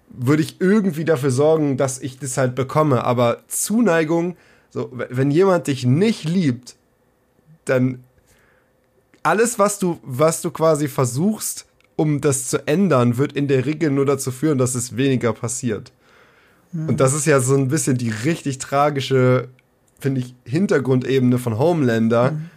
[0.10, 3.04] würde ich irgendwie dafür sorgen, dass ich das halt bekomme.
[3.04, 4.36] Aber Zuneigung,
[4.72, 6.76] so, wenn jemand dich nicht liebt,
[7.66, 8.04] dann
[9.22, 11.66] alles, was du, was du quasi versuchst,
[11.96, 15.92] um das zu ändern, wird in der Regel nur dazu führen, dass es weniger passiert.
[16.72, 16.90] Mhm.
[16.90, 19.50] Und das ist ja so ein bisschen die richtig tragische,
[20.00, 22.50] finde ich, Hintergrundebene von Homelander, mhm.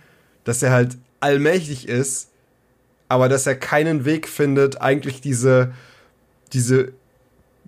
[0.44, 2.28] dass er halt allmächtig ist,
[3.08, 5.72] aber dass er keinen Weg findet, eigentlich diese,
[6.52, 6.92] diese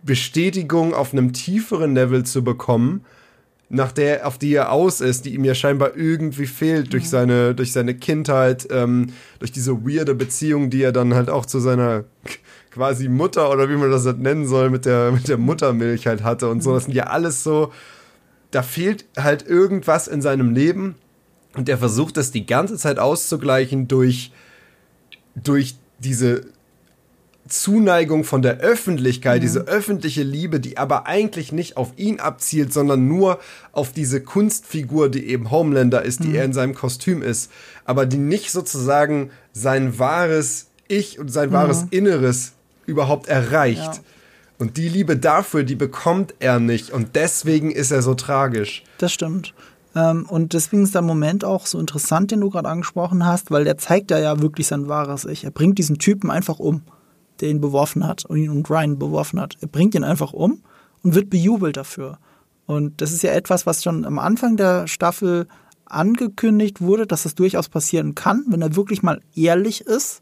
[0.03, 3.05] Bestätigung auf einem tieferen Level zu bekommen,
[3.69, 7.55] nach der, auf die er aus ist, die ihm ja scheinbar irgendwie fehlt durch seine,
[7.55, 12.05] durch seine Kindheit, ähm, durch diese weirde Beziehung, die er dann halt auch zu seiner
[12.71, 16.23] quasi Mutter oder wie man das halt nennen soll, mit der, mit der Muttermilch halt
[16.23, 16.75] hatte und so.
[16.75, 17.73] Das sind ja alles so,
[18.51, 20.95] da fehlt halt irgendwas in seinem Leben
[21.55, 24.31] und er versucht das die ganze Zeit auszugleichen durch,
[25.35, 26.43] durch diese
[27.49, 29.42] Zuneigung von der Öffentlichkeit, mhm.
[29.42, 33.38] diese öffentliche Liebe, die aber eigentlich nicht auf ihn abzielt, sondern nur
[33.72, 36.34] auf diese Kunstfigur, die eben Homelander ist, die mhm.
[36.34, 37.51] er in seinem Kostüm ist,
[37.84, 41.88] aber die nicht sozusagen sein wahres Ich und sein wahres mhm.
[41.90, 42.53] Inneres
[42.86, 43.80] überhaupt erreicht.
[43.80, 44.01] Ja.
[44.59, 46.90] Und die Liebe dafür, die bekommt er nicht.
[46.90, 48.84] Und deswegen ist er so tragisch.
[48.99, 49.53] Das stimmt.
[49.94, 53.64] Ähm, und deswegen ist der Moment auch so interessant, den du gerade angesprochen hast, weil
[53.64, 55.44] der zeigt ja ja wirklich sein wahres Ich.
[55.44, 56.82] Er bringt diesen Typen einfach um
[57.41, 59.57] der ihn beworfen hat und ihn und Ryan beworfen hat.
[59.61, 60.62] Er bringt ihn einfach um
[61.03, 62.18] und wird bejubelt dafür.
[62.66, 65.47] Und das ist ja etwas, was schon am Anfang der Staffel
[65.84, 70.20] angekündigt wurde, dass das durchaus passieren kann, wenn er wirklich mal ehrlich ist,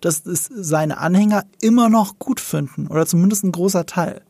[0.00, 4.22] dass es seine Anhänger immer noch gut finden oder zumindest ein großer Teil.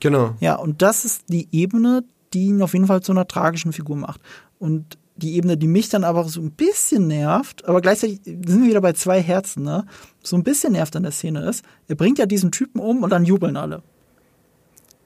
[0.00, 0.34] Genau.
[0.40, 3.96] Ja, und das ist die Ebene, die ihn auf jeden Fall zu einer tragischen Figur
[3.96, 4.20] macht.
[4.58, 8.68] Und die Ebene, die mich dann aber so ein bisschen nervt, aber gleichzeitig sind wir
[8.68, 9.86] wieder bei zwei Herzen, ne?
[10.22, 13.10] So ein bisschen nervt an der Szene ist, er bringt ja diesen Typen um und
[13.10, 13.82] dann jubeln alle.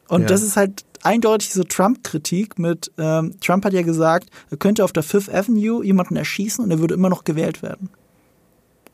[0.08, 0.26] Und Ja.
[0.28, 4.92] das ist halt eindeutig so Trump-Kritik mit, ähm, Trump hat ja gesagt, er könnte auf
[4.92, 7.90] der Fifth Avenue jemanden erschießen und er würde immer noch gewählt werden.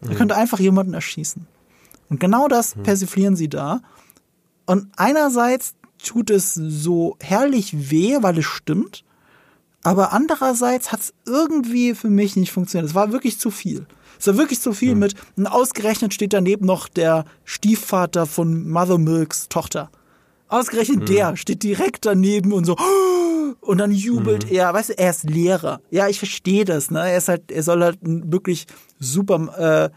[0.03, 1.47] Er könnte einfach jemanden erschießen.
[2.11, 3.81] Und genau das persiflieren sie da.
[4.67, 9.05] Und einerseits tut es so herrlich weh, weil es stimmt.
[9.87, 12.91] Aber andererseits hat es irgendwie für mich nicht funktioniert.
[12.91, 13.87] Es war wirklich zu viel.
[14.19, 18.99] Es war wirklich zu viel mit, und ausgerechnet steht daneben noch der Stiefvater von Mother
[18.99, 19.93] Milks Tochter.
[20.49, 22.75] Ausgerechnet der steht direkt daneben und so,
[23.61, 25.81] und dann jubelt er, weißt du, er ist Lehrer.
[25.91, 27.09] Ja, ich verstehe das, ne?
[27.09, 28.67] Er ist halt, er soll halt einen wirklich
[28.99, 29.93] super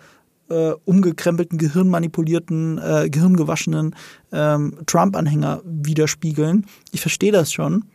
[0.49, 3.95] äh, äh, umgekrempelten, gehirnmanipulierten, äh, gehirngewaschenen
[4.31, 6.67] ähm, Trump-Anhänger widerspiegeln.
[6.91, 7.85] Ich verstehe das schon.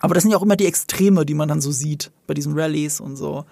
[0.00, 2.58] Aber das sind ja auch immer die Extreme, die man dann so sieht bei diesen
[2.58, 3.44] Rallyes und so.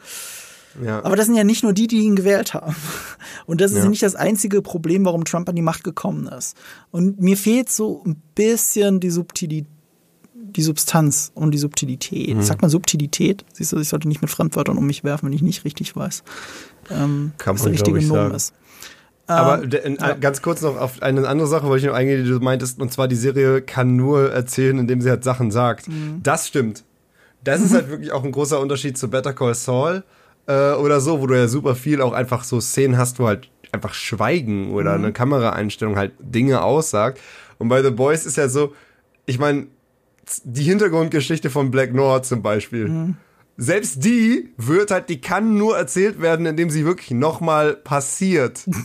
[0.85, 1.05] Ja.
[1.05, 2.75] Aber das sind ja nicht nur die, die ihn gewählt haben.
[3.47, 3.89] Und das ist Ja.
[3.89, 6.57] nicht das einzige Problem, warum Trump an die Macht gekommen ist.
[6.91, 9.67] Und mir fehlt so ein bisschen die Subtilität,
[10.35, 12.37] die Substanz und die Subtilität.
[12.37, 12.43] Mhm.
[12.43, 13.45] Sagt man Subtilität?
[13.53, 16.23] Siehst du, ich sollte nicht mit Fremdwörtern um mich werfen, wenn ich nicht richtig weiß.
[16.91, 18.55] Ähm, was der richtige ich, Nomen ist.
[19.29, 20.15] Aber Ähm, ja.
[20.15, 22.93] ganz kurz noch auf eine andere Sache wollte ich noch eingehen, die du meintest, und
[22.93, 25.87] zwar die Serie kann nur erzählen, indem sie halt Sachen sagt.
[25.89, 26.21] Mhm.
[26.23, 26.85] Das stimmt.
[27.45, 30.03] Das ist halt wirklich auch ein großer Unterschied zu Better Call Saul
[30.47, 33.51] äh, oder so, wo du ja super viel auch einfach so Szenen hast, wo halt
[33.71, 35.05] einfach Schweigen oder Mhm.
[35.05, 37.21] eine Kameraeinstellung halt Dinge aussagt.
[37.59, 38.73] Und bei The Boys ist ja so,
[39.27, 39.67] ich meine,
[40.45, 42.89] die Hintergrundgeschichte von Black Noir zum Beispiel.
[42.89, 43.17] Mhm.
[43.61, 48.61] Selbst die wird halt, die kann nur erzählt werden, indem sie wirklich nochmal passiert.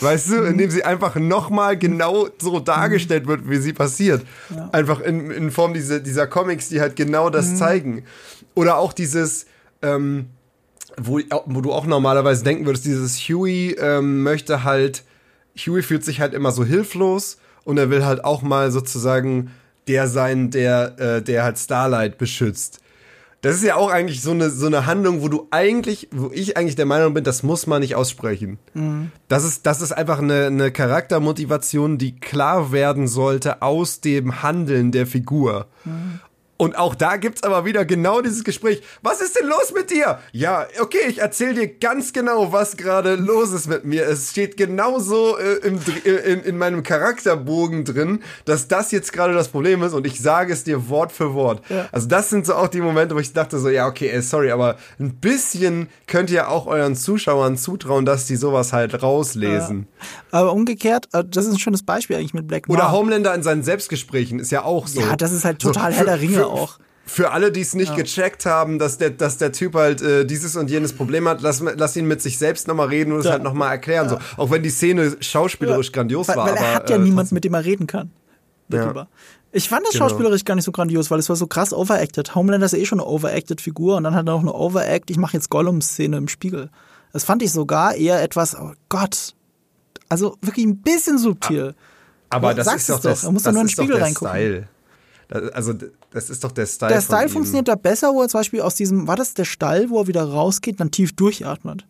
[0.00, 4.26] Weißt du, indem sie einfach nochmal genau so dargestellt wird, wie sie passiert.
[4.72, 8.04] Einfach in, in Form dieser, dieser Comics, die halt genau das zeigen.
[8.54, 9.46] Oder auch dieses,
[9.82, 10.26] ähm,
[10.96, 15.04] wo, wo du auch normalerweise denken würdest, dieses Huey ähm, möchte halt,
[15.58, 19.50] Huey fühlt sich halt immer so hilflos und er will halt auch mal sozusagen
[19.88, 22.80] der sein, der, äh, der halt Starlight beschützt.
[23.46, 26.56] Das ist ja auch eigentlich so eine, so eine Handlung, wo du eigentlich, wo ich
[26.56, 28.58] eigentlich der Meinung bin, das muss man nicht aussprechen.
[29.28, 34.90] Das ist, das ist einfach eine, eine Charaktermotivation, die klar werden sollte aus dem Handeln
[34.90, 35.68] der Figur.
[36.58, 38.82] Und auch da gibt's aber wieder genau dieses Gespräch.
[39.02, 40.20] Was ist denn los mit dir?
[40.32, 44.06] Ja, okay, ich erzähl dir ganz genau, was gerade los ist mit mir.
[44.06, 49.34] Es steht genauso äh, im, äh, in, in meinem Charakterbogen drin, dass das jetzt gerade
[49.34, 51.62] das Problem ist und ich sage es dir Wort für Wort.
[51.68, 51.88] Ja.
[51.92, 54.50] Also das sind so auch die Momente, wo ich dachte so, ja, okay, ey, sorry,
[54.50, 59.86] aber ein bisschen könnt ihr auch euren Zuschauern zutrauen, dass die sowas halt rauslesen.
[60.30, 62.78] aber umgekehrt, äh, das ist ein schönes Beispiel eigentlich mit Black Noir.
[62.78, 65.00] Oder Homelander in seinen Selbstgesprächen ist ja auch so.
[65.00, 66.20] Ja, das ist halt total für- Herr der
[66.50, 66.78] Auch.
[67.08, 70.56] Für alle, die es nicht gecheckt haben, dass der, dass der Typ halt äh, dieses
[70.56, 73.32] und jenes Problem hat, lass, lass ihn mit sich selbst nochmal reden und es Ja.
[73.32, 74.08] halt nochmal erklären.
[74.08, 74.18] So.
[74.36, 76.46] Auch wenn die Szene schauspielerisch grandios weil, war.
[76.48, 78.10] weil er aber, hat ja äh, niemanden, mit dem er reden kann.
[78.68, 79.06] Darüber.
[79.52, 80.08] Ich fand das Genau.
[80.08, 82.34] schauspielerisch gar nicht so grandios, weil es war so krass overacted.
[82.34, 85.08] Homelander ist ja eh schon eine overacted Figur und dann hat er noch eine overact,
[85.08, 86.70] ich mache jetzt Gollum-Szene im Spiegel.
[87.12, 89.34] Das fand ich sogar eher etwas, oh Gott,
[90.08, 91.74] also wirklich ein bisschen subtil.
[92.30, 93.02] Aber Ja, das ist doch doch.
[93.10, 94.28] das, Er muss das nur in den Spiegel reingucken.
[94.34, 94.68] Style.
[95.28, 95.74] Das, also
[96.16, 96.90] das ist doch der Style.
[96.94, 99.90] Der Style funktioniert da besser, wo er zum Beispiel aus diesem, war das der Stall,
[99.90, 101.86] wo er wieder rausgeht, dann tief durchatmet.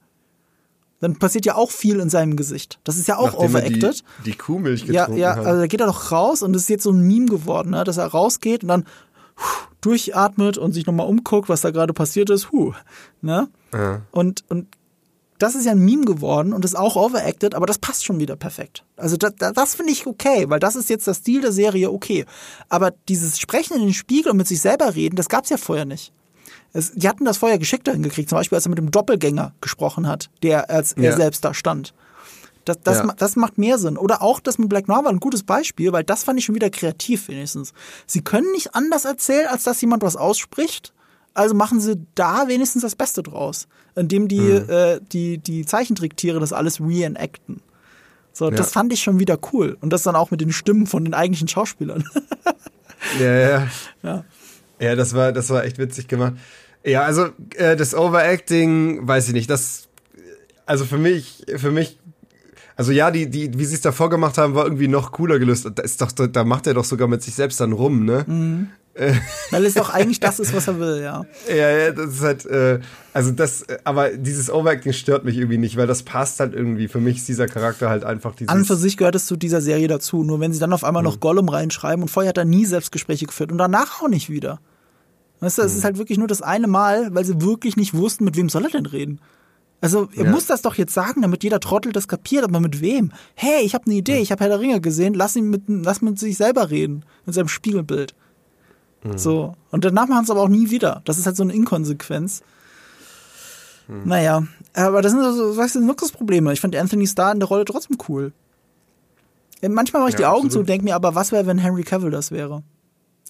[0.98, 2.80] Dann passiert ja auch viel in seinem Gesicht.
[2.82, 4.04] Das ist ja auch Nachdem er die, overacted.
[4.24, 5.46] die Kuhmilch Ja, getrunken ja, hat.
[5.46, 7.84] also da geht er doch raus und es ist jetzt so ein Meme geworden, ne?
[7.84, 8.84] dass er rausgeht und dann
[9.80, 12.50] durchatmet und sich nochmal umguckt, was da gerade passiert ist.
[12.50, 12.72] Huh,
[13.22, 13.48] ne?
[13.72, 14.02] Ja.
[14.10, 14.66] Und, und
[15.38, 18.36] das ist ja ein Meme geworden und ist auch overacted, aber das passt schon wieder
[18.36, 18.84] perfekt.
[18.96, 22.24] Also das, das finde ich okay, weil das ist jetzt der Stil der Serie okay.
[22.68, 25.84] Aber dieses Sprechen in den Spiegel und mit sich selber reden, das gab's ja vorher
[25.84, 26.12] nicht.
[26.72, 30.06] Es, die hatten das vorher geschickter hingekriegt, zum Beispiel als er mit dem Doppelgänger gesprochen
[30.08, 31.16] hat, der als er Ja.
[31.16, 31.94] selbst da stand.
[32.64, 33.04] Das, das, Ja.
[33.04, 33.96] ma- das macht mehr Sinn.
[33.96, 36.54] Oder auch das mit Black Noir war ein gutes Beispiel, weil das fand ich schon
[36.56, 37.72] wieder kreativ wenigstens.
[38.06, 40.92] Sie können nicht anders erzählen, als dass jemand was ausspricht.
[41.36, 44.70] Also machen sie da wenigstens das Beste draus, indem die, Mhm.
[44.70, 47.60] äh, die, die Zeichentricktiere das alles reenacten.
[48.32, 49.76] So, das fand ich schon wieder cool.
[49.80, 52.04] Und das dann auch mit den Stimmen von den eigentlichen Schauspielern.
[53.20, 53.68] Ja, ja.
[54.02, 54.24] Ja.
[54.80, 56.34] Ja, das war, das war echt witzig gemacht.
[56.84, 59.88] Ja, also äh, das Overacting, weiß ich nicht, das,
[60.64, 61.98] also für mich, für mich,
[62.74, 65.68] also ja, die, die, wie sie es davor gemacht haben, war irgendwie noch cooler gelöst.
[65.74, 68.24] Da ist doch, da macht er doch sogar mit sich selbst dann rum, ne?
[68.26, 68.68] Mhm.
[69.50, 71.26] Weil es doch eigentlich das ist, was er will, ja.
[71.48, 72.80] Ja, ja, das ist halt, äh,
[73.12, 76.88] also das, aber dieses Overacting stört mich irgendwie nicht, weil das passt halt irgendwie.
[76.88, 78.48] Für mich ist dieser Charakter halt einfach dieses.
[78.50, 80.24] An und für sich gehört es zu dieser Serie dazu.
[80.24, 81.08] Nur wenn sie dann auf einmal Mhm.
[81.10, 84.60] noch Gollum reinschreiben und vorher hat er nie Selbstgespräche geführt und danach auch nicht wieder.
[85.40, 88.24] Weißt du, es ist halt wirklich nur das eine Mal, weil sie wirklich nicht wussten,
[88.24, 89.20] mit wem soll er denn reden.
[89.82, 90.30] Also, er Ja.
[90.30, 93.12] muss das doch jetzt sagen, damit jeder Trottel das kapiert, aber mit wem?
[93.34, 96.00] Hey, ich habe eine Idee, ich habe Herr der Ringe gesehen, lass ihn mit, lass
[96.00, 98.14] mit sich selber reden, mit seinem Spiegelbild.
[99.16, 99.54] So.
[99.70, 101.02] Und danach machen sie aber auch nie wieder.
[101.04, 102.42] Das ist halt so eine Inkonsequenz.
[103.88, 104.42] Naja,
[104.74, 106.52] aber das sind so, weißt du, Luxusprobleme.
[106.52, 108.32] Ich fand Anthony Starr in der Rolle trotzdem cool.
[109.62, 110.62] Äh, Manchmal mache ich Ja, die Augen zu absolut.
[110.62, 112.64] und denke mir, aber was wäre, wenn Henry Cavill das wäre?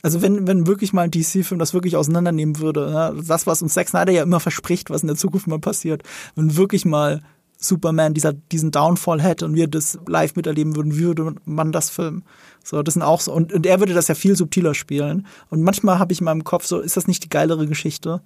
[0.03, 3.23] Also wenn, wenn wirklich mal ein DC-Film das wirklich auseinandernehmen würde, ne?
[3.27, 6.03] das, was uns Zack Snyder ja immer verspricht, was in der Zukunft mal passiert,
[6.37, 7.23] wenn wirklich mal
[7.59, 12.25] Superman dieser, diesen Downfall hätte und wir das live miterleben würden, würde man das filmen.
[12.63, 15.27] So, das sind auch so, und, und er würde das ja viel subtiler spielen.
[15.49, 18.21] Und manchmal habe ich in meinem Kopf so, ist das nicht die geilere Geschichte?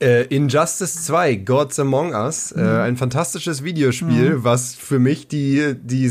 [0.00, 2.62] Äh, Injustice 2, Gods Among Us, Mhm.
[2.62, 6.10] äh, ein fantastisches Videospiel, was für mich die, die,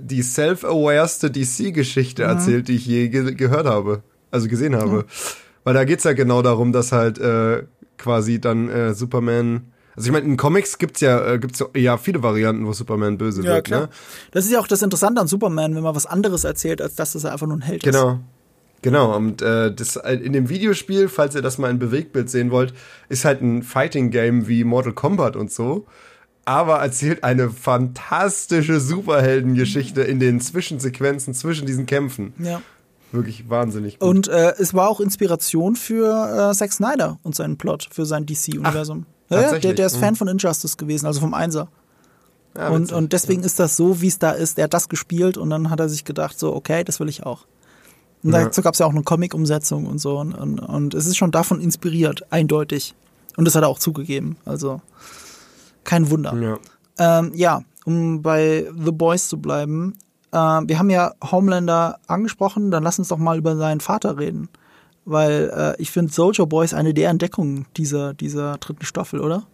[0.00, 2.28] die self-awareste DC-Geschichte Mhm.
[2.30, 4.02] erzählt, die ich je ge gehört habe,
[4.32, 5.04] also gesehen habe.
[5.62, 7.62] Weil da geht's ja genau darum, dass halt äh,
[7.96, 9.72] quasi dann äh, Superman.
[9.98, 13.42] Also ich meine, in Comics gibt's ja, äh, gibt's ja viele Varianten, wo Superman böse
[13.42, 13.88] wird, ne?
[14.30, 17.14] Das ist ja auch das Interessante an Superman, wenn man was anderes erzählt, als dass
[17.14, 17.92] das er einfach nur ein Held ist.
[17.92, 18.20] Genau.
[18.80, 22.72] Genau, und äh, das in dem Videospiel, falls ihr das mal in Bewegtbild sehen wollt,
[23.08, 25.88] ist halt ein Fighting Game wie Mortal Kombat und so,
[26.44, 32.34] aber erzählt eine fantastische Superheldengeschichte in den Zwischensequenzen zwischen diesen Kämpfen.
[32.38, 32.62] Ja.
[33.10, 34.08] Wirklich wahnsinnig gut.
[34.08, 38.26] Und äh, es war auch Inspiration für äh, Zack Snyder und seinen Plot, für sein
[38.26, 39.06] DC-Universum.
[39.28, 40.00] Ja, der, der ist Mhm.
[40.00, 41.68] Fan von Injustice gewesen, also vom Einser.
[42.56, 44.56] Ja, und, und deswegen ist das so, wie es da ist.
[44.56, 47.24] Der hat das gespielt und dann hat er sich gedacht, so, okay, das will ich
[47.24, 47.46] auch.
[48.24, 50.18] Und dazu gab es ja auch eine Comic-Umsetzung und so.
[50.18, 52.94] Und, und, und es ist schon davon inspiriert, eindeutig.
[53.36, 54.36] Und das hat er auch zugegeben.
[54.44, 54.80] Also
[55.84, 56.34] kein Wunder.
[56.34, 56.58] ja.
[56.98, 59.94] Ähm, ja, um bei The Boys zu bleiben.
[60.32, 64.48] Äh, wir haben ja Homelander angesprochen, dann lass uns doch mal über seinen Vater reden.
[65.08, 69.46] Weil äh, ich finde Soldier Boy ist eine der Entdeckungen dieser, dieser dritten Staffel, oder?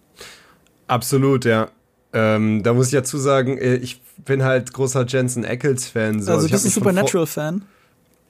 [0.89, 1.69] Absolut, ja.
[2.13, 6.21] Ähm, da muss ich dazu sagen, äh, ich bin halt großer Jensen Ackles-Fan.
[6.23, 6.33] So.
[6.33, 7.63] also ich du bist ein Supernatural-Fan.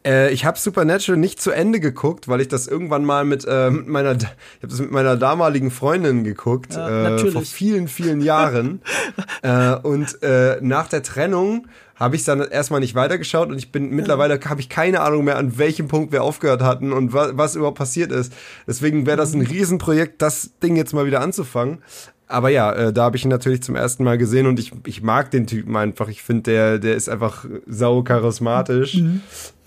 [0.06, 3.70] Äh, ich habe Supernatural nicht zu Ende geguckt, weil ich das irgendwann mal mit, äh,
[3.70, 8.20] mit meiner, ich habe das mit meiner damaligen Freundin geguckt, Ja, äh, vor vielen, vielen
[8.20, 8.82] Jahren.
[9.42, 10.18] äh, und
[10.60, 14.68] nach der Trennung habe ich dann erstmal nicht weitergeschaut und ich bin mittlerweile habe ich
[14.68, 18.32] keine Ahnung mehr, an welchem Punkt wir aufgehört hatten und wa was überhaupt passiert ist.
[18.66, 21.78] Deswegen wäre das ein Riesenprojekt, das Ding jetzt mal wieder anzufangen.
[22.26, 25.02] Aber ja, äh, da habe ich ihn natürlich zum ersten Mal gesehen und ich, ich
[25.02, 26.08] mag den Typen einfach.
[26.08, 29.00] Ich finde, der, der ist einfach sau charismatisch.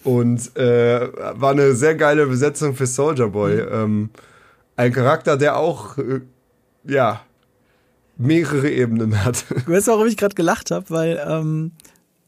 [0.04, 3.60] Und äh, war eine sehr geile Besetzung für Soldier Boy.
[3.60, 4.10] Ähm,
[4.76, 6.22] ein Charakter, der auch, äh,
[6.86, 7.22] ja,
[8.18, 9.46] mehrere Ebenen hat.
[9.66, 11.72] Du weißt, warum ich gerade gelacht habe, weil ähm,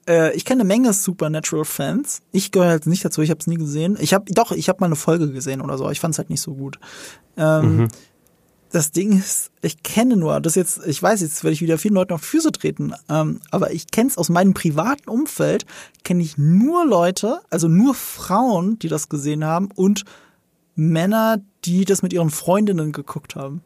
[0.10, 2.22] äh, ich kenne eine Menge Supernatural-Fans.
[2.32, 3.98] Ich gehöre jetzt nicht dazu, ich habe es nie gesehen.
[4.02, 5.90] Ich habe doch, ich habe mal eine Folge gesehen oder so.
[5.90, 6.80] Ich fand es halt nicht so gut.
[7.38, 7.88] Ähm,
[8.72, 11.96] Das Ding ist, ich kenne nur, das jetzt, ich weiß, jetzt werde ich wieder vielen
[11.96, 15.66] Leuten auf Füße treten, ähm, aber ich kenne es aus meinem privaten Umfeld,
[16.04, 20.06] kenne ich nur Leute, also nur Frauen, die das gesehen haben und
[20.76, 23.64] Männer, die das mit ihren Freundinnen geguckt haben.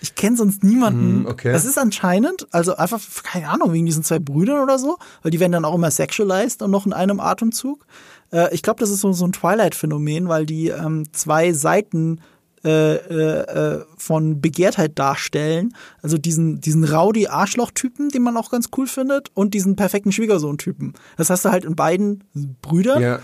[0.00, 1.20] Ich kenne sonst niemanden.
[1.20, 1.52] Hm, okay.
[1.52, 5.40] Das ist anscheinend, also einfach, keine Ahnung, wegen diesen zwei Brüdern oder so, weil die
[5.40, 7.86] werden dann auch immer sexualized und noch in einem Atemzug.
[8.32, 12.20] Äh, ich glaube, das ist so, so ein Twilight-Phänomen, weil die ähm, zwei Seiten
[12.62, 15.74] äh, äh, äh, von Begehrtheit darstellen.
[16.02, 20.92] Also diesen, diesen Rowdy-Arschloch-Typen, den man auch ganz cool findet, und diesen perfekten Schwiegersohn-Typen.
[21.16, 22.24] Das hast du halt in beiden
[22.60, 23.02] Brüdern.
[23.02, 23.20] ja.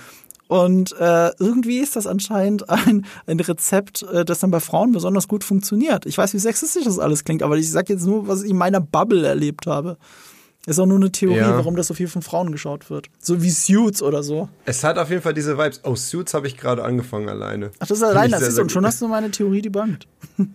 [0.49, 5.29] Und äh, irgendwie ist das anscheinend ein, ein Rezept, äh, das dann bei Frauen besonders
[5.29, 6.07] gut funktioniert.
[6.07, 8.57] Ich weiß, wie sexistisch das alles klingt, aber ich sag jetzt nur, was ich in
[8.57, 9.97] meiner Bubble erlebt habe.
[10.67, 11.57] Ist auch nur eine Theorie, Ja.
[11.57, 13.07] warum das so viel von Frauen geschaut wird.
[13.21, 14.49] So wie Suits oder so.
[14.65, 15.81] Es hat auf jeden Fall diese Vibes.
[15.85, 17.71] Oh, Suits habe ich gerade angefangen alleine.
[17.79, 19.63] Ach, das ist Finde allein ich das sehr, ist und schon hast du meine Theorie
[19.63, 20.07] debunked.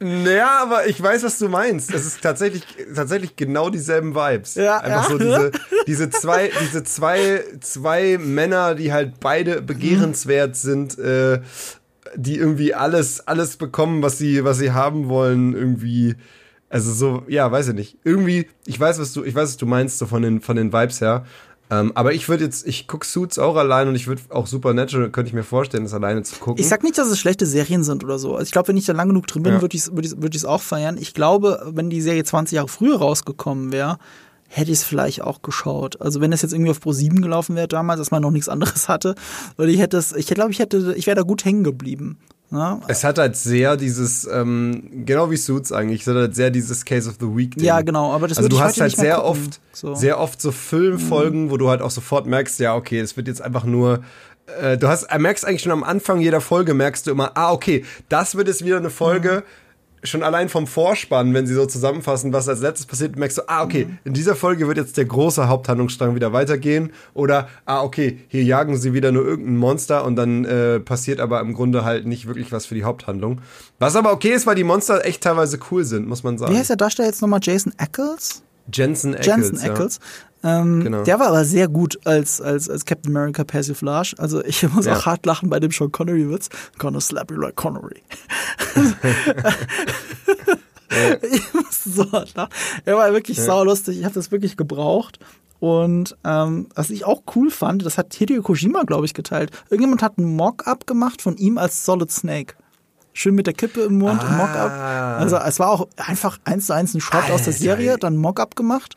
[0.00, 1.92] Naja, aber ich weiß, was du meinst.
[1.92, 2.62] Es ist tatsächlich,
[2.94, 4.54] tatsächlich genau dieselben Vibes.
[4.54, 5.10] Ja, Einfach ja.
[5.10, 5.50] so diese,
[5.88, 11.40] diese zwei, diese zwei, zwei Männer, die halt beide begehrenswert sind, äh,
[12.14, 16.14] die irgendwie alles, alles bekommen, was sie, was sie haben wollen, irgendwie.
[16.70, 17.96] Also so, ja, weiß ich nicht.
[18.04, 20.72] Irgendwie, ich weiß, was du, ich weiß, was du meinst, so von den, von den
[20.72, 21.24] Vibes her.
[21.70, 25.10] Ähm, aber ich würde jetzt, ich guck Suits auch allein und ich würde auch Supernatural,
[25.10, 26.60] könnte ich mir vorstellen, das alleine zu gucken.
[26.60, 28.32] Ich sag nicht, dass es schlechte Serien sind oder so.
[28.34, 29.60] Also ich glaube, wenn ich da lang genug drin bin, Ja.
[29.60, 30.96] würde ich es würd ich's- würd ich's auch feiern.
[30.98, 33.98] Ich glaube, wenn die Serie 20 Jahre früher rausgekommen wäre,
[34.50, 36.00] hätte ich es vielleicht auch geschaut.
[36.00, 38.48] Also wenn das jetzt irgendwie auf Pro 7 gelaufen wäre damals, dass man noch nichts
[38.48, 39.14] anderes hatte,
[39.58, 42.18] oder ich hätte es, ich glaube, ich hätte, ich wäre da gut hängen geblieben.
[42.50, 46.50] Ja, Es hat halt sehr dieses, ähm, genau wie Suits eigentlich, es hat halt sehr
[46.50, 47.54] dieses Case of the Week.
[47.54, 47.62] -Ding.
[47.64, 49.30] Ja, genau, aber das Also du hast halt sehr gucken.
[49.30, 49.90] oft, So.
[49.90, 49.96] Mhm.
[49.96, 53.42] sehr oft so Filmfolgen, wo du halt auch sofort merkst, ja, okay, es wird jetzt
[53.42, 54.00] einfach nur
[54.60, 57.52] äh, du hast, äh, merkst eigentlich schon am Anfang jeder Folge, merkst du immer, ah,
[57.52, 59.67] okay, das wird jetzt wieder eine Folge, mhm
[60.08, 63.62] schon allein vom Vorspann, wenn sie so zusammenfassen, was als letztes passiert, merkst du, ah,
[63.62, 63.98] okay, mhm.
[64.04, 66.92] in dieser Folge wird jetzt der große Haupthandlungsstrang wieder weitergehen.
[67.14, 71.40] Oder, ah, okay, hier jagen sie wieder nur irgendein Monster und dann äh, passiert aber
[71.40, 73.40] im Grunde halt nicht wirklich was für die Haupthandlung.
[73.78, 76.52] Was aber okay ist, weil die Monster echt teilweise cool sind, muss man sagen.
[76.52, 77.40] Wie heißt der Darsteller jetzt nochmal?
[77.42, 78.42] Jason Ackles?
[78.72, 79.26] Jensen Ackles.
[79.26, 80.00] Jensen Ackles.
[80.44, 81.02] Ähm, genau.
[81.02, 84.14] Der war aber sehr gut als, als, als Captain America Persiflage.
[84.18, 84.96] Also ich muss ja.
[84.96, 86.48] auch hart lachen bei dem Sean Connery-Witz.
[86.78, 88.02] Gonna slap you like Connery.
[91.32, 92.52] ich musste so hart lachen.
[92.84, 93.44] Er war wirklich ja.
[93.44, 93.98] saulustig.
[93.98, 95.18] Ich habe das wirklich gebraucht.
[95.60, 99.50] Und ähm, was ich auch cool fand, das hat Hideo Kojima, glaube ich, geteilt.
[99.70, 102.54] Irgendjemand hat einen Mock-up gemacht von ihm als Solid Snake
[103.18, 104.36] schön mit der Kippe im Mund, ah.
[104.36, 105.20] Mock-up.
[105.20, 107.34] Also es war auch einfach eins zu eins ein Shot Alter.
[107.34, 108.94] aus der Serie, dann Mock-up gemacht.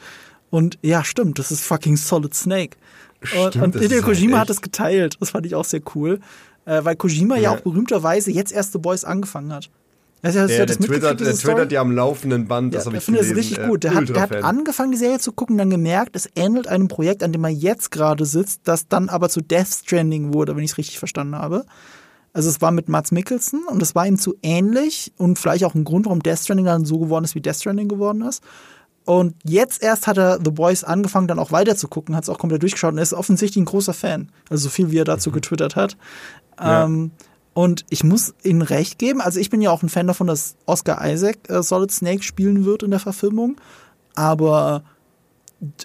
[0.52, 2.78] Und ja, stimmt, das ist fucking Solid Snake.
[3.24, 5.18] Stimmt, und, Hideo Kojima halt hat das geteilt.
[5.20, 6.20] Das fand ich auch sehr cool.
[6.66, 7.42] Äh, weil Kojima ja.
[7.42, 7.52] ja.
[7.52, 9.72] auch berühmterweise jetzt erst The Boys angefangen hat.
[10.22, 13.04] Das ja, der, der, twittert, der twittert ja am laufenden Band, das ja, habe ich
[13.04, 13.84] finde das richtig gut.
[13.84, 17.24] Der hat, der hat angefangen, die Serie zu gucken, dann gemerkt, es ähnelt einem Projekt,
[17.24, 20.72] an dem er jetzt gerade sitzt, das dann aber zu Death Stranding wurde, wenn ich
[20.72, 21.66] es richtig verstanden habe.
[22.34, 25.74] Also es war mit Mats Mikkelsen und es war ihm zu ähnlich und vielleicht auch
[25.74, 28.44] ein Grund, warum Death Stranding dann so geworden ist, wie Death Stranding geworden ist.
[29.06, 32.30] Und jetzt erst hat er The Boys angefangen, dann auch weiter zu gucken, hat es
[32.30, 34.32] auch komplett durchgeschaut und ist offensichtlich ein großer Fan.
[34.50, 35.36] Also so viel, wie er dazu mhm.
[35.36, 35.98] getwittert hat.
[36.60, 36.86] Ja.
[36.86, 37.12] Ähm,
[37.54, 39.20] und ich muss ihnen recht geben.
[39.20, 42.64] Also ich bin ja auch ein Fan davon, dass Oscar Isaac äh, Solid Snake spielen
[42.64, 43.60] wird in der Verfilmung.
[44.16, 44.84] Aber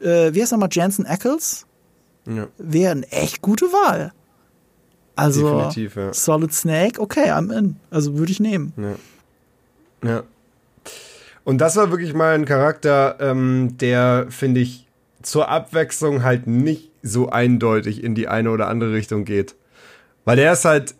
[0.00, 1.66] äh, wie heißt nochmal Jensen Ackles?
[2.26, 2.46] Ja.
[2.58, 4.12] Wäre eine echt gute Wahl.
[5.16, 6.12] Also ja.
[6.12, 7.76] Solid Snake, okay, I'm in.
[7.90, 8.72] Also würde ich nehmen.
[8.76, 10.08] Ja.
[10.08, 10.22] ja.
[11.46, 14.88] Und das war wirklich mal ein Charakter, ähm, der, finde ich,
[15.22, 19.54] zur Abwechslung halt nicht so eindeutig in die eine oder andere Richtung geht.
[20.24, 20.96] Weil der ist halt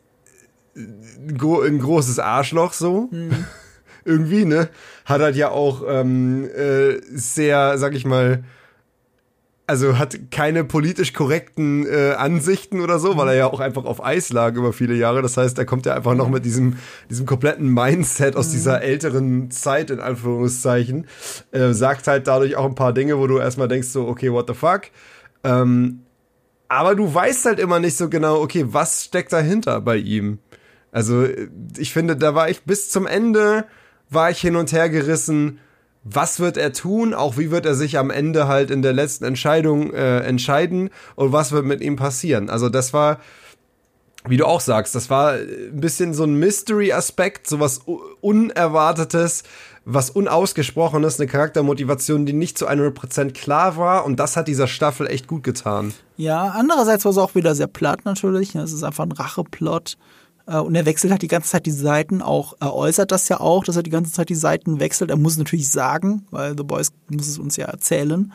[0.76, 3.08] ein großes Arschloch so.
[3.10, 3.44] Mhm.
[4.04, 4.68] Irgendwie, ne?
[5.04, 8.44] Hat halt ja auch ähm, äh, sehr, sag ich mal,
[9.66, 14.04] also hat keine politisch korrekten äh, Ansichten oder so, weil er ja auch einfach auf
[14.04, 15.22] Eis lag über viele Jahre.
[15.22, 16.76] Das heißt, er kommt ja einfach noch mit diesem,
[17.10, 18.52] diesem kompletten Mindset aus mhm.
[18.52, 21.06] dieser älteren Zeit, in Anführungszeichen.
[21.50, 24.46] Äh, sagt halt dadurch auch ein paar Dinge, wo du erstmal denkst so, okay, what
[24.48, 24.82] the fuck?
[25.42, 26.00] Ähm,
[26.68, 30.38] aber du weißt halt immer nicht so genau, okay, was steckt dahinter bei ihm?
[30.92, 31.26] Also
[31.76, 33.66] ich finde, da war ich bis zum Ende,
[34.10, 35.58] war ich hin und her gerissen
[36.08, 39.24] was wird er tun, auch wie wird er sich am Ende halt in der letzten
[39.24, 42.48] Entscheidung äh, entscheiden und was wird mit ihm passieren.
[42.48, 43.18] Also das war,
[44.24, 47.80] wie du auch sagst, das war ein bisschen so ein Mystery-Aspekt, so was
[48.20, 49.42] Unerwartetes,
[49.84, 55.08] was Unausgesprochenes, eine Charaktermotivation, die nicht zu 100% klar war und das hat dieser Staffel
[55.08, 55.92] echt gut getan.
[56.16, 59.96] Ja, andererseits war es auch wieder sehr platt natürlich, es ist einfach ein Racheplot.
[60.46, 63.64] Und er wechselt halt die ganze Zeit die Seiten auch, er äußert das ja auch,
[63.64, 65.10] dass er die ganze Zeit die Seiten wechselt.
[65.10, 68.32] Er muss es natürlich sagen, weil The Boys muss es uns ja erzählen.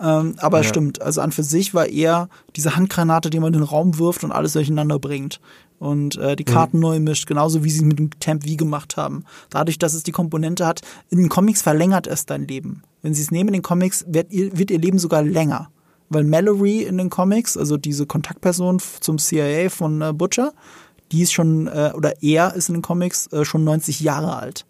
[0.00, 0.64] Ähm, aber ja.
[0.64, 4.24] stimmt, also an für sich war er diese Handgranate, die man in den Raum wirft
[4.24, 5.40] und alles durcheinander bringt.
[5.78, 6.82] Und äh, die Karten mhm.
[6.82, 9.24] neu mischt, genauso wie sie es mit dem Temp V gemacht haben.
[9.50, 12.82] Dadurch, dass es die Komponente hat, in den Comics verlängert es dein Leben.
[13.02, 15.70] Wenn sie es nehmen in den Comics, wird ihr, wird ihr Leben sogar länger.
[16.08, 20.52] Weil Mallory in den Comics, also diese Kontaktperson zum CIA von äh, Butcher,
[21.12, 24.66] die ist schon, äh, oder er ist in den Comics äh, schon 90 Jahre alt.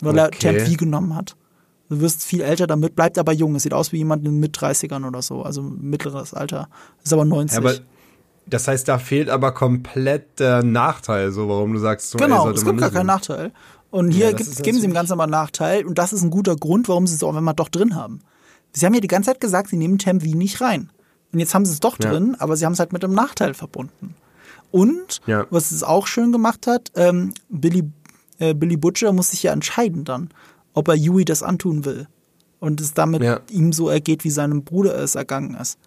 [0.00, 0.48] Weil okay.
[0.48, 1.36] er Temp genommen hat.
[1.88, 3.54] Du wirst viel älter damit, bleibt aber jung.
[3.54, 6.68] Es sieht aus wie jemand in mit 30ern oder so, also mittleres Alter.
[7.02, 7.54] Ist aber 90.
[7.54, 7.78] Ja, aber
[8.46, 12.54] das heißt, da fehlt aber komplett der Nachteil, so warum du sagst, so, genau, ey,
[12.54, 13.52] es gibt gar keinen Nachteil.
[13.90, 16.30] Und hier ja, gibt, geben sie ihm ganz aber einen Nachteil und das ist ein
[16.30, 18.20] guter Grund, warum sie es auch wenn wir doch drin haben.
[18.72, 20.90] Sie haben ja die ganze Zeit gesagt, sie nehmen Temp nicht rein.
[21.32, 22.40] Und jetzt haben sie es doch drin, ja.
[22.40, 24.14] aber sie haben es halt mit einem Nachteil verbunden.
[24.70, 25.46] Und ja.
[25.50, 27.84] was es auch schön gemacht hat, ähm, Billy,
[28.38, 30.30] äh, Billy Butcher muss sich ja entscheiden dann,
[30.74, 32.08] ob er Yui das antun will.
[32.58, 33.40] Und es damit ja.
[33.50, 35.78] ihm so ergeht, wie seinem Bruder es ergangen ist.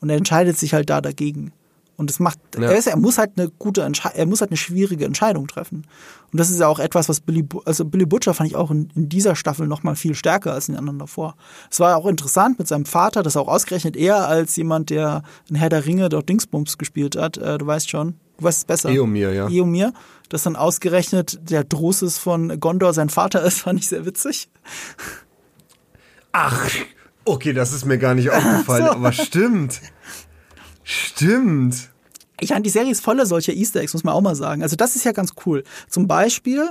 [0.00, 1.52] Und er entscheidet sich halt da dagegen.
[1.98, 2.70] Und es macht, ja.
[2.70, 5.84] er, ist, er, muss halt eine gute Entscheidung, er muss halt eine schwierige Entscheidung treffen.
[6.32, 8.88] Und das ist ja auch etwas, was Billy, also Billy Butcher fand ich auch in,
[8.94, 11.34] in dieser Staffel noch mal viel stärker als in den anderen davor.
[11.72, 15.56] Es war auch interessant mit seinem Vater, das auch ausgerechnet er als jemand, der in
[15.56, 18.88] Herr der Ringe dort Dingsbums gespielt hat, äh, du weißt schon, du weißt es besser.
[18.90, 19.48] Eomir, ja.
[19.48, 19.92] Eomir,
[20.28, 24.48] dass dann ausgerechnet der Drosis von Gondor sein Vater ist, fand ich sehr witzig.
[26.32, 26.70] Ach,
[27.24, 28.92] okay, das ist mir gar nicht aufgefallen, so.
[28.92, 29.80] aber stimmt.
[30.82, 31.90] Stimmt.
[32.40, 34.62] Ich fand, die Serie ist voller solcher Easter Eggs, muss man auch mal sagen.
[34.62, 35.64] Also das ist ja ganz cool.
[35.88, 36.70] Zum Beispiel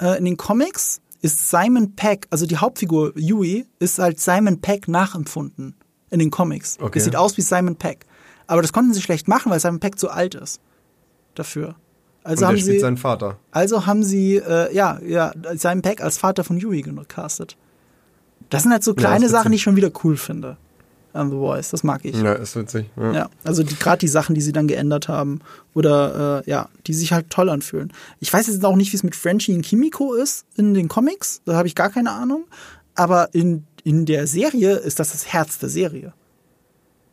[0.00, 4.88] äh, in den Comics ist Simon Peck, also die Hauptfigur Yui, ist halt Simon Peck
[4.88, 5.76] nachempfunden
[6.10, 6.78] in den Comics.
[6.80, 6.92] Okay.
[6.94, 8.06] Das sieht aus wie Simon Peck.
[8.46, 10.60] Aber das konnten sie schlecht machen, weil Simon Peck zu alt ist
[11.34, 11.74] dafür.
[12.24, 13.38] Also haben sie, seinen Vater.
[13.50, 17.56] also haben sie, äh, ja, ja, Simon Peck als Vater von Yui gecastet.
[18.48, 20.56] Das sind halt so Ja, kleine ist Sachen, die ich schon wieder cool finde.
[21.14, 22.16] An The Voice, das mag ich.
[22.16, 22.88] Ja, ist witzig.
[22.96, 23.12] Ja.
[23.12, 25.40] Ja, also die gerade die Sachen, die sie dann geändert haben
[25.74, 27.92] oder äh, ja, die sich halt toll anfühlen.
[28.20, 31.42] Ich weiß jetzt auch nicht, wie es mit Frenchie und Kimiko ist in den Comics,
[31.44, 32.44] da habe ich gar keine Ahnung,
[32.94, 36.14] aber in in der Serie ist das das Herz der Serie.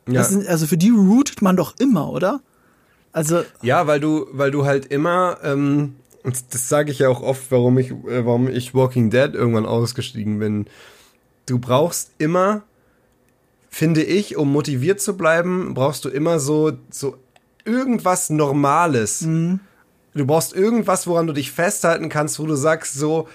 [0.08, 0.14] Ja.
[0.14, 2.42] Das sind, also für die rootet man doch immer, oder?
[3.12, 7.22] Also Ja, weil du, weil du halt immer, ähm, und das sage ich ja auch
[7.22, 10.66] oft, warum ich, äh, warum ich Walking Dead irgendwann ausgestiegen bin.
[11.46, 12.64] Du brauchst immer,
[13.70, 17.16] finde ich, um motiviert zu bleiben, brauchst du immer so, so
[17.66, 19.20] irgendwas Normales.
[20.14, 23.28] Du brauchst irgendwas, woran du dich festhalten kannst, wo du sagst, so,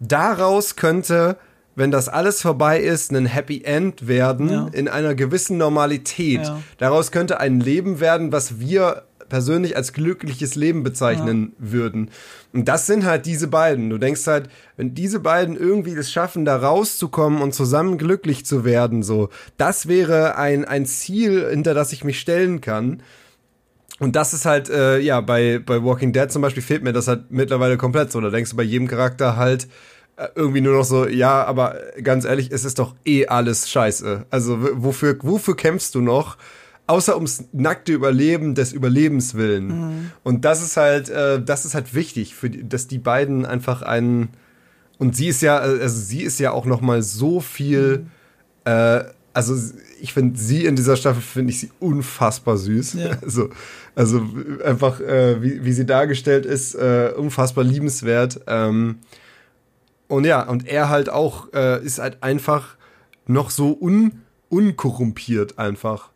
[0.00, 1.36] daraus könnte,
[1.76, 4.68] wenn das alles vorbei ist, ein Happy End werden Ja.
[4.72, 6.42] in einer gewissen Normalität.
[6.42, 6.60] Ja.
[6.78, 12.10] Daraus könnte ein Leben werden, was wir persönlich als glückliches Leben bezeichnen würden.
[12.52, 13.88] Und das sind halt diese beiden.
[13.88, 18.66] Du denkst halt, wenn diese beiden irgendwie es schaffen, da rauszukommen und zusammen glücklich zu
[18.66, 23.02] werden, so, das wäre ein, ein Ziel, hinter das ich mich stellen kann.
[24.00, 27.08] Und das ist halt, äh, ja, bei, bei Walking Dead zum Beispiel fehlt mir das
[27.08, 28.20] halt mittlerweile komplett so.
[28.20, 29.66] Da denkst du bei jedem Charakter halt
[30.18, 34.26] äh, irgendwie nur noch so, ja, aber ganz ehrlich, es ist doch eh alles scheiße.
[34.28, 36.36] Also wofür, wofür kämpfst du noch?
[36.86, 40.12] Außer ums nackte Überleben des Überlebens willen.
[40.24, 43.82] Und das ist halt, äh, das ist halt wichtig, für die, dass die beiden einfach
[43.82, 44.30] einen
[45.02, 48.06] und sie ist ja, äh, also sie ist ja auch noch mal so viel,
[48.64, 49.02] äh,
[49.34, 49.56] also
[50.00, 52.92] ich finde sie in dieser Staffel finde ich sie unfassbar süß.
[52.92, 53.16] Ja.
[53.22, 53.50] Also,
[53.96, 54.22] also
[54.64, 58.42] einfach, äh, wie, wie sie dargestellt ist, äh, unfassbar liebenswert.
[58.46, 59.00] Ähm,
[60.06, 62.76] und ja, und er halt auch äh, ist halt einfach
[63.26, 66.11] noch so un, unkorrumpiert einfach.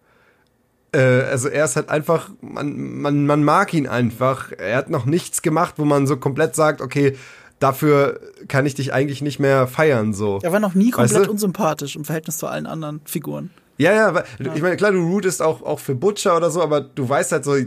[0.96, 4.52] Äh, also er ist halt einfach, man, man, man mag ihn einfach.
[4.56, 7.16] Er hat noch nichts gemacht, wo man so komplett sagt, okay,
[7.58, 10.38] dafür kann ich dich eigentlich nicht mehr feiern, so.
[10.42, 11.30] er war noch nie Weißt komplett du?
[11.30, 13.50] unsympathisch im Verhältnis zu allen anderen Figuren.
[13.78, 14.24] Ja, ja, weil,
[14.54, 17.44] ich meine, klar, du rootest auch, auch für Butcher oder so, aber du weißt halt
[17.44, 17.62] so, Alle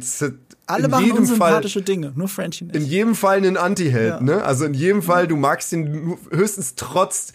[0.86, 2.76] in machen jedem Fall, unsympathische Dinge, nur Frenchie nicht.
[2.76, 4.20] in jedem Fall einen Anti-Held, Ja.
[4.22, 4.44] ne?
[4.44, 7.34] Also in jedem Fall, du magst ihn höchstens trotz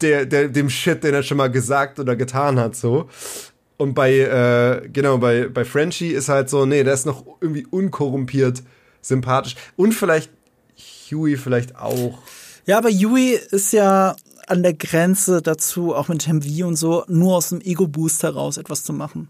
[0.00, 3.08] der, der, dem Shit, den er schon mal gesagt oder getan hat, so.
[3.76, 7.66] Und bei, äh, genau, bei, bei Frenchie ist halt so, nee, der ist noch irgendwie
[7.70, 8.62] unkorrumpiert,
[9.02, 9.56] sympathisch.
[9.76, 10.30] Und vielleicht
[11.10, 12.18] Huey vielleicht auch.
[12.66, 14.16] Ja, aber Yui ist ja
[14.46, 18.84] an der Grenze dazu, auch mit Temvi und so, nur aus dem Ego-Boost heraus etwas
[18.84, 19.28] zu machen.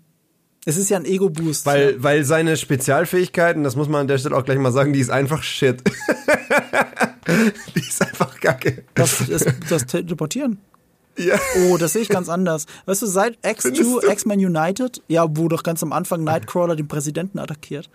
[0.64, 1.64] Es ist ja ein Ego-Boost.
[1.64, 5.00] Weil, weil seine Spezialfähigkeiten, das muss man an der Stelle auch gleich mal sagen, die
[5.00, 5.82] ist einfach Shit.
[7.74, 8.84] die ist einfach kacke.
[8.94, 10.58] das, das, das Teleportieren.
[11.18, 11.38] Ja.
[11.68, 12.66] Oh, das sehe ich ganz anders.
[12.84, 14.08] Weißt du, seit Findest X2, du?
[14.10, 17.88] X-Men United, ja, wo doch ganz am Anfang Nightcrawler den Präsidenten attackiert.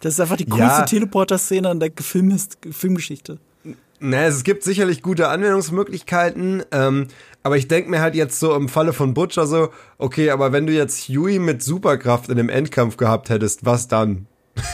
[0.00, 0.56] Das ist einfach die Ja.
[0.68, 2.36] coolste Teleporter-Szene in der Film
[2.70, 3.38] Filmgeschichte.
[4.00, 7.06] Na, es gibt sicherlich gute Anwendungsmöglichkeiten, ähm,
[7.44, 9.68] aber ich denke mir halt jetzt so im Falle von Butcher so,
[9.98, 14.26] okay, aber wenn du jetzt Huey mit Superkraft in dem Endkampf gehabt hättest, was dann?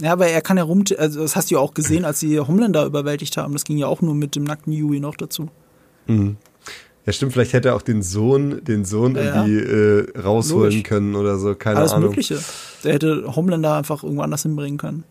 [0.00, 2.38] Ja, aber er kann ja rum, also das hast du ja auch gesehen, als sie
[2.38, 3.52] Homelander überwältigt haben.
[3.52, 5.48] Das ging ja auch nur mit dem nackten Yui noch dazu.
[6.08, 10.82] Ja, stimmt, vielleicht hätte er auch den Sohn, den Sohn Ja, irgendwie äh, rausholen Logisch.
[10.82, 12.10] können oder so, keine Alles Ahnung.
[12.10, 12.38] Mögliche.
[12.84, 15.04] Der hätte Homelander einfach irgendwo anders hinbringen können.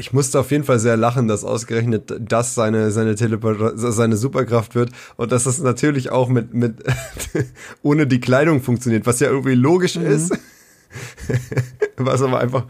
[0.00, 4.76] Ich musste auf jeden Fall sehr lachen, dass ausgerechnet das seine, seine Teleport seine Superkraft
[4.76, 6.84] wird und dass das natürlich auch mit, mit
[7.82, 10.06] ohne die Kleidung funktioniert, was ja irgendwie logisch Mhm.
[10.06, 10.38] ist.
[11.96, 12.64] was aber einfach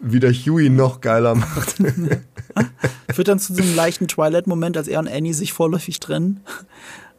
[0.00, 1.76] wieder Huey noch geiler macht.
[3.12, 6.40] Führt dann zu so einem leichten Twilight-Moment, als er und Annie sich vorläufig trennen.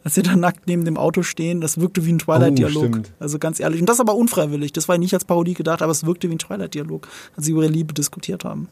[0.02, 2.96] Als sie dann nackt neben dem Auto stehen, das wirkte wie ein Twilight-Dialog.
[2.96, 3.80] Oh, also ganz ehrlich.
[3.80, 4.72] Und das aber unfreiwillig.
[4.72, 7.62] Das war nicht als Parodie gedacht, aber es wirkte wie ein Twilight-Dialog, als sie über
[7.62, 8.68] ihre Liebe diskutiert haben.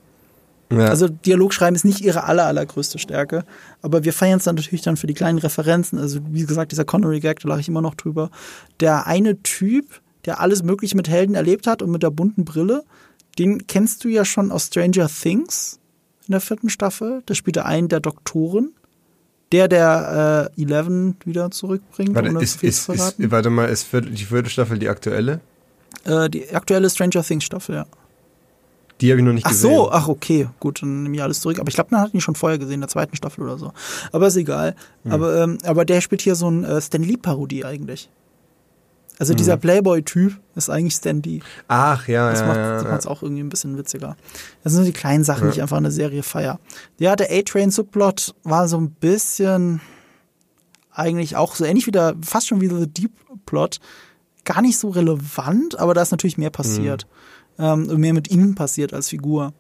[0.72, 0.86] Ja.
[0.86, 3.44] Also Dialogschreiben ist nicht ihre aller, allergrößte Stärke.
[3.82, 5.98] Aber wir feiern es dann natürlich dann für die kleinen Referenzen.
[5.98, 8.30] Also wie gesagt, dieser Connery-Gag, da lache ich immer noch drüber.
[8.80, 12.85] Der eine Typ, der alles Mögliche mit Helden erlebt hat und mit der bunten Brille,
[13.39, 15.78] den kennst du ja schon aus Stranger Things
[16.27, 17.23] in der vierten Staffel.
[17.27, 18.73] Da spielt er einen der Doktoren.
[19.51, 24.24] Der, der äh, Eleven wieder zurückbringt, warte, ohne ist, ist, ist, warte mal, ist die
[24.27, 25.40] vierte Staffel die aktuelle?
[26.05, 27.86] äh, die aktuelle Stranger Things Staffel, ja.
[29.01, 29.77] Die habe ich noch nicht Ach gesehen.
[29.77, 31.60] so, ach okay, gut, dann nehme ich alles zurück.
[31.60, 33.73] Aber ich glaube, man hat ihn schon vorher gesehen, in der zweiten Staffel oder so.
[34.10, 34.74] Aber ist egal.
[35.05, 35.12] Hm.
[35.12, 38.10] Aber, ähm, aber der spielt hier so ein äh, Stan Lee-Parodie eigentlich.
[39.19, 41.40] Also dieser Playboy-Typ ist eigentlich Stan Lee.
[41.66, 43.11] Ach ja, Das ja, macht ja, es ja.
[43.11, 44.16] auch irgendwie ein bisschen witziger.
[44.62, 46.61] Das sind so die kleinen Sachen, die ich einfach in der Serie feier.
[46.99, 49.81] Ja, der A-Train-Subplot war so ein bisschen
[50.93, 53.12] eigentlich auch so ähnlich wie der, fast schon wie The Deep
[53.47, 53.81] Plot.
[54.45, 57.07] gar nicht so relevant, aber da ist natürlich mehr passiert.
[57.59, 59.53] Ähm, mehr mit ihm passiert als Figur.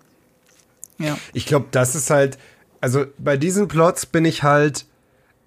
[0.98, 1.18] Ja.
[1.32, 2.38] Ich glaube, das ist halt,
[2.80, 4.86] also bei diesen Plots bin ich halt,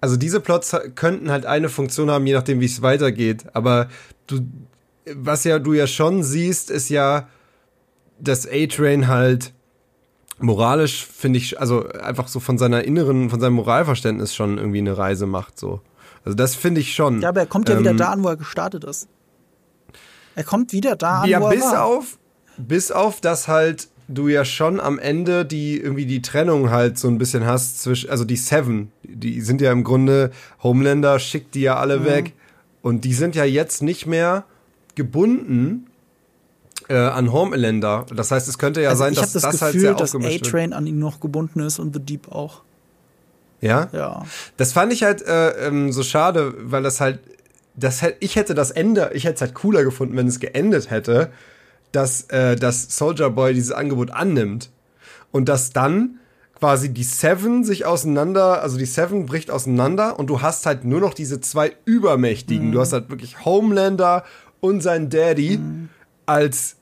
[0.02, 3.44] also diese Plots könnten halt eine Funktion haben, je nachdem, wie es weitergeht.
[3.52, 3.88] Aber
[4.26, 4.40] du,
[5.14, 7.28] was ja du ja schon siehst, ist ja,
[8.18, 9.54] dass A-Train halt
[10.40, 14.98] moralisch, finde ich, also einfach so von seiner inneren, von seinem Moralverständnis schon irgendwie eine
[14.98, 15.80] Reise macht, so.
[16.24, 17.20] Also das finde ich schon.
[17.20, 19.06] Ja, aber er kommt ja wieder da an, wo er gestartet ist.
[20.34, 21.84] Er kommt wieder da an, ja, wo er bis war.
[21.84, 22.18] auf,
[22.58, 27.08] bis auf, dass halt du ja schon am Ende die irgendwie die Trennung halt so
[27.08, 30.30] ein bisschen hast zwischen, also die Seven, die sind ja im Grunde
[30.62, 32.04] Homelander schickt die ja alle Mhm.
[32.04, 32.32] weg
[32.82, 34.44] und die sind ja jetzt nicht mehr
[34.94, 35.86] gebunden
[36.88, 38.06] äh, an Homelander.
[38.14, 40.14] Das heißt, es könnte ja also sein, dass das, das, halt Gefühl, sehr dass.
[40.14, 42.62] A-Train an ihn noch gebunden ist und The Deep auch.
[43.60, 43.88] Ja?
[43.92, 44.24] Ja.
[44.56, 47.20] Das fand ich halt äh, ähm, so schade, weil das halt,
[47.76, 50.90] das hätte, ich hätte das Ende, ich hätte es halt cooler gefunden, wenn es geendet
[50.90, 51.30] hätte,
[51.92, 54.70] dass, äh, dass Soldier Boy dieses Angebot annimmt
[55.30, 56.18] und dass dann
[56.58, 61.00] quasi die Seven sich auseinander, also die Seven bricht auseinander und du hast halt nur
[61.00, 62.70] noch diese zwei Übermächtigen.
[62.70, 64.24] Du hast halt wirklich Homelander
[64.60, 65.58] und sein Daddy
[66.24, 66.76] als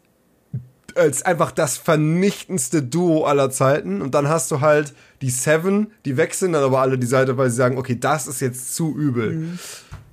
[0.97, 4.03] als einfach das vernichtendste Duo aller Zeiten.
[4.03, 4.93] Und dann hast du halt
[5.23, 8.41] die Seven, die wechseln dann aber alle die Seite, weil sie sagen, okay, das ist
[8.41, 9.59] jetzt zu übel.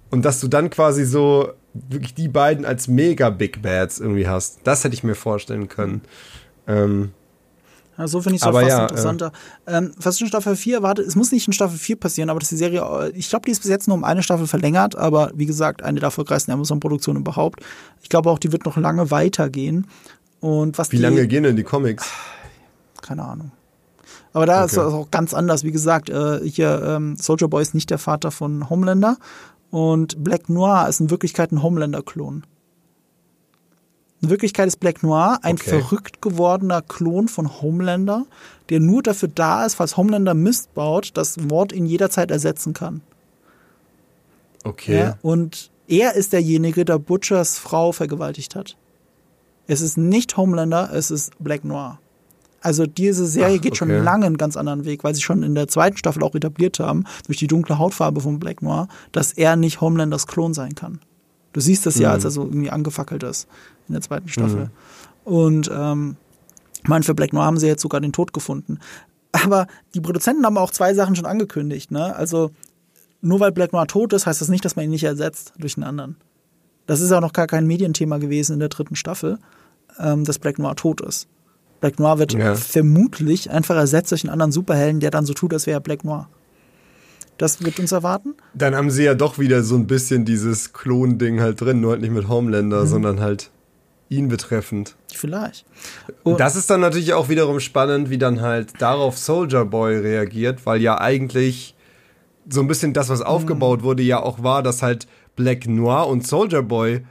[0.09, 1.51] Und dass du dann quasi so
[1.89, 4.59] wirklich die beiden als mega Big Bads irgendwie hast.
[4.63, 6.01] Das hätte ich mir vorstellen können.
[6.67, 7.11] Ähm,
[7.97, 9.31] Ja, so finde ich es fast ja, interessanter.
[9.65, 12.49] Ähm, fast in Staffel 4 warte, es muss nicht in Staffel 4 passieren, aber dass
[12.49, 15.31] die Serie, äh, ich glaube, die ist bis jetzt nur um eine Staffel verlängert, aber
[15.33, 17.61] wie gesagt, eine der erfolgreichsten Amazon-Produktionen überhaupt.
[18.01, 19.87] Ich glaube auch, die wird noch lange weitergehen.
[20.39, 22.05] Und was wie die, lange gehen denn die Comics?
[23.01, 23.51] keine Ahnung.
[24.33, 24.87] Aber da ist Okay.
[24.87, 25.63] es auch ganz anders.
[25.63, 29.17] Wie gesagt, äh, hier ähm, Soldier Boy ist nicht der Vater von Homelander
[29.71, 32.45] und Black Noir ist in Wirklichkeit ein Homelander-Klon.
[34.21, 35.69] In Wirklichkeit ist Black Noir ein Okay.
[35.69, 38.25] verrückt gewordener Klon von Homelander,
[38.69, 43.01] der nur dafür da ist, falls Homelander Mist baut, das Wort ihn jederzeit ersetzen kann.
[44.63, 44.97] Okay.
[44.97, 48.75] Ja, und er ist derjenige, der Butchers Frau vergewaltigt hat.
[49.67, 51.99] Es ist nicht Homelander, es ist Black Noir.
[52.61, 53.99] Also diese Serie Ach, geht schon okay.
[53.99, 57.03] lange einen ganz anderen Weg, weil sie schon in der zweiten Staffel auch etabliert haben,
[57.27, 60.99] durch die dunkle Hautfarbe von Black Noir, dass er nicht Homelanders Klon sein kann.
[61.53, 62.13] Du siehst das ja, Mhm.
[62.15, 63.47] als er so irgendwie angefackelt ist
[63.87, 64.69] in der zweiten Staffel.
[65.23, 66.17] Und ähm,
[66.83, 68.79] ich meine, für Black Noir haben sie jetzt sogar den Tod gefunden.
[69.31, 71.91] Aber die Produzenten haben auch zwei Sachen schon angekündigt.
[71.91, 72.15] Ne?
[72.15, 72.51] Also
[73.21, 75.77] nur weil Black Noir tot ist, heißt das nicht, dass man ihn nicht ersetzt durch
[75.77, 76.15] einen anderen.
[76.85, 79.37] Das ist auch noch gar kein Medienthema gewesen in der dritten Staffel,
[79.99, 81.27] ähm, dass Black Noir tot ist.
[81.79, 82.55] Black Noir wird Ja.
[82.55, 86.03] vermutlich einfach ersetzt durch einen anderen Superhelden, der dann so tut, als wäre er Black
[86.03, 86.27] Noir.
[87.37, 88.33] Das wird uns erwarten.
[88.55, 92.01] Dann haben sie ja doch wieder so ein bisschen dieses Klon-Ding halt drin, nur halt
[92.01, 92.87] nicht mit Homelander, Mhm.
[92.87, 93.51] sondern halt
[94.09, 94.95] ihn betreffend.
[95.13, 95.65] Vielleicht.
[96.23, 100.65] Oh, Das ist dann natürlich auch wiederum spannend, wie dann halt darauf Soldier Boy reagiert,
[100.65, 101.75] weil ja eigentlich
[102.49, 105.05] so ein bisschen das, was aufgebaut wurde, ja auch war, dass halt
[105.35, 107.01] Black Noir und Soldier Boy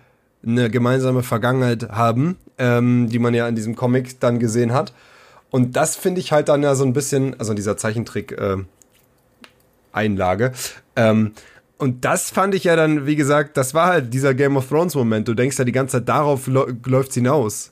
[0.46, 4.92] eine gemeinsame Vergangenheit haben, ähm, die man ja in diesem Comic dann gesehen hat.
[5.50, 8.56] Und das finde ich halt dann ja so ein bisschen, also in dieser Zeichentrick äh,
[9.92, 10.52] Einlage.
[10.94, 11.32] Ähm,
[11.78, 14.94] und das fand ich ja dann, wie gesagt, das war halt dieser Game of Thrones
[14.94, 15.28] Moment.
[15.28, 17.70] Du denkst ja die ganze Zeit, darauf läuft es hinaus.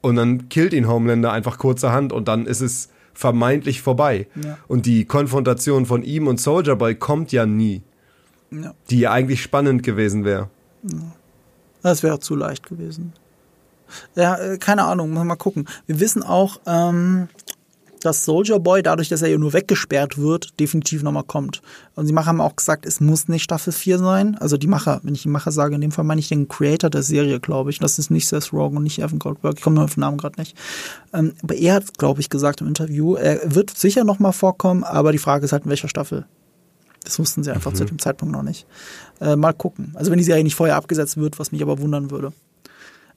[0.00, 4.26] Und dann killt ihn Homelander einfach kurzerhand und dann ist es vermeintlich vorbei.
[4.34, 4.58] Ja.
[4.66, 7.82] Und die Konfrontation von ihm und Soldier Boy kommt ja nie,
[8.50, 10.50] ja, die ja eigentlich spannend gewesen wäre.
[11.84, 13.12] Das wäre zu leicht gewesen.
[14.16, 15.68] Ja, äh, keine Ahnung, mal mal gucken.
[15.86, 17.28] Wir wissen auch, ähm,
[18.00, 21.62] dass Soldier Boy, dadurch, dass er ja nur weggesperrt wird, definitiv nochmal kommt.
[21.94, 24.36] Und die Macher haben auch gesagt, es muss nicht Staffel 4 sein.
[24.36, 26.90] Also die Macher, wenn ich die Macher sage, in dem Fall meine ich den Creator
[26.90, 27.78] der Serie, glaube ich.
[27.78, 29.54] Das ist nicht Seth Rogen und nicht Evan Goldberg.
[29.56, 30.56] Ich komme nur auf den Namen gerade nicht.
[31.12, 35.12] Ähm, aber er hat, glaube ich, gesagt im Interview, er wird sicher nochmal vorkommen, aber
[35.12, 36.26] die Frage ist halt, in welcher Staffel.
[37.04, 38.66] Das wussten sie einfach zu dem Zeitpunkt noch nicht.
[39.20, 39.92] Äh, mal gucken.
[39.94, 42.32] Also wenn die Serie nicht vorher abgesetzt wird, was mich aber wundern würde.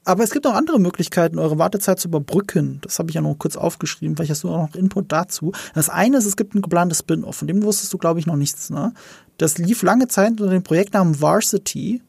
[0.08, 2.80] Aber es gibt auch andere Möglichkeiten, eure Wartezeit zu überbrücken.
[2.82, 4.16] Das habe ich ja noch kurz aufgeschrieben.
[4.16, 5.52] Vielleicht hast du auch noch Input dazu.
[5.76, 7.36] Das eine ist, es gibt ein geplantes Spin-off.
[7.36, 8.70] Von dem wusstest du, glaube ich, noch nichts.
[8.70, 8.94] Ne?
[9.38, 12.02] Das lief lange Zeit unter dem Projektnamen Varsity,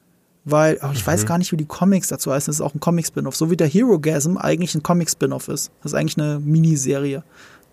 [0.44, 2.52] weil, oh, ich weiß gar nicht, wie die Comics dazu heißen.
[2.52, 3.34] Das ist auch ein Comic-Spin-off.
[3.34, 5.72] So wie der Hero-Gasm eigentlich ein Comic-Spin-off ist.
[5.82, 7.24] Das ist eigentlich eine Miniserie,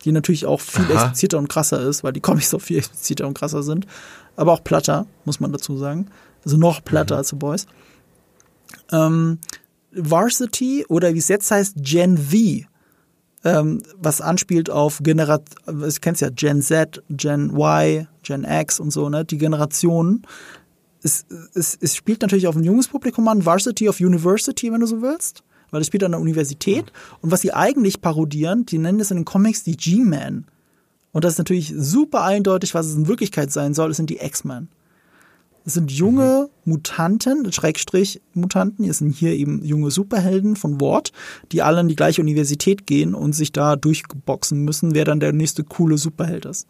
[0.05, 0.93] die natürlich auch viel Aha.
[0.93, 3.85] expliziter und krasser ist, weil die Comics auch viel expliziter und krasser sind.
[4.35, 6.07] Aber auch platter, muss man dazu sagen.
[6.43, 7.65] Also noch platter als The Boys.
[8.91, 9.39] Ähm,
[9.91, 12.67] Varsity oder wie es jetzt heißt, Gen V,
[13.43, 15.43] ähm, was anspielt auf Generat,
[15.87, 20.25] ich kenn's ja, Gen Z, Gen Y, Gen X und so, ne, die Generationen
[21.05, 24.87] es, es, es spielt natürlich auf ein junges Publikum an, Varsity of University, wenn du
[24.87, 25.43] so willst,
[25.75, 26.93] weil es spielt an der Universität.
[27.19, 30.45] Und was sie eigentlich parodieren, die nennen es in den Comics die G-Men.
[31.11, 34.21] Und das ist natürlich super eindeutig, was es in Wirklichkeit sein soll, es sind die
[34.21, 34.69] X-Men.
[35.65, 41.11] Es sind junge Mutanten, Schrägstrich Mutanten, es sind hier eben junge Superhelden von Ward,
[41.51, 45.33] die alle in die gleiche Universität gehen und sich da durchboxen müssen, wer dann der
[45.33, 46.67] nächste coole Superheld ist.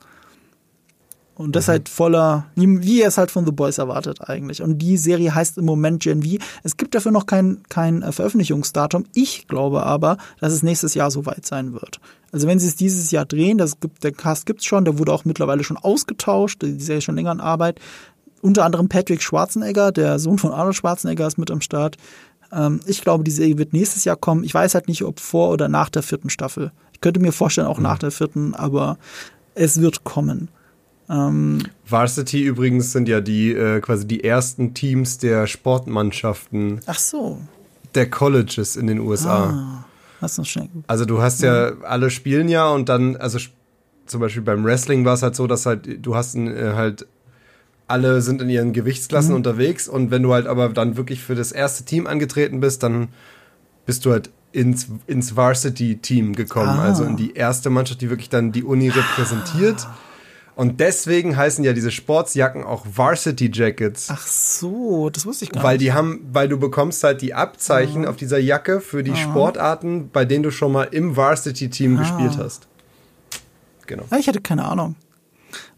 [1.36, 1.72] Und das mhm.
[1.72, 4.62] halt voller, wie, ihr es halt von The Boys erwartet eigentlich.
[4.62, 6.38] Und die Serie heißt im Moment Gen V.
[6.64, 9.06] Es gibt dafür noch kein, kein äh, Veröffentlichungsdatum.
[9.14, 12.00] Ich glaube aber, dass es nächstes Jahr soweit sein wird.
[12.32, 15.12] Also wenn sie es dieses Jahr drehen, das gibt, der Cast gibt's schon, der wurde
[15.12, 17.80] auch mittlerweile schon ausgetauscht, die Serie ist schon länger in Arbeit.
[18.42, 21.98] Unter anderem Patrick Schwarzenegger, der Sohn von Arnold Schwarzenegger, ist mit am Start.
[22.54, 24.46] Ähm, ich glaube, die Serie wird nächstes Jahr kommen.
[24.46, 26.72] Ich weiß halt nicht, ob vor oder nach der vierten Staffel.
[26.94, 27.84] Ich könnte mir vorstellen, auch mhm.
[27.84, 28.98] nach der vierten, aber
[29.54, 30.50] es wird kommen.
[31.10, 36.82] Ähm, Varsity übrigens sind ja die äh, quasi die ersten Teams der Sportmannschaften.
[36.86, 37.40] Ach so.
[37.94, 39.50] Der Colleges in den USA.
[39.50, 39.86] Ah,
[40.22, 40.70] hast du schnell.
[40.88, 43.38] Also du hast ja, ja, alle spielen ja und dann, also
[44.06, 47.08] zum Beispiel beim Wrestling war es halt so, dass halt du hast äh, halt
[47.88, 49.38] alle sind in ihren Gewichtsklassen mhm.
[49.38, 53.10] unterwegs und wenn du halt aber dann wirklich für das erste Team angetreten bist, dann
[53.86, 56.84] bist du halt ins, ins Varsity-Team gekommen, ah.
[56.84, 59.86] also in die erste Mannschaft, die wirklich dann die Uni repräsentiert.
[60.56, 64.08] Und deswegen heißen ja diese Sportsjacken auch Varsity Jackets.
[64.10, 65.88] Ach so, das wusste ich gar weil nicht.
[65.88, 68.10] Die haben, weil du bekommst halt die Abzeichen ah.
[68.10, 69.18] auf dieser Jacke für die ah.
[69.18, 72.00] Sportarten, bei denen du schon mal im Varsity-Team ah.
[72.00, 72.68] gespielt hast.
[73.86, 74.04] Genau.
[74.10, 74.96] Ja, ich hatte keine Ahnung.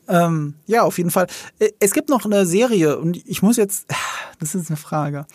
[0.08, 1.28] Ähm, ja, auf jeden Fall.
[1.60, 3.88] Äh, es gibt noch eine Serie und ich muss jetzt,
[4.40, 5.26] das ist eine Frage.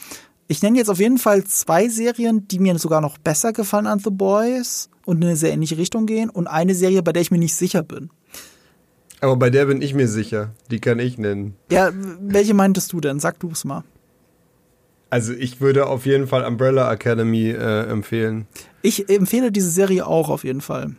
[0.47, 3.99] Ich nenne jetzt auf jeden Fall zwei Serien, die mir sogar noch besser gefallen an
[3.99, 7.31] The Boys und in eine sehr ähnliche Richtung gehen und eine Serie, bei der ich
[7.31, 8.11] mir nicht sicher bin.
[9.23, 10.51] Aber bei der bin ich mir sicher.
[10.71, 11.55] Die kann ich nennen.
[11.71, 13.21] Ja, welche meintest du denn?
[13.21, 13.85] Sag du es mal.
[15.11, 18.47] Also ich würde auf jeden Fall Umbrella Academy äh, empfehlen.
[18.83, 20.97] Ich empfehle diese Serie auch auf jeden Fall.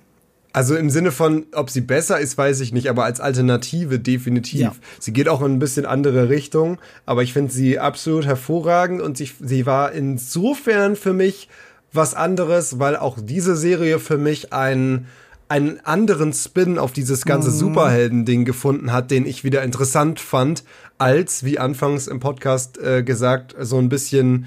[0.53, 4.61] Also im Sinne von, ob sie besser ist, weiß ich nicht, aber als Alternative definitiv.
[4.61, 4.75] Ja.
[4.99, 9.17] Sie geht auch in ein bisschen andere Richtung, aber ich finde sie absolut hervorragend und
[9.17, 11.49] sie, sie war insofern für mich
[11.91, 15.07] was anderes, weil auch diese Serie für mich einen,
[15.49, 17.55] einen anderen Spin auf dieses ganze mhm.
[17.55, 20.63] Superhelden-Ding gefunden hat, den ich wieder interessant fand,
[20.97, 24.45] als, wie anfangs im Podcast äh, gesagt, so ein bisschen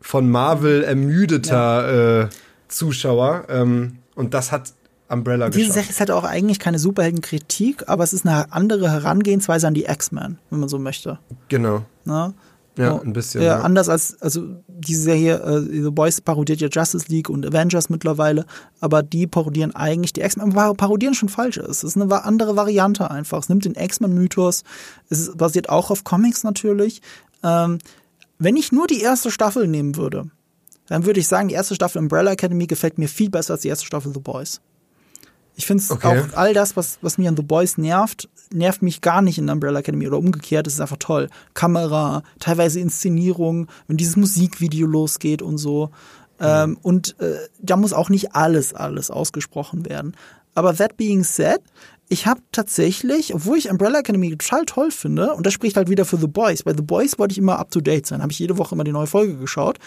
[0.00, 2.22] von Marvel ermüdeter ja.
[2.22, 2.28] äh,
[2.68, 3.44] Zuschauer.
[3.48, 4.72] Ähm, und das hat
[5.08, 5.74] Umbrella Diese geschafft.
[5.74, 9.84] Serie ist halt auch eigentlich keine Superheldenkritik, aber es ist eine andere Herangehensweise an die
[9.84, 11.18] X-Men, wenn man so möchte.
[11.48, 11.84] Genau.
[12.04, 12.32] Na?
[12.76, 13.42] Ja, ein bisschen.
[13.42, 17.44] Ja, ja, anders als, also diese Serie, äh, The Boys parodiert ja Justice League und
[17.44, 18.46] Avengers mittlerweile,
[18.80, 21.58] aber die parodieren eigentlich die X-Men, parodieren schon falsch.
[21.58, 23.40] Es ist eine andere Variante einfach.
[23.40, 24.62] Es nimmt den X-Men-Mythos,
[25.08, 27.02] es basiert auch auf Comics natürlich.
[27.42, 27.78] Ähm,
[28.38, 30.30] wenn ich nur die erste Staffel nehmen würde,
[30.86, 33.68] dann würde ich sagen, die erste Staffel Umbrella Academy gefällt mir viel besser als die
[33.68, 34.60] erste Staffel The Boys.
[35.60, 36.22] Ich finde es okay.
[36.22, 39.50] auch all das, was, was mich an The Boys nervt, nervt mich gar nicht in
[39.50, 40.66] Umbrella Academy oder umgekehrt.
[40.66, 41.28] Es ist einfach toll.
[41.52, 45.90] Kamera, teilweise Inszenierung, wenn dieses Musikvideo losgeht und so.
[46.38, 46.46] Mhm.
[46.46, 50.16] Ähm, und äh, da muss auch nicht alles, alles ausgesprochen werden.
[50.54, 51.60] Aber that being said,
[52.08, 56.06] ich habe tatsächlich, obwohl ich Umbrella Academy total toll finde, und das spricht halt wieder
[56.06, 56.62] für The Boys.
[56.62, 58.84] Bei The Boys wollte ich immer up to date sein, habe ich jede Woche immer
[58.84, 59.78] die neue Folge geschaut.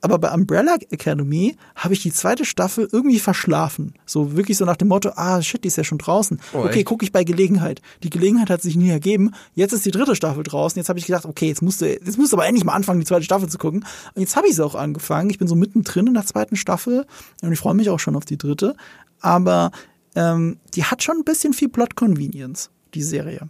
[0.00, 3.94] Aber bei Umbrella Academy habe ich die zweite Staffel irgendwie verschlafen.
[4.06, 6.40] So wirklich so nach dem Motto, ah shit, die ist ja schon draußen.
[6.52, 7.82] Oh, okay, gucke ich bei Gelegenheit.
[8.02, 9.32] Die Gelegenheit hat sich nie ergeben.
[9.54, 10.78] Jetzt ist die dritte Staffel draußen.
[10.78, 13.00] Jetzt habe ich gedacht, okay, jetzt musst du, jetzt musst du aber endlich mal anfangen,
[13.00, 13.84] die zweite Staffel zu gucken.
[14.14, 15.28] Und jetzt habe ich sie auch angefangen.
[15.30, 17.06] Ich bin so mittendrin in der zweiten Staffel
[17.42, 18.76] und ich freue mich auch schon auf die dritte.
[19.20, 19.70] Aber
[20.14, 23.48] ähm, die hat schon ein bisschen viel Plot Convenience, die Serie.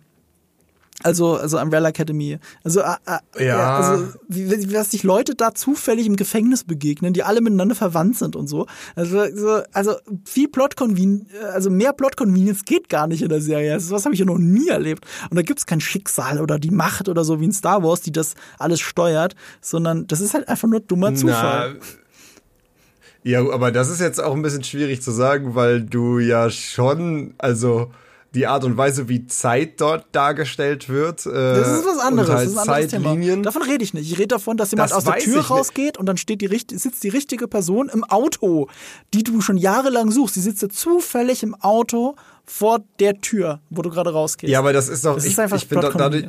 [1.03, 2.39] Also, also Umbrella Academy.
[2.65, 2.97] Also, äh,
[3.37, 3.77] äh, ja.
[3.77, 8.37] also wie, dass sich Leute da zufällig im Gefängnis begegnen, die alle miteinander verwandt sind
[8.37, 8.67] und so.
[8.97, 9.95] Also, so, also
[10.25, 13.73] viel Plot Convenience, also mehr Plot Convenience geht gar nicht in der Serie.
[13.73, 15.07] Also, was habe ich ja noch nie erlebt.
[15.31, 18.13] Und da gibt's kein Schicksal oder die Macht oder so wie in Star Wars, die
[18.13, 21.77] das alles steuert, sondern das ist halt einfach nur dummer Zufall.
[21.79, 21.87] Na.
[23.23, 27.35] Ja, aber das ist jetzt auch ein bisschen schwierig zu sagen, weil du ja schon,
[27.37, 27.91] also
[28.35, 31.27] die Art und Weise, wie Zeit dort dargestellt wird.
[31.27, 32.31] Äh, das ist was anderes.
[32.31, 33.43] Halt das ist ein anderes Thema.
[33.43, 34.11] Davon rede ich nicht.
[34.11, 37.03] Ich rede davon, dass jemand das aus der Tür rausgeht und dann steht die, sitzt
[37.03, 38.69] die richtige Person im Auto,
[39.15, 40.35] die du schon jahrelang suchst.
[40.35, 44.51] Sie sitzt zufällig im Auto vor der Tür, wo du gerade rausgehst.
[44.51, 45.15] Ja, aber das ist doch.
[45.15, 46.27] Das ich, ist einfach ich finde dadurch,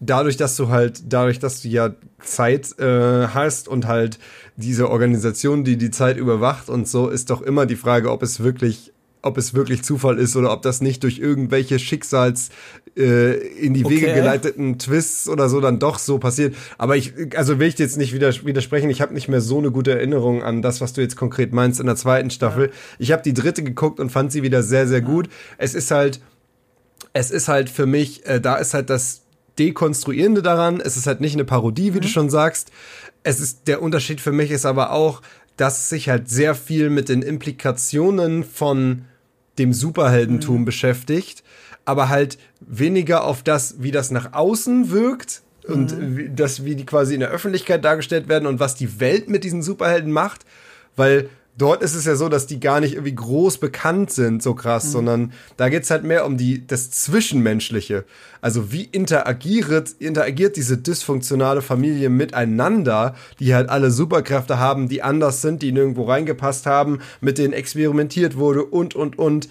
[0.00, 4.18] dadurch, dass du halt, dadurch, dass du ja Zeit äh, hast und halt
[4.56, 8.40] diese Organisation, die die Zeit überwacht und so, ist doch immer die Frage, ob es
[8.40, 12.48] wirklich ob es wirklich Zufall ist oder ob das nicht durch irgendwelche Schicksals
[12.96, 14.14] äh, in die Wege Okay.
[14.14, 16.54] geleiteten Twists oder so dann doch so passiert.
[16.78, 18.90] Aber ich, also will ich jetzt nicht widers widersprechen.
[18.90, 21.80] Ich habe nicht mehr so eine gute Erinnerung an das, was du jetzt konkret meinst
[21.80, 22.70] in der zweiten Staffel.
[22.98, 25.28] Ich habe die dritte geguckt und fand sie wieder sehr, sehr gut.
[25.58, 26.20] Es ist halt,
[27.12, 29.22] es ist halt für mich, äh, da ist halt das
[29.58, 30.80] Dekonstruierende daran.
[30.80, 32.70] Es ist halt nicht eine Parodie, wie du schon sagst.
[33.22, 35.20] Es ist, der Unterschied für mich ist aber auch,
[35.56, 39.04] dass sich halt sehr viel mit den Implikationen von
[39.60, 41.44] dem Superheldentum beschäftigt,
[41.84, 46.86] aber halt weniger auf das, wie das nach außen wirkt und wie, das, wie die
[46.86, 50.44] quasi in der Öffentlichkeit dargestellt werden und was die Welt mit diesen Superhelden macht,
[50.96, 54.54] weil dort ist es ja so, dass die gar nicht irgendwie groß bekannt sind, so
[54.54, 58.04] krass, sondern da geht's halt mehr um die, das Zwischenmenschliche.
[58.40, 65.42] Also wie interagiert, interagiert diese dysfunktionale Familie miteinander, die halt alle Superkräfte haben, die anders
[65.42, 69.48] sind, die nirgendwo reingepasst haben, mit denen experimentiert wurde und, und, und.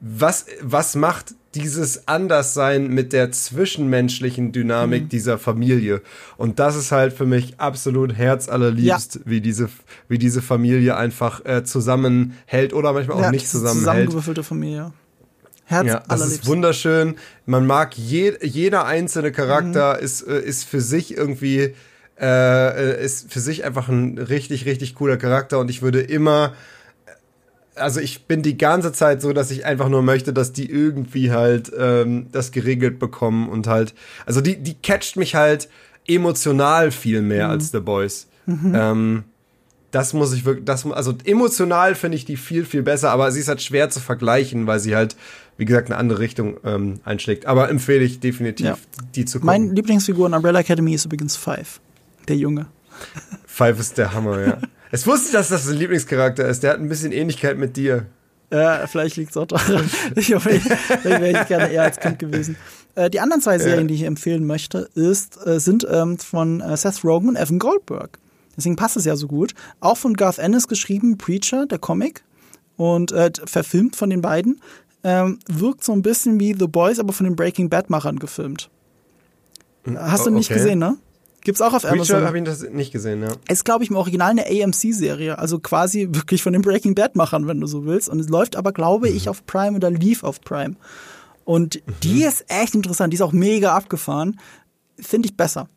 [0.00, 6.02] Was, was macht dieses Anderssein mit der zwischenmenschlichen Dynamik dieser Familie?
[6.36, 9.68] Und das ist halt für mich absolut herzallerliebst, wie diese,
[10.08, 13.80] wie diese Familie einfach äh, zusammenhält oder manchmal auch Ja, nicht diese zusammenhält.
[13.86, 14.92] Zusammengewürfelte Familie.
[15.64, 17.16] Herz Ja, das ist wunderschön.
[17.44, 19.34] Man mag je, jeder einzelne Mhm.
[19.34, 21.74] Charakter ist, äh, ist für sich irgendwie
[22.20, 26.54] äh, ist für sich einfach ein richtig richtig cooler Charakter und ich würde immer
[27.76, 31.30] also ich bin die ganze Zeit so, dass ich einfach nur möchte, dass die irgendwie
[31.32, 33.94] halt ähm, das geregelt bekommen und halt
[34.26, 35.68] also die die catcht mich halt
[36.06, 38.28] emotional viel mehr als The Boys.
[38.48, 39.24] Ähm,
[39.90, 43.40] das muss ich wirklich, das, also emotional finde ich die viel, viel besser, aber sie
[43.40, 45.16] ist halt schwer zu vergleichen, weil sie halt,
[45.56, 47.46] wie gesagt, eine andere Richtung ähm, einschlägt.
[47.46, 48.76] Aber empfehle ich definitiv, Ja.
[49.14, 49.46] die zu gucken.
[49.46, 51.80] Mein Lieblingsfigur in Umbrella Academy ist übrigens Five.
[52.28, 52.66] Der Junge.
[53.46, 54.58] Five ist der Hammer, ja.
[54.90, 56.62] es wusste ich, dass das ein Lieblingscharakter ist.
[56.62, 58.06] Der hat ein bisschen Ähnlichkeit mit dir.
[58.50, 59.90] Ja, vielleicht liegt es auch daran.
[60.14, 60.64] Ich hoffe, ich,
[61.04, 62.56] wäre ich gerne eher als Kind gewesen.
[62.94, 66.76] Äh, die anderen zwei Serien, die ich empfehlen möchte, ist, äh, sind ähm, von äh,
[66.76, 68.18] Seth Rogen und Evan Goldberg.
[68.56, 69.54] Deswegen passt es ja so gut.
[69.80, 72.24] Auch von Garth Ennis geschrieben, Preacher, der Comic.
[72.76, 74.60] Und äh, verfilmt von den beiden.
[75.02, 78.70] Ähm, wirkt so ein bisschen wie The Boys, aber von den Breaking Bad-Machern gefilmt.
[79.94, 80.58] Hast du oh, nicht okay.
[80.58, 80.96] gesehen, ne?
[81.46, 82.24] Gibt's auch auf Amazon.
[82.24, 83.28] habe ich das nicht gesehen, ja.
[83.48, 87.60] ist, glaube ich, im Original eine AMC-Serie, also quasi wirklich von den Breaking Bad-Machern, wenn
[87.60, 88.08] du so willst.
[88.08, 90.74] Und es läuft aber, glaube ich, auf Prime oder lief auf Prime.
[91.44, 94.40] Und die ist echt interessant, die ist auch mega abgefahren.
[94.98, 95.68] Finde ich besser.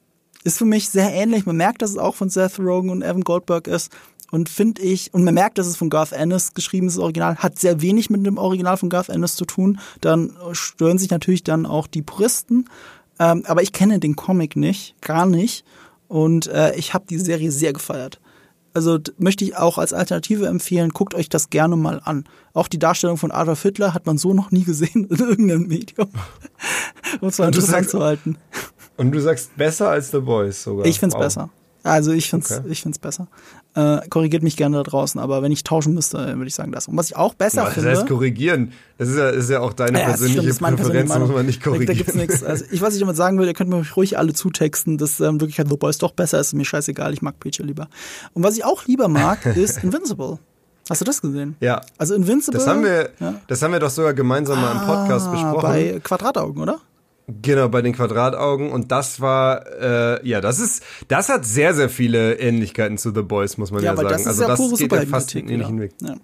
[0.43, 1.45] Ist für mich sehr ähnlich.
[1.45, 3.91] Man merkt, dass es auch von Seth Rogen und Evan Goldberg ist.
[4.31, 7.35] Und finde ich, und man merkt, dass es von Garth Ennis geschrieben ist, das Original,
[7.35, 9.79] hat sehr wenig mit dem Original von Garth Ennis zu tun.
[10.01, 12.65] Dann stören sich natürlich dann auch die Puristen.
[13.19, 15.65] Ähm, aber ich kenne den Comic nicht, gar nicht.
[16.07, 18.19] Und äh, ich habe die Serie sehr gefeiert.
[18.73, 22.25] Also möchte ich auch als Alternative empfehlen, guckt euch das gerne mal an.
[22.53, 26.09] Auch die Darstellung von Adolf Hitler hat man so noch nie gesehen in irgendeinem Medium.
[27.21, 28.37] um es mal interessant sagst- zu halten.
[28.97, 30.85] Und du sagst besser als The Boys sogar.
[30.85, 31.21] Ich find's Wow.
[31.23, 31.49] besser.
[31.83, 32.67] Also ich find's, Okay.
[32.69, 33.27] ich find's besser.
[33.75, 36.71] Äh, korrigiert mich gerne da draußen, aber wenn ich tauschen müsste, äh, würde ich sagen
[36.71, 36.87] das.
[36.87, 37.91] Und was ich auch besser Was finde.
[37.91, 38.73] heißt korrigieren?
[38.97, 41.09] Das ist ja, das ist ja auch deine Ja, das stimmt, persönliche das meine Präferenz,
[41.11, 41.85] persönliche muss man nicht Meinung.
[41.85, 42.27] Da, da korrigieren.
[42.27, 42.43] gibt's.
[42.43, 45.39] Also ich, was ich damit sagen will, ihr könnt mir ruhig alle zutexten, dass ähm,
[45.39, 46.47] wirklich halt The Boys doch besser ist.
[46.47, 47.89] Ist mir scheißegal, ich mag Preacher lieber.
[48.33, 50.39] Und was ich auch lieber mag, ist Invincible.
[50.89, 51.55] Hast du das gesehen?
[51.59, 51.81] Ja.
[51.99, 52.57] Also Invincible.
[52.57, 53.35] Das haben wir, ja.
[53.45, 55.61] das haben wir doch sogar gemeinsam mal im Podcast Ah, besprochen.
[55.61, 56.79] Bei Quadrataugen, oder?
[57.41, 58.72] Genau, bei den Quadrataugen.
[58.72, 63.22] Und das war, äh, ja, das ist, das hat sehr, sehr viele Ähnlichkeiten zu The
[63.22, 64.10] Boys, muss man ja, weil sagen.
[64.10, 65.91] das ist also ja das pure geht ja fast einen ähnlichen Weg.
[66.01, 66.10] Ja.
[66.10, 66.15] Ja.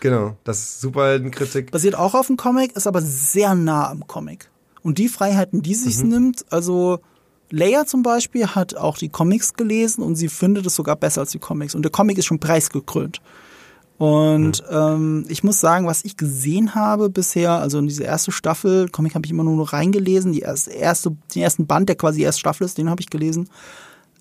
[0.00, 1.70] Genau, das ist Superheldenkritik.
[1.70, 4.50] Basiert auch auf dem Comic, ist aber sehr nah am Comic.
[4.82, 6.08] Und die Freiheiten, die sich Mhm.
[6.10, 7.00] nimmt, also
[7.50, 11.30] Leia zum Beispiel hat auch die Comics gelesen und sie findet es sogar besser als
[11.30, 11.74] die Comics.
[11.74, 13.20] Und der Comic ist schon preisgekrönt.
[13.96, 14.76] Und Mhm.
[14.76, 19.14] ähm, ich muss sagen, was ich gesehen habe bisher, also in diese erste Staffel, Comic
[19.14, 22.76] habe ich immer nur reingelesen, die erste, den ersten Band, der quasi erste Staffel ist,
[22.76, 23.48] den habe ich gelesen,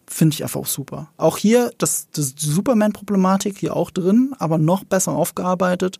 [0.05, 1.09] finde ich einfach auch super.
[1.17, 5.97] Auch hier, das, das die Superman-Problematik hier auch drin, aber noch besser aufgearbeitet.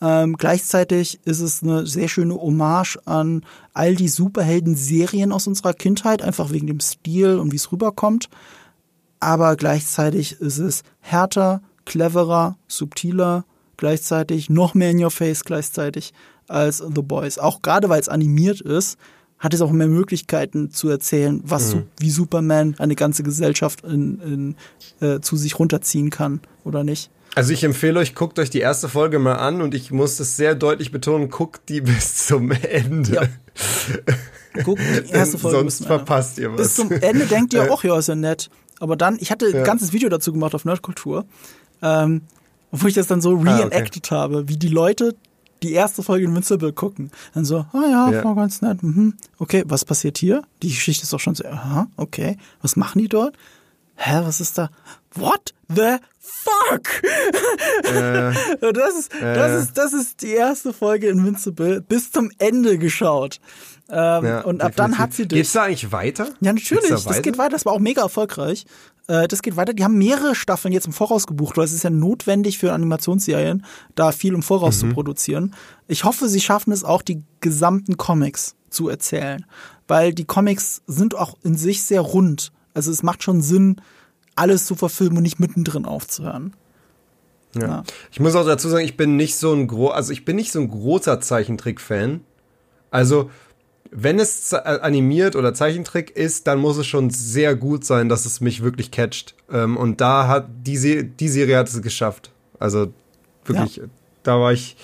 [0.00, 6.22] Ähm, gleichzeitig ist es eine sehr schöne Hommage an all die Superhelden-Serien aus unserer Kindheit,
[6.22, 8.28] einfach wegen dem Stil und wie es rüberkommt.
[9.18, 13.44] Aber gleichzeitig ist es härter, cleverer, subtiler,
[13.78, 16.12] gleichzeitig noch mehr in your face gleichzeitig
[16.48, 17.38] als The Boys.
[17.38, 18.98] Auch gerade weil es animiert ist,
[19.38, 24.54] hat es auch mehr Möglichkeiten zu erzählen, was su- wie Superman eine ganze Gesellschaft in,
[25.00, 27.10] in, äh, zu sich runterziehen kann oder nicht.
[27.34, 30.38] Also ich empfehle euch, guckt euch die erste Folge mal an und ich muss das
[30.38, 33.12] sehr deutlich betonen, guckt die bis zum Ende.
[33.14, 33.22] Ja.
[34.64, 36.56] Guck, die erste Folge Sonst verpasst ihr was.
[36.56, 37.70] Bis zum Ende denkt ihr, Äh.
[37.70, 38.48] ach ja, ist ja nett.
[38.80, 39.62] Aber dann, ich hatte ein Ja.
[39.64, 41.24] ganzes Video dazu gemacht auf Nerdkultur,
[41.82, 42.22] ähm,
[42.72, 43.48] wo ich das dann so Ah, okay.
[43.50, 45.14] reenacted habe, wie die Leute
[45.62, 47.10] die erste Folge Invincible gucken.
[47.34, 48.24] Dann so, ah oh ja, Ja.
[48.24, 48.82] war ganz nett.
[48.82, 49.14] Mhm.
[49.38, 50.42] Okay, was passiert hier?
[50.62, 52.36] Die Geschichte ist doch schon so, aha, okay.
[52.60, 53.36] Was machen die dort?
[53.94, 54.68] Hä, was ist da?
[55.14, 57.02] What the fuck?
[57.84, 58.32] Äh,
[58.72, 63.40] das ist, das ist, das ist die erste Folge Invincible bis zum Ende geschaut.
[63.88, 64.98] Ähm, ja, und ab dann definitiv.
[64.98, 65.52] hat sie Geht's dich.
[65.52, 66.26] da eigentlich weiter?
[66.40, 66.88] Ja, natürlich.
[66.88, 67.50] Geht's da Das geht weiter.
[67.50, 68.66] Das war auch mega erfolgreich.
[69.08, 69.72] Äh, das geht weiter.
[69.74, 73.64] Die haben mehrere Staffeln jetzt im Voraus gebucht, weil es ist ja notwendig für Animationsserien,
[73.94, 74.88] da viel im Voraus Mhm.
[74.88, 75.54] zu produzieren.
[75.86, 79.44] Ich hoffe, sie schaffen es auch, die gesamten Comics zu erzählen,
[79.88, 82.52] weil die Comics sind auch in sich sehr rund.
[82.74, 83.80] Also es macht schon Sinn,
[84.34, 86.52] alles zu verfilmen und nicht mittendrin aufzuhören.
[87.54, 87.62] Ja.
[87.66, 87.82] Ja.
[88.12, 90.52] Ich muss auch dazu sagen, ich bin nicht so ein gro also ich bin nicht
[90.52, 92.20] so ein großer Zeichentrick-Fan.
[92.90, 93.30] Also,
[93.90, 98.26] wenn es äh, animiert oder Zeichentrick ist, dann muss es schon sehr gut sein, dass
[98.26, 99.34] es mich wirklich catcht.
[99.50, 102.30] Ähm, und da hat die, Se die Serie hat es geschafft.
[102.58, 102.92] Also
[103.44, 103.80] wirklich,
[104.22, 104.76] da war ich,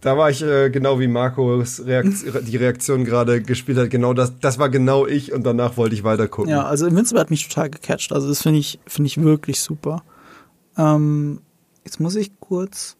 [0.00, 2.14] da war ich äh, genau wie Marcos Reakt
[2.48, 3.90] die Reaktion gerade gespielt hat.
[3.90, 6.50] Genau das, das war genau ich und danach wollte ich weiter gucken.
[6.50, 8.12] Ja, also Invincible hat mich total gecatcht.
[8.12, 10.02] Also das finde ich, finde ich wirklich super.
[10.76, 11.40] Ähm,
[11.84, 12.96] jetzt muss ich kurz.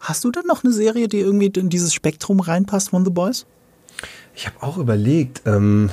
[0.00, 3.44] Hast du denn noch eine Serie, die irgendwie in dieses Spektrum reinpasst von The Boys?
[4.40, 5.90] Ich habe auch überlegt, ähm,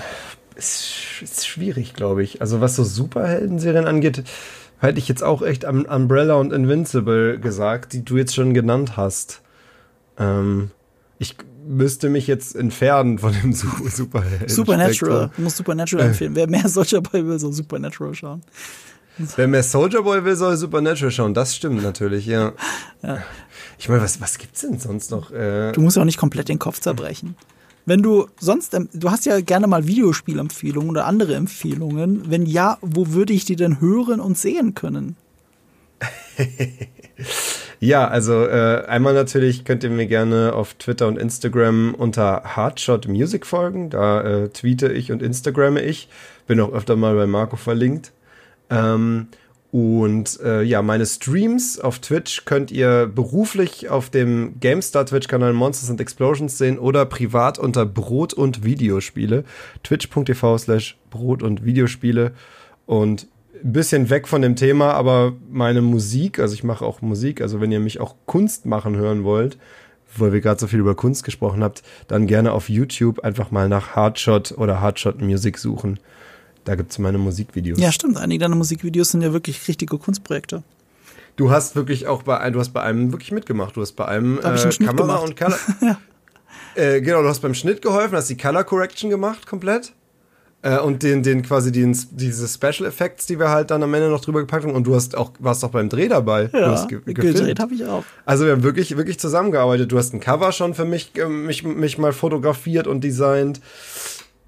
[0.55, 2.39] ist, ist schwierig, glaube ich.
[2.39, 4.23] Also was so Superhelden-Serien angeht,
[4.79, 8.95] hätte ich jetzt auch echt am Umbrella und Invincible gesagt, die du jetzt schon genannt
[8.95, 9.41] hast.
[10.17, 10.71] Ähm,
[11.19, 11.35] ich
[11.67, 14.47] müsste mich jetzt entfernen von dem Su Superhelden.
[14.47, 15.29] Supernatural.
[15.35, 16.07] Du musst Supernatural Äh.
[16.11, 16.33] empfehlen.
[16.33, 18.43] Wer mehr solcher Boy will, soll Supernatural schauen.
[19.35, 21.33] Wer mehr Soldier Boy will, soll Supernatural schauen.
[21.33, 22.53] Das stimmt natürlich, ja.
[23.77, 25.31] Ich meine, was, was gibt's denn sonst noch?
[25.31, 27.35] Äh, Du musst ja auch nicht komplett den Kopf zerbrechen.
[27.87, 32.29] Wenn du sonst, du hast ja gerne mal Videospielempfehlungen oder andere Empfehlungen.
[32.29, 35.15] Wenn ja, wo würde ich die denn hören und sehen können?
[37.79, 43.07] Ja, also äh, einmal natürlich könnt ihr mir gerne auf Twitter und Instagram unter Hardshot
[43.07, 43.91] Music folgen.
[43.91, 46.09] Da äh, tweete ich und Instagramme ich.
[46.47, 48.13] Bin auch öfter mal bei Marco verlinkt.
[48.71, 49.27] Ähm,
[49.77, 55.91] und äh, ja, meine Streams auf Twitch könnt ihr beruflich auf dem GameStar Twitch-Kanal Monsters
[55.91, 59.43] and Explosions sehen oder privat unter Brot und Videospiele.
[59.83, 62.31] Twitch.tv slash Brot und Videospiele.
[62.87, 63.27] Und
[63.63, 67.61] ein bisschen weg von dem Thema, aber meine Musik, also ich mache auch Musik, also
[67.61, 69.59] wenn ihr mich auch Kunst machen hören wollt,
[70.17, 73.69] weil wir gerade so viel über Kunst gesprochen habt, dann gerne auf YouTube einfach mal
[73.69, 75.99] nach Hardshot oder Hardshot Music suchen.
[76.67, 77.79] Da gibt's meine Musikvideos.
[77.79, 78.17] Ja, stimmt.
[78.17, 80.63] Einige deiner Musikvideos sind ja wirklich richtige Kunstprojekte.
[81.37, 83.77] Du hast wirklich auch bei ein- du hast bei einem wirklich mitgemacht.
[83.77, 85.23] Du hast bei einem äh, Kamera gemacht.
[85.23, 85.57] und Color.
[86.75, 89.93] äh, genau, du hast beim Schnitt geholfen, hast die Color Correction gemacht komplett.
[90.63, 94.09] Äh, und den, den quasi den, diese Special Effects, die wir halt dann am Ende
[94.09, 94.73] noch drüber gepackt haben.
[94.73, 96.49] Und du hast auch, warst auch beim Dreh dabei.
[96.51, 98.03] Ja, ge gedreht habe ich auch.
[98.25, 99.89] Also wir haben wirklich, wirklich zusammengearbeitet.
[99.91, 103.61] Du hast ein Cover schon für mich, äh, mich, mich mal fotografiert und designt.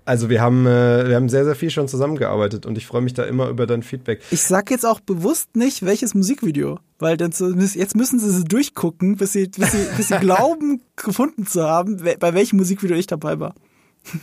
[0.10, 3.14] Also wir haben, äh, wir haben sehr, sehr viel schon zusammengearbeitet und ich freue mich
[3.14, 4.22] da immer über dein Feedback.
[4.32, 9.18] Ich sag jetzt auch bewusst nicht, welches Musikvideo, weil dann jetzt müssen sie sie durchgucken,
[9.18, 13.40] bis sie, bis sie, bis sie glauben, gefunden zu haben, bei welchem Musikvideo ich dabei
[13.40, 13.54] war.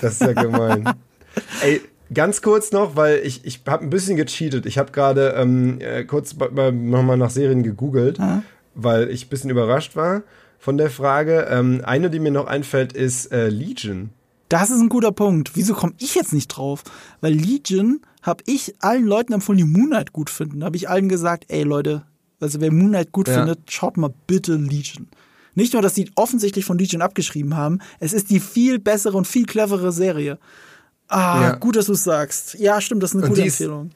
[0.01, 0.93] Das ist ja gemein.
[1.63, 1.81] Ey,
[2.13, 4.67] ganz kurz noch, weil ich, ich habe ein bisschen gecheatet.
[4.67, 8.43] Ich habe gerade ähm, äh, kurz nochmal nach Serien gegoogelt, Ah.
[8.75, 10.25] weil ich ein bisschen überrascht war
[10.59, 11.47] von der Frage.
[11.49, 14.11] Ähm, eine, die mir noch einfällt, ist äh, Legion.
[14.49, 15.53] Das ist ein guter Punkt.
[15.55, 16.83] Wieso komme ich jetzt nicht drauf?
[17.21, 20.61] Weil Legion habe ich allen Leuten empfohlen, die Moonlight gut finden.
[20.61, 22.03] Da habe ich allen gesagt, ey Leute,
[22.41, 23.35] also wer Moonlight gut Ja.
[23.35, 25.09] findet, schaut mal bitte Legion.
[25.55, 29.27] Nicht nur, dass die offensichtlich von Legion abgeschrieben haben, es ist die viel bessere und
[29.27, 30.39] viel cleverere Serie.
[31.09, 31.55] Ah, Ja.
[31.57, 32.55] gut, dass du es sagst.
[32.59, 33.91] Ja, stimmt, das ist eine Und gute die ist- Empfehlung.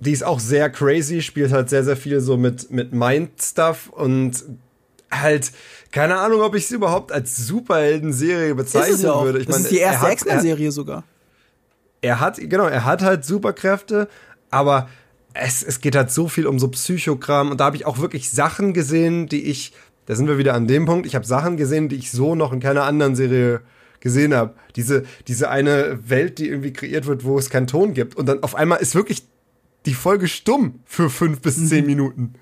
[0.00, 4.44] Die ist auch sehr crazy, spielt halt sehr, sehr viel so mit, mit Mind-Stuff und
[5.12, 5.52] halt,
[5.90, 9.24] keine Ahnung, ob ich es überhaupt als Superhelden-Serie Ist bezeichnen auch.
[9.24, 9.38] würde.
[9.40, 11.04] Ich das meine, ist die er erste X-Men-Serie sogar.
[12.00, 14.08] er hat, genau, er hat halt Superkräfte,
[14.50, 14.88] aber
[15.34, 18.30] es, es geht halt so viel um so Psychokram und da habe ich auch wirklich
[18.30, 19.72] Sachen gesehen, die ich,
[20.06, 22.52] da sind wir wieder an dem Punkt, ich habe Sachen gesehen, die ich so noch
[22.52, 23.60] in keiner anderen Serie
[24.00, 24.54] gesehen habe.
[24.76, 28.42] Diese, diese eine Welt, die irgendwie kreiert wird, wo es keinen Ton gibt und dann
[28.42, 29.22] auf einmal ist wirklich
[29.86, 32.34] die Folge stumm für fünf bis zehn Minuten.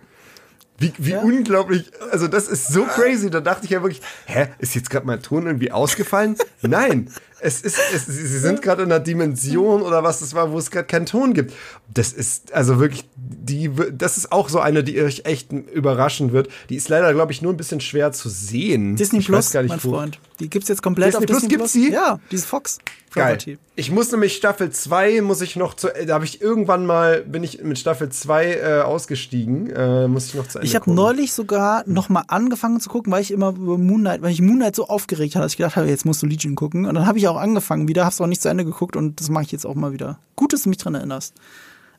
[0.80, 1.20] Wie, wie Ja.
[1.20, 3.28] unglaublich, also das ist so crazy.
[3.30, 6.36] Da dachte ich ja wirklich, hä, ist jetzt gerade mein Ton irgendwie ausgefallen?
[6.62, 10.52] Nein, es ist, es, sie sie sind gerade in einer Dimension oder was das war,
[10.52, 11.52] wo es gerade keinen Ton gibt.
[11.92, 16.48] Das ist also wirklich, die, das ist auch so eine, die euch echt überraschen wird.
[16.68, 18.96] Die ist leider, glaube ich, nur ein bisschen schwer zu sehen.
[18.96, 20.18] Disney ich Plus, nicht, mein Freund.
[20.38, 21.90] Die gibt's jetzt komplett Disney auf Plus Disney gibt's die?
[21.90, 22.78] Ja, dieses Fox
[23.12, 23.38] Geil.
[23.74, 27.42] Ich muss nämlich Staffel 2 muss ich noch zu da habe ich irgendwann mal bin
[27.42, 31.32] ich mit Staffel 2 äh, ausgestiegen, äh, muss ich noch zu Ende Ich habe neulich
[31.32, 34.56] sogar noch mal angefangen zu gucken, weil ich immer über Moon Knight, weil ich Moon
[34.56, 36.86] Knight so aufgeregt hatte, dass ich gedacht habe, jetzt musst du Legion gucken.
[36.86, 39.28] Und dann habe ich auch angefangen wieder, hab's auch nicht zu Ende geguckt und das
[39.30, 40.18] mache ich jetzt auch mal wieder.
[40.36, 41.34] Gut, dass du mich dran erinnerst.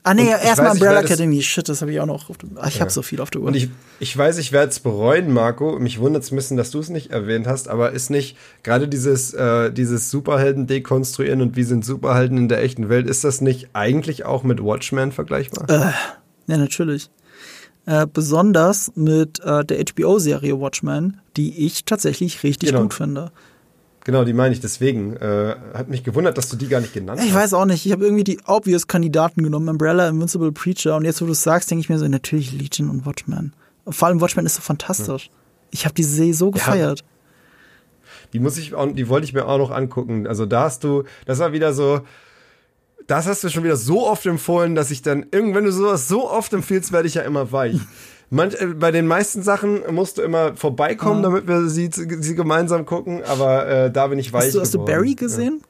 [0.03, 1.43] Ah nee, erstmal Umbrella Academy.
[1.43, 2.31] Shit, das habe ich auch noch.
[2.31, 3.47] Auf dem, ah, ich habe so viel auf der Uhr.
[3.49, 5.77] Und ich, ich weiß, ich werde es bereuen, Marco.
[5.77, 8.87] Mich wundert es ein bisschen, dass du es nicht erwähnt hast, aber ist nicht gerade
[8.87, 13.41] dieses, äh, dieses Superhelden dekonstruieren und wie sind Superhelden in der echten Welt, ist das
[13.41, 15.93] nicht eigentlich auch mit Watchmen vergleichbar?
[16.47, 17.11] Ja, natürlich.
[17.85, 22.81] Äh, besonders mit äh, der HBO-Serie Watchmen, die ich tatsächlich richtig Genau.
[22.83, 23.31] gut finde.
[24.03, 24.59] Genau, die meine ich.
[24.59, 27.35] Deswegen äh, hat mich gewundert, dass du die gar nicht genannt Ich hast.
[27.35, 31.21] weiß auch nicht, ich habe irgendwie die obvious Kandidaten genommen, Umbrella, Invincible Preacher und jetzt,
[31.21, 33.53] wo du es sagst, denke ich mir so, natürlich Legion und Watchmen.
[33.87, 35.29] Vor allem Watchmen ist so fantastisch.
[35.69, 37.03] Ich habe die Serie so gefeiert.
[38.33, 40.25] Die muss ich auch, die wollte ich mir auch noch angucken.
[40.27, 42.01] Also da hast du, das war wieder so,
[43.07, 46.07] das hast du schon wieder so oft empfohlen, dass ich dann, irgendwann, wenn du sowas
[46.07, 47.77] so oft empfiehlst, werde ich ja immer weich.
[48.33, 52.85] Manch, äh, bei den meisten Sachen musst du immer vorbeikommen, damit wir sie, sie gemeinsam
[52.85, 54.85] gucken, aber äh, da bin ich weich Hast du, hast du.
[54.85, 55.61] Barry gesehen?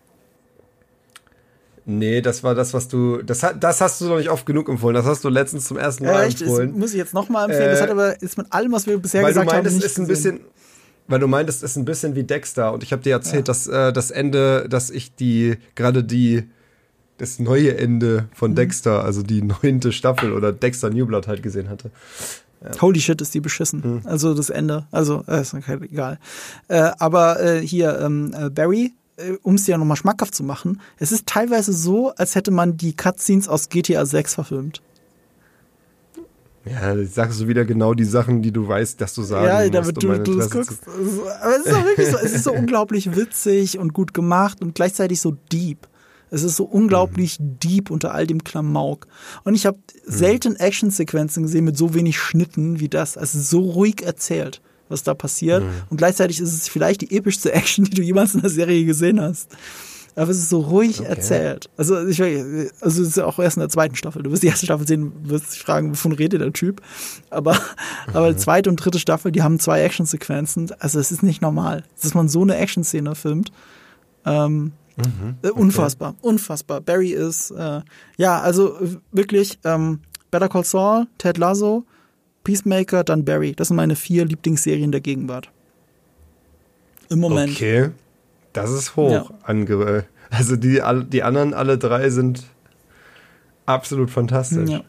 [1.85, 4.93] Nee, das war das, was du, das, das hast du noch nicht oft genug empfohlen.
[4.93, 6.77] Das hast du letztens zum ersten Mal Ja, echt, das empfohlen.
[6.77, 7.71] muss ich jetzt nochmal empfehlen.
[7.71, 9.75] das Äh, hat aber ist mit allem, was wir bisher weil du gesagt haben, meintest,
[9.77, 10.35] nicht ist ein gesehen.
[10.35, 10.45] bisschen,
[11.07, 13.91] weil du meintest, ist ein bisschen wie Dexter und ich habe dir erzählt, dass äh,
[13.91, 16.43] das Ende, dass ich die gerade die
[17.17, 18.35] das neue Ende Mhm.
[18.35, 21.89] von Dexter, also die neunte Staffel oder Dexter New Blood halt gesehen hatte.
[22.81, 23.83] Holy shit, ist die beschissen.
[23.83, 24.01] Hm.
[24.05, 24.87] Also das Ende.
[24.91, 26.19] Also, äh, ist okay, egal.
[26.67, 30.79] Äh, aber äh, hier, ähm, äh, Barry, äh, um es dir nochmal schmackhaft zu machen,
[30.97, 34.81] es ist teilweise so, als hätte man die Cutscenes aus GTA 6 verfilmt.
[36.65, 39.61] Ja, jetzt sagst du wieder genau die Sachen, die du weißt, dass du sagen ja,
[39.61, 40.87] musst, damit du, du das Interesse guckst.
[41.41, 44.75] Aber es ist auch wirklich so, es ist so unglaublich witzig und gut gemacht und
[44.75, 45.87] gleichzeitig so deep.
[46.31, 49.05] Es ist so unglaublich deep unter all dem Klamauk.
[49.43, 53.17] Und ich habe selten Actionsequenzen gesehen mit so wenig Schnitten wie das.
[53.17, 55.63] Es ist so ruhig erzählt, was da passiert.
[55.89, 59.19] Und gleichzeitig ist es vielleicht die epischste Action, die du jemals in der Serie gesehen
[59.21, 59.49] hast.
[60.15, 61.69] Aber es ist so ruhig erzählt.
[61.77, 64.23] Also ich weiß, also es ist ja auch erst in der zweiten Staffel.
[64.23, 66.81] Du wirst die erste Staffel sehen, wirst dich fragen, wovon redet der Typ.
[67.29, 67.57] Aber,
[68.13, 70.71] aber die zweite und dritte Staffel, die haben zwei Actionsequenzen.
[70.79, 73.51] Also es ist nicht normal, dass man so eine Action-Szene filmt.
[74.25, 74.73] Ähm,
[75.43, 76.81] äh, Unfassbar, unfassbar.
[76.81, 77.81] Barry ist, äh,
[78.17, 79.99] ja, also äh, wirklich ähm,
[80.31, 81.85] Better Call Saul, Ted Lasso,
[82.43, 83.53] Peacemaker, dann Barry.
[83.53, 85.49] Das sind meine vier Lieblingsserien der Gegenwart.
[87.09, 87.53] Im Moment.
[87.53, 87.89] Okay,
[88.53, 89.11] das ist hoch.
[89.11, 89.25] Ja.
[89.43, 92.43] Ange also die, die anderen alle drei sind
[93.65, 94.69] absolut fantastisch.
[94.69, 94.81] Ja.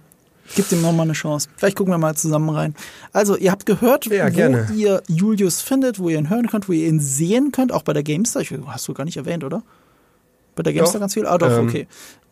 [0.54, 1.48] Gib dem nochmal eine Chance.
[1.56, 2.74] Vielleicht gucken wir mal zusammen rein.
[3.12, 4.68] Also, ihr habt gehört, Ja, wo gerne.
[4.74, 7.92] ihr Julius findet, wo ihr ihn hören könnt, wo ihr ihn sehen könnt, auch bei
[7.92, 8.42] der Gamestar.
[8.42, 9.62] Ich, hast du gar nicht erwähnt, oder?
[10.54, 11.00] Bei der Gamestar Doch.
[11.00, 11.26] ganz viel?
[11.26, 11.86] Ah, doch, Ähm, okay.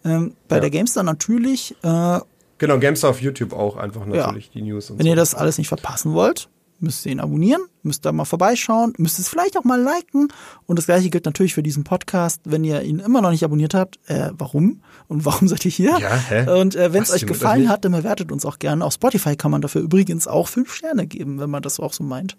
[0.04, 0.60] Ähm, bei ja.
[0.60, 2.18] der Gamestar natürlich äh,
[2.58, 5.10] Genau, Gamestar auf YouTube auch einfach natürlich die News und Wenn so.
[5.10, 6.48] ihr das alles nicht verpassen wollt,
[6.80, 10.28] müsst ihr ihn abonnieren, müsst da mal vorbeischauen, müsst es vielleicht auch mal liken.
[10.66, 12.42] Und das gleiche gilt natürlich für diesen Podcast.
[12.44, 14.82] Wenn ihr ihn immer noch nicht abonniert habt, äh, warum?
[15.08, 15.98] Und warum seid ihr hier?
[15.98, 16.60] Ja, hä?
[16.60, 18.84] Und äh, wenn es euch gefallen hat, dann bewertet uns auch gerne.
[18.84, 22.04] Auf Spotify kann man dafür übrigens auch fünf Sterne geben, wenn man das auch so
[22.04, 22.36] meint.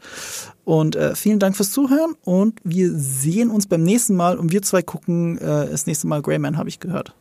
[0.63, 4.61] Und äh, vielen Dank fürs Zuhören und wir sehen uns beim nächsten Mal und wir
[4.61, 7.13] zwei gucken äh, das nächste Mal Greyman, habe ich gehört.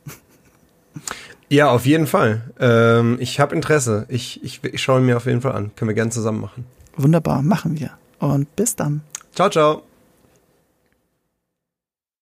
[1.49, 2.43] Ja, auf jeden Fall.
[2.61, 4.07] Ähm, ich habe Interesse.
[4.09, 5.73] Ich, ich, ich schaue ihn mir auf jeden Fall an.
[5.75, 6.65] Können wir gerne zusammen machen.
[7.03, 7.91] Wunderbar, machen wir.
[8.19, 9.03] Und bis dann.
[9.35, 9.90] Ciao, ciao.